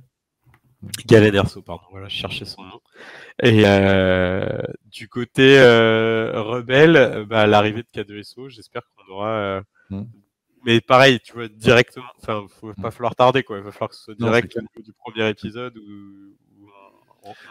Galen 1.06 1.36
Erso, 1.36 1.62
pardon, 1.62 1.84
voilà, 1.92 2.08
je 2.08 2.16
cherchais 2.16 2.46
son 2.46 2.64
nom. 2.64 2.80
Et 3.44 3.64
euh, 3.66 4.62
du 4.86 5.10
côté 5.10 5.60
euh, 5.60 6.42
rebelle, 6.42 7.26
bah, 7.28 7.48
l'arrivée 7.48 7.84
de 7.84 8.02
K2SO, 8.02 8.50
j'espère 8.50 8.84
qu'on 8.96 9.14
aura. 9.14 9.30
Euh, 9.30 9.62
mm. 9.90 10.04
Mais 10.66 10.82
pareil, 10.82 11.20
tu 11.22 11.34
vois, 11.34 11.48
directement, 11.48 12.06
enfin, 12.22 12.46
il 12.64 12.68
va 12.68 12.74
pas 12.82 12.92
falloir 12.92 13.16
tarder, 13.16 13.44
quoi. 13.44 13.58
Il 13.58 13.64
va 13.64 13.72
falloir 13.72 13.90
que 13.90 13.96
ce 13.96 14.04
soit 14.04 14.16
direct 14.16 14.56
au 14.58 14.62
niveau 14.62 14.86
du 14.86 14.94
premier 14.94 15.30
épisode. 15.30 15.74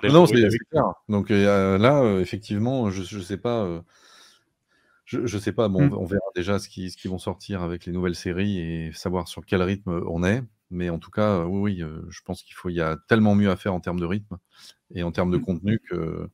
non, 0.04 0.26
c'est 0.26 0.48
clair. 0.70 0.84
Donc 1.08 1.30
là, 1.30 2.18
effectivement, 2.20 2.90
je, 2.90 3.02
je 3.02 3.20
sais 3.20 3.38
pas. 3.38 3.82
Je, 5.04 5.24
je, 5.24 5.38
sais 5.38 5.52
pas, 5.52 5.68
bon, 5.68 5.86
mm. 5.86 5.94
on 5.94 6.04
verra 6.04 6.26
déjà 6.34 6.58
ce 6.58 6.68
qui, 6.68 6.90
ce 6.90 6.98
qui 6.98 7.08
vont 7.08 7.18
sortir 7.18 7.62
avec 7.62 7.86
les 7.86 7.92
nouvelles 7.92 8.14
séries 8.14 8.58
et 8.58 8.92
savoir 8.92 9.26
sur 9.26 9.46
quel 9.46 9.62
rythme 9.62 10.02
on 10.06 10.22
est. 10.22 10.42
Mais 10.70 10.90
en 10.90 10.98
tout 10.98 11.10
cas, 11.10 11.44
oui, 11.44 11.82
oui 11.82 11.90
je 12.10 12.20
pense 12.22 12.42
qu'il 12.42 12.54
faut, 12.54 12.68
il 12.68 12.74
y 12.74 12.80
a 12.80 12.96
tellement 13.08 13.34
mieux 13.34 13.50
à 13.50 13.56
faire 13.56 13.74
en 13.74 13.80
termes 13.80 14.00
de 14.00 14.04
rythme 14.04 14.38
et 14.94 15.02
en 15.02 15.12
termes 15.12 15.30
de 15.30 15.38
mmh. 15.38 15.44
contenu 15.44 15.80
que, 15.88 16.28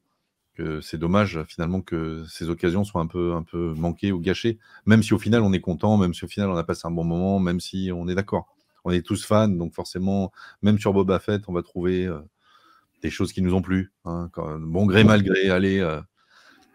que 0.54 0.80
c'est 0.80 0.98
dommage 0.98 1.42
finalement 1.44 1.80
que 1.80 2.24
ces 2.28 2.48
occasions 2.48 2.84
soient 2.84 3.00
un 3.00 3.06
peu, 3.06 3.34
un 3.34 3.42
peu 3.42 3.74
manquées 3.74 4.12
ou 4.12 4.20
gâchées. 4.20 4.58
Même 4.86 5.02
si 5.02 5.14
au 5.14 5.18
final 5.18 5.42
on 5.42 5.52
est 5.52 5.60
content, 5.60 5.96
même 5.96 6.14
si 6.14 6.24
au 6.24 6.28
final 6.28 6.50
on 6.50 6.56
a 6.56 6.64
passé 6.64 6.82
un 6.86 6.90
bon 6.90 7.04
moment, 7.04 7.38
même 7.38 7.60
si 7.60 7.90
on 7.94 8.08
est 8.08 8.14
d'accord. 8.14 8.56
On 8.84 8.90
est 8.90 9.02
tous 9.02 9.24
fans, 9.24 9.48
donc 9.48 9.72
forcément, 9.72 10.30
même 10.62 10.78
sur 10.78 10.92
Boba 10.92 11.18
Fett, 11.18 11.42
on 11.48 11.52
va 11.52 11.62
trouver 11.62 12.08
des 13.02 13.10
choses 13.10 13.32
qui 13.32 13.40
nous 13.40 13.54
ont 13.54 13.62
plu. 13.62 13.92
Hein, 14.04 14.30
bon 14.60 14.84
gré, 14.86 15.04
mal 15.04 15.22
gré, 15.22 15.48
allez, 15.48 15.80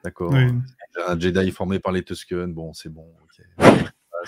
d'accord. 0.03 0.33
Un 1.07 1.19
Jedi 1.19 1.51
formé 1.51 1.79
par 1.79 1.91
les 1.91 2.03
Tusken, 2.03 2.51
bon, 2.53 2.73
c'est 2.73 2.89
bon. 2.89 3.05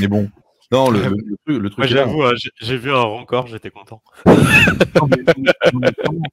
Mais 0.00 0.08
bon, 0.08 0.30
non, 0.74 0.90
le, 0.90 1.00
le, 1.46 1.58
le 1.58 1.70
truc. 1.70 1.84
J'avoue, 1.86 2.24
hein, 2.24 2.32
j'ai 2.60 2.76
vu 2.76 2.90
un 2.90 3.00
rencor, 3.02 3.46
j'étais 3.46 3.70
content. 3.70 4.02
non, 4.26 5.06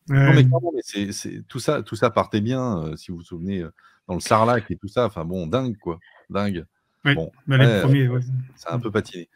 mais, 0.09 0.81
c'est, 0.81 1.43
tout, 1.47 1.59
ça, 1.59 1.83
tout 1.83 1.95
ça 1.95 2.09
partait 2.09 2.41
bien, 2.41 2.79
euh, 2.79 2.95
si 2.95 3.11
vous 3.11 3.17
vous 3.17 3.23
souvenez, 3.23 3.59
euh, 3.59 3.71
dans 4.07 4.15
le 4.15 4.19
Sarlac 4.19 4.71
et 4.71 4.77
tout 4.77 4.87
ça. 4.87 5.05
Enfin 5.05 5.25
bon, 5.25 5.45
dingue, 5.45 5.77
quoi. 5.77 5.99
Dingue. 6.31 6.65
bon, 7.05 7.31
bah, 7.45 7.57
Ça 8.55 8.69
a 8.69 8.75
un 8.75 8.79
peu 8.79 8.89
patiné. 8.89 9.29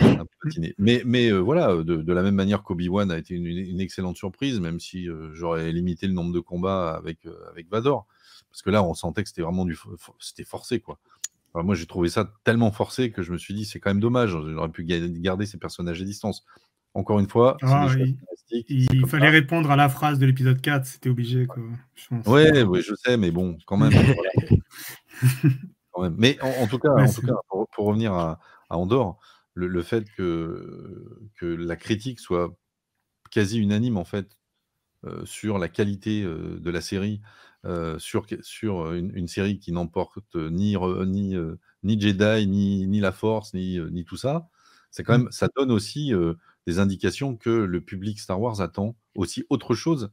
Un 0.00 0.24
peu 0.24 0.36
patiné. 0.42 0.74
Mais, 0.76 1.02
mais 1.06 1.30
euh, 1.30 1.38
voilà, 1.38 1.76
de, 1.76 1.96
de, 1.96 2.12
la 2.12 2.22
même 2.22 2.34
manière 2.34 2.64
qu'Obi-Wan 2.64 3.12
a 3.12 3.18
été 3.18 3.34
une, 3.34 3.46
une, 3.46 3.80
excellente 3.80 4.16
surprise, 4.16 4.58
même 4.58 4.80
si 4.80 5.06
j'aurais 5.34 5.70
limité 5.70 6.08
le 6.08 6.14
nombre 6.14 6.32
de 6.32 6.40
combats 6.40 6.96
avec, 6.96 7.20
avec 7.48 7.70
Vador. 7.70 8.06
Parce 8.50 8.62
que 8.62 8.70
là, 8.70 8.82
on 8.82 8.94
sentait 8.94 9.22
que 9.22 9.28
c'était 9.28 9.42
vraiment 9.42 9.64
du. 9.64 9.78
C'était 10.18 10.44
forcé, 10.44 10.80
quoi 10.80 10.98
moi, 11.62 11.74
j'ai 11.74 11.86
trouvé 11.86 12.08
ça 12.08 12.32
tellement 12.44 12.70
forcé 12.70 13.10
que 13.10 13.22
je 13.22 13.32
me 13.32 13.38
suis 13.38 13.54
dit, 13.54 13.64
c'est 13.64 13.80
quand 13.80 13.90
même 13.90 14.00
dommance. 14.00 14.28
J'aurais 14.28 14.70
pu 14.70 14.84
garder 14.84 15.46
ces 15.46 15.58
personnages 15.58 16.00
à 16.00 16.04
distance. 16.04 16.44
Encore 16.94 17.20
une 17.20 17.28
fois, 17.28 17.56
ah, 17.62 17.86
il, 18.50 19.06
fallait 19.06 19.28
répondre 19.28 19.70
à 19.70 19.76
la 19.76 19.88
phrase 19.88 20.18
de 20.18 20.26
l'épisode 20.26 20.60
4, 20.60 20.86
c'était 20.86 21.10
obligé. 21.10 21.46
Oui, 22.10 22.62
ouais, 22.62 22.80
je 22.82 22.94
sais, 22.94 23.16
mais 23.16 23.30
bon, 23.30 23.58
quand 23.66 23.76
même. 23.76 23.92
Mais 26.16 26.38
en, 26.40 26.66
tout 26.68 26.78
cas, 26.78 26.90
en 26.90 27.12
tout 27.12 27.22
cas 27.22 27.34
pour, 27.48 27.86
revenir 27.86 28.12
à, 28.12 28.38
Andorre, 28.70 29.18
le, 29.54 29.82
fait 29.82 30.04
que, 30.16 31.28
que 31.36 31.46
la 31.46 31.74
critique 31.74 32.20
soit 32.20 32.56
quasi 33.30 33.58
unanime, 33.58 33.96
en 33.96 34.04
fait, 34.04 34.38
euh, 35.04 35.24
sur 35.24 35.58
la 35.58 35.68
qualité 35.68 36.22
euh, 36.22 36.58
de 36.60 36.70
la 36.70 36.80
série, 36.80 37.20
euh, 37.64 37.98
sur, 37.98 38.26
sur 38.42 38.92
une, 38.92 39.28
série 39.28 39.58
qui 39.58 39.72
n'emporte 39.72 40.36
ni, 40.36 40.76
ni, 41.06 41.36
ni 41.82 42.00
Jedi, 42.00 42.46
ni, 42.46 42.86
ni 42.86 43.00
la 43.00 43.12
Force, 43.12 43.54
ni, 43.54 43.78
ni 43.90 44.04
tout 44.04 44.16
ça, 44.16 44.48
c'est 44.90 45.04
quand 45.04 45.18
mmh. 45.18 45.22
même, 45.22 45.32
ça 45.32 45.48
donne 45.54 45.70
aussi 45.70 46.12
des 46.66 46.78
indications 46.78 47.36
que 47.36 47.50
le 47.50 47.80
public 47.80 48.20
Star 48.20 48.40
Wars 48.40 48.60
attend 48.60 48.96
aussi 49.14 49.44
autre 49.50 49.74
chose 49.74 50.10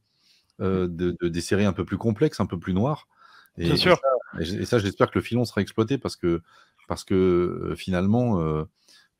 mmh. 0.59 0.87
de, 0.87 1.17
des 1.21 1.41
séries 1.41 1.65
un 1.65 1.73
peu 1.73 1.85
plus 1.85 1.97
complexes, 1.97 2.39
un 2.39 2.45
peu 2.45 2.59
plus 2.59 2.73
noires. 2.73 3.07
Et, 3.57 3.65
Bien 3.65 3.77
sûr. 3.77 3.99
Et, 4.39 4.65
ça, 4.65 4.79
j'espère 4.79 5.11
que 5.11 5.19
le 5.19 5.23
filon 5.23 5.45
sera 5.45 5.61
exploité 5.61 5.97
parce 5.97 6.15
que, 6.15 6.41
parce 6.87 7.03
que 7.03 7.73
finalement, 7.77 8.65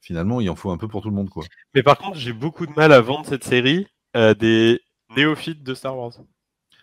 finalement, 0.05 0.39
il 0.39 0.49
en 0.49 0.55
faut 0.55 0.69
un 0.71 0.77
peu 0.77 0.87
pour 0.87 1.01
tout 1.01 1.09
le 1.09 1.15
monde. 1.15 1.29
Quoi. 1.29 1.43
Mais 1.73 1.81
par 1.81 1.97
contre, 1.97 2.17
j'ai 2.17 2.33
beaucoup 2.33 2.67
de 2.67 2.73
mal 2.73 2.91
à 2.91 3.01
vendre 3.01 3.25
cette 3.25 3.43
série 3.43 3.87
à 4.13 4.33
des 4.33 4.79
néophytes 5.15 5.63
de 5.63 5.73
Star 5.73 5.97
Wars. 5.97 6.13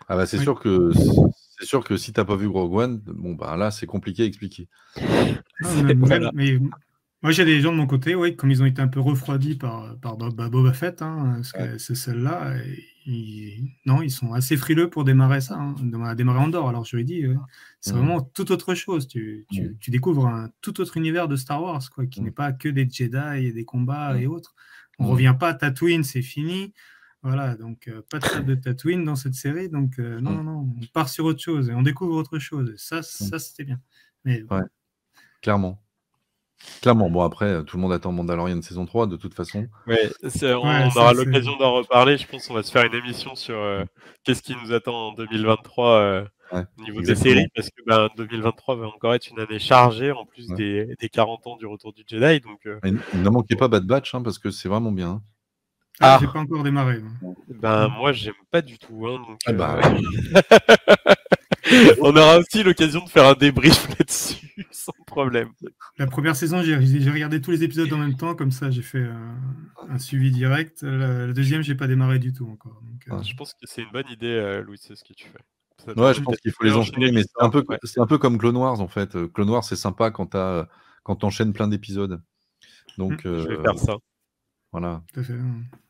Ah 0.09 0.17
bah 0.17 0.27
c'est 0.27 0.39
sûr 0.39 0.59
que 0.59 0.91
c'est 1.63 1.69
sûr 1.69 1.85
que 1.85 1.97
si 1.97 2.13
t'as 2.13 2.25
pas 2.25 2.35
vu 2.35 2.49
Rogue 2.49 2.75
One, 2.75 2.99
bon 2.99 3.35
bah 3.35 3.57
là 3.57 3.71
c'est 3.71 3.87
compliqué 3.87 4.25
à 4.25 4.27
expliquer. 4.27 4.67
moi 7.23 7.31
j'ai 7.31 7.45
des 7.45 7.61
gens 7.61 7.71
de 7.71 7.77
mon 7.77 7.87
côté, 7.87 8.17
oui, 8.17 8.35
comme 8.35 8.51
ils 8.51 8.61
ont 8.65 8.67
été 8.67 8.83
un 8.83 8.89
peu 8.89 8.99
refroidis 8.99 9.55
par, 9.55 9.97
par 10.01 10.17
Boba 10.17 10.73
Fett, 10.73 11.03
hein, 11.03 11.35
parce 11.37 11.53
que 11.53 11.79
c'est 11.79 11.95
celle-là, 11.95 12.55
non, 13.87 14.03
ils 14.03 14.11
sont 14.11 14.33
assez 14.33 14.57
frileux 14.57 14.91
pour 14.91 15.05
démarrer 15.05 15.41
ça, 15.41 15.55
hein, 15.55 15.77
démarrer 16.17 16.41
Andorre. 16.41 16.69
Alors 16.69 16.85
je 16.85 16.97
lui 16.97 17.03
ai 17.03 17.05
dit, 17.05 17.25
c'est 17.79 17.95
vraiment 17.95 18.21
tout 18.21 18.51
autre 18.51 18.75
chose. 18.75 19.07
Tu, 19.07 19.47
tu, 19.79 19.91
découvres 19.93 20.27
un 20.27 20.51
tout 20.63 20.81
autre 20.81 20.97
univers 20.97 21.29
de 21.29 21.37
Star 21.37 21.63
Wars, 21.63 21.89
quoi, 21.95 22.07
qui 22.07 22.23
n'est 22.23 22.33
pas 22.33 22.51
que 22.51 22.69
des 22.69 22.91
Jedi 22.91 23.47
et 23.47 23.53
des 23.53 23.65
combats 23.65 24.19
et 24.19 24.27
autres. 24.27 24.57
On 24.99 25.07
revient 25.07 25.37
pas 25.39 25.51
à 25.51 25.55
Tatooine, 25.55 26.03
c'est 26.03 26.23
fini. 26.23 26.73
Voilà, 27.23 27.55
donc 27.55 27.87
euh, 27.87 28.03
pas 28.11 28.19
de 28.19 28.27
table 28.27 28.47
de 28.47 28.55
Tatooine 28.57 29.05
dans 29.05 29.15
cette 29.15 29.35
série, 29.35 29.69
donc 29.69 30.01
euh, 30.01 30.21
non, 30.21 30.33
non, 30.33 30.43
non, 30.43 30.69
on 30.81 30.87
part 30.93 31.09
sur 31.09 31.25
autre 31.25 31.41
chose 31.41 31.71
et 31.71 31.75
on 31.75 31.83
découvre 31.83 32.17
autre 32.17 32.41
chose. 32.41 32.75
ça, 32.77 33.03
ça 33.03 33.39
c'était 33.39 33.63
bien. 33.63 33.79
Mais, 34.25 34.43
ouais. 34.51 34.63
Clairement. 35.41 35.81
Clairement, 36.81 37.11
bon 37.11 37.23
après, 37.23 37.47
euh, 37.47 37.63
tout 37.63 37.77
le 37.77 37.83
monde 37.83 37.93
attend 37.93 38.11
Mandalorian 38.11 38.61
saison 38.63 38.87
3 38.87 39.07
de 39.07 39.17
toute 39.17 39.35
façon. 39.35 39.69
Oui, 39.87 39.97
on, 40.43 40.89
aura 40.97 41.13
l'occasion 41.13 41.57
d'en 41.59 41.75
reparler. 41.75 42.19
Je 42.19 42.27
pense 42.27 42.49
qu'on 42.49 42.55
va 42.55 42.65
se 42.65 42.73
faire 42.73 42.85
une 42.85 42.95
émission 42.95 43.37
sur 43.37 43.57
qu'est-ce 44.25 44.43
qui 44.43 44.57
nous 44.65 44.73
attend 44.73 45.09
en 45.09 45.13
2023 45.13 46.25
au 46.53 46.83
niveau 46.83 47.01
des 47.03 47.15
séries, 47.15 47.47
parce 47.55 47.71
que 47.71 47.83
ben, 47.87 48.09
2023 48.17 48.77
va 48.77 48.87
encore 48.87 49.15
être 49.15 49.29
une 49.29 49.41
année 49.41 49.59
chargée 49.61 50.11
en 50.11 50.27
plus 50.27 50.49
des, 50.49 50.95
des, 51.01 51.09
40 51.09 51.47
ans 51.47 51.57
du 51.57 51.67
retour 51.67 51.93
du 51.93 52.03
Jedi. 52.07 52.41
Donc, 52.41 52.69
Il 52.85 53.23
ne 53.23 53.31
manquez 53.31 53.57
pas 53.57 53.69
Bad 53.69 53.87
Batch 53.87 54.15
hein, 54.15 54.23
parce 54.23 54.39
que 54.39 54.51
c'est 54.51 54.69
vraiment 54.69 54.93
bien. 54.93 55.09
Hein. 55.09 55.23
Ah, 56.03 56.19
j'ai 56.21 56.27
pas 56.27 56.41
encore 56.41 56.63
démarré. 56.63 57.01
Ben 57.49 57.89
moi 57.89 58.13
j'aime 58.13 58.35
pas 58.51 58.61
du 58.61 58.79
tout. 58.79 59.07
Hein, 59.07 59.23
donc, 59.27 59.39
ah 59.47 59.53
bah, 59.53 59.81
euh, 59.85 61.15
On 62.01 62.17
aura 62.17 62.39
aussi 62.39 62.63
l'occasion 62.65 63.05
de 63.05 63.09
faire 63.09 63.27
un 63.27 63.35
débrief 63.35 63.89
là-dessus, 63.99 64.67
sans 64.73 64.93
problème. 65.07 65.51
La 65.99 66.07
première 66.07 66.35
saison, 66.35 66.61
j'ai 66.63 66.77
regardé 67.11 67.41
tous 67.41 67.53
les 67.53 67.63
épisodes 67.63 67.93
en 67.93 67.99
même 67.99 68.17
temps, 68.17 68.35
comme 68.35 68.51
ça 68.51 68.71
j'ai 68.71 68.83
fait 68.83 69.07
un, 69.89 69.99
suivi 69.99 70.33
direct. 70.33 70.83
La, 70.83 71.33
deuxième, 71.33 71.63
j'ai 71.63 71.77
pas 71.77 71.87
démarré 71.87 72.19
du 72.19 72.33
tout 72.33 72.49
encore. 72.49 72.83
Euh. 73.09 73.15
Ah, 73.19 73.23
je 73.23 73.35
pense 73.35 73.55
que 73.55 73.61
c'est 73.65 73.83
une 73.83 73.93
bonne 73.93 74.09
idée, 74.11 74.27
euh, 74.27 74.63
Louis, 74.63 74.79
c'est 74.81 74.97
ce 74.97 75.05
que 75.05 75.13
tu 75.13 75.29
fais. 75.29 76.01
ouais, 76.01 76.15
je 76.15 76.21
pense 76.21 76.37
qu'il 76.39 76.51
faut 76.51 76.65
les 76.65 76.75
enchaîner, 76.75 77.13
mais 77.13 77.23
c'est 77.23 77.45
un, 77.45 77.51
peu, 77.51 77.65
un 77.97 78.07
peu 78.07 78.19
comme 78.19 78.39
Clone 78.39 78.57
Wars 78.57 78.81
en 78.81 78.89
fait. 78.89 79.17
Clone 79.33 79.51
Wars, 79.51 79.65
c'est 79.65 79.77
sympa 79.77 80.11
quand 80.11 80.33
tu 80.33 80.69
quand 81.05 81.25
enchaînes 81.25 81.53
plein 81.53 81.69
d'épisodes. 81.69 82.21
Donc, 82.99 83.21
je 83.25 83.49
vais 83.49 83.63
faire 83.63 83.79
ça. 83.79 83.95
Voilà. 84.73 85.03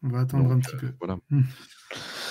On 0.02 0.08
va 0.08 0.20
attendre 0.20 0.50
un 0.50 0.58
petit 0.58 0.76
peu. 0.76 0.88
Voilà. 0.98 1.16
Hmm. 1.30 1.42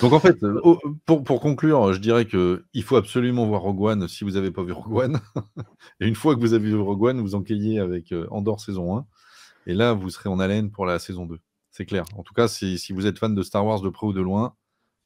Donc 0.02 0.12
en 0.12 0.20
fait, 0.20 0.44
euh, 0.44 0.60
pour, 1.06 1.24
pour, 1.24 1.40
conclure, 1.40 1.94
je 1.94 2.00
dirais 2.00 2.26
qu'il 2.26 2.84
faut 2.84 2.98
absolument 2.98 3.48
voir 3.48 3.62
Rogue 3.62 3.82
One 3.82 4.08
si 4.10 4.26
vous 4.26 4.32
n'avez 4.32 4.52
pas 4.52 4.64
vu 4.64 4.74
Rogue 4.74 4.98
One. 4.98 5.20
et 6.02 6.08
une 6.08 6.16
fois 6.16 6.36
que 6.36 6.42
vous 6.42 6.54
avez 6.54 6.68
vu 6.68 6.76
Rogue 6.76 7.04
One, 7.04 7.22
vous 7.22 7.36
enquillez 7.36 7.80
avec 7.80 8.12
euh, 8.12 8.28
Andorre 8.32 8.60
saison 8.60 8.98
1. 8.98 9.06
Et 9.68 9.74
là, 9.74 9.94
vous 9.94 10.10
serez 10.10 10.28
en 10.28 10.40
haleine 10.40 10.72
pour 10.72 10.86
la 10.86 11.00
saison 11.00 11.26
2. 11.26 11.40
C'est 11.70 11.86
clair. 11.86 12.04
En 12.18 12.24
tout 12.24 12.34
cas, 12.34 12.50
si, 12.50 12.78
si, 12.78 12.92
vous 12.92 13.08
êtes 13.08 13.18
fan 13.18 13.34
de 13.34 13.44
Star 13.44 13.66
Wars 13.66 13.80
de 13.80 13.90
près 13.90 14.08
ou 14.08 14.12
de 14.12 14.22
loin, 14.22 14.56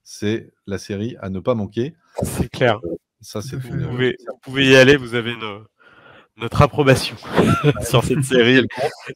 c'est 0.03 0.51
la 0.65 0.79
série 0.79 1.15
à 1.21 1.29
ne 1.29 1.39
pas 1.39 1.53
manquer. 1.53 1.95
C'est 2.23 2.49
clair. 2.49 2.79
Euh, 2.85 2.95
ça, 3.21 3.43
c'est 3.43 3.55
vous, 3.55 3.69
pouvez, 3.87 4.17
vous 4.27 4.39
pouvez 4.41 4.65
y 4.67 4.75
aller, 4.75 4.97
vous 4.97 5.13
avez 5.13 5.33
une, 5.33 5.63
notre 6.37 6.61
approbation 6.61 7.15
sur 7.81 8.03
cette 8.03 8.23
série. 8.23 8.65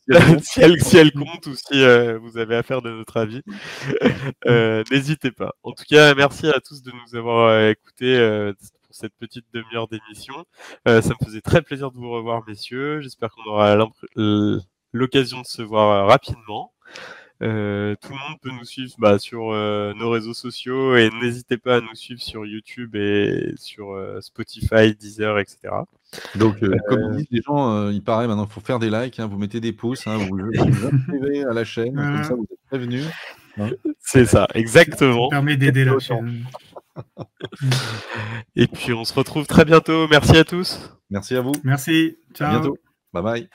si, 0.41 0.61
elle, 0.61 0.81
si, 0.81 0.97
elle, 0.97 1.11
compte 1.11 1.47
ou 1.47 1.55
si 1.55 1.81
euh, 1.83 2.17
vous 2.19 2.37
avez 2.37 2.55
affaire 2.55 2.81
de 2.81 2.89
notre 2.91 3.17
avis, 3.17 3.41
euh, 4.47 4.83
n'hésitez 4.91 5.31
pas. 5.31 5.53
En 5.63 5.71
tout 5.71 5.83
cas, 5.89 6.13
merci 6.15 6.47
à 6.47 6.59
tous 6.59 6.81
de 6.81 6.91
nous 6.91 7.17
avoir 7.17 7.49
euh, 7.49 7.71
écoutés 7.71 8.17
pour 8.83 8.95
cette 8.95 9.13
petite 9.19 9.45
demi-heure 9.53 9.87
d'émission. 9.87 10.45
ça 10.85 11.01
me 11.01 11.25
faisait 11.25 11.41
très 11.41 11.61
plaisir 11.61 11.91
de 11.91 11.97
vous 11.97 12.09
revoir, 12.09 12.43
messieurs. 12.47 13.01
J'espère 13.01 13.29
qu'on 13.31 13.49
aura 13.49 13.77
l'occasion 14.93 15.41
de 15.41 15.47
se 15.47 15.61
voir 15.61 16.07
rapidement. 16.07 16.73
Euh, 17.41 17.95
tout 18.01 18.11
le 18.11 18.17
monde 18.17 18.37
peut 18.41 18.51
nous 18.51 18.65
suivre 18.65 18.93
bah, 18.97 19.17
sur 19.17 19.51
euh, 19.51 19.93
nos 19.93 20.09
réseaux 20.09 20.33
sociaux 20.33 20.97
et 20.97 21.09
n'hésitez 21.21 21.57
pas 21.57 21.77
à 21.77 21.81
nous 21.81 21.95
suivre 21.95 22.21
sur 22.21 22.45
YouTube 22.45 22.97
et 22.97 23.53
sur 23.55 23.93
euh, 23.93 24.19
Spotify, 24.19 24.93
Deezer, 24.93 25.39
etc. 25.39 25.69
Donc, 26.35 26.57
comme 26.87 27.15
disent 27.15 27.27
les 27.31 27.41
gens, 27.41 27.89
il 27.89 28.03
paraît 28.03 28.27
maintenant 28.27 28.45
qu'il 28.45 28.53
faut 28.53 28.61
faire 28.61 28.79
des 28.79 28.89
likes, 28.89 29.19
hein, 29.19 29.27
vous 29.27 29.37
mettez 29.37 29.59
des 29.59 29.73
pouces, 29.73 30.07
hein, 30.07 30.17
vous 30.17 30.37
vous 30.37 30.85
inscrivez 30.93 31.43
à 31.43 31.53
la 31.53 31.63
chaîne, 31.63 31.95
comme 31.95 32.23
ça 32.23 32.33
vous 32.35 32.47
êtes 32.51 32.59
prévenus. 32.67 33.05
Hein. 33.57 33.69
C'est 33.99 34.25
ça, 34.25 34.47
exactement. 34.53 35.29
Ça 35.29 35.35
permet 35.35 35.57
d'aider 35.57 35.85
la 35.85 35.99
chaîne. 35.99 36.45
et 38.55 38.67
puis 38.67 38.93
on 38.93 39.05
se 39.05 39.13
retrouve 39.13 39.47
très 39.47 39.65
bientôt. 39.65 40.07
Merci 40.07 40.37
à 40.37 40.43
tous. 40.43 40.97
Merci 41.09 41.35
à 41.35 41.41
vous. 41.41 41.53
Merci. 41.63 42.17
Ciao. 42.33 42.47
À 42.47 42.59
bientôt. 42.59 42.77
Bye 43.13 43.23
bye. 43.23 43.49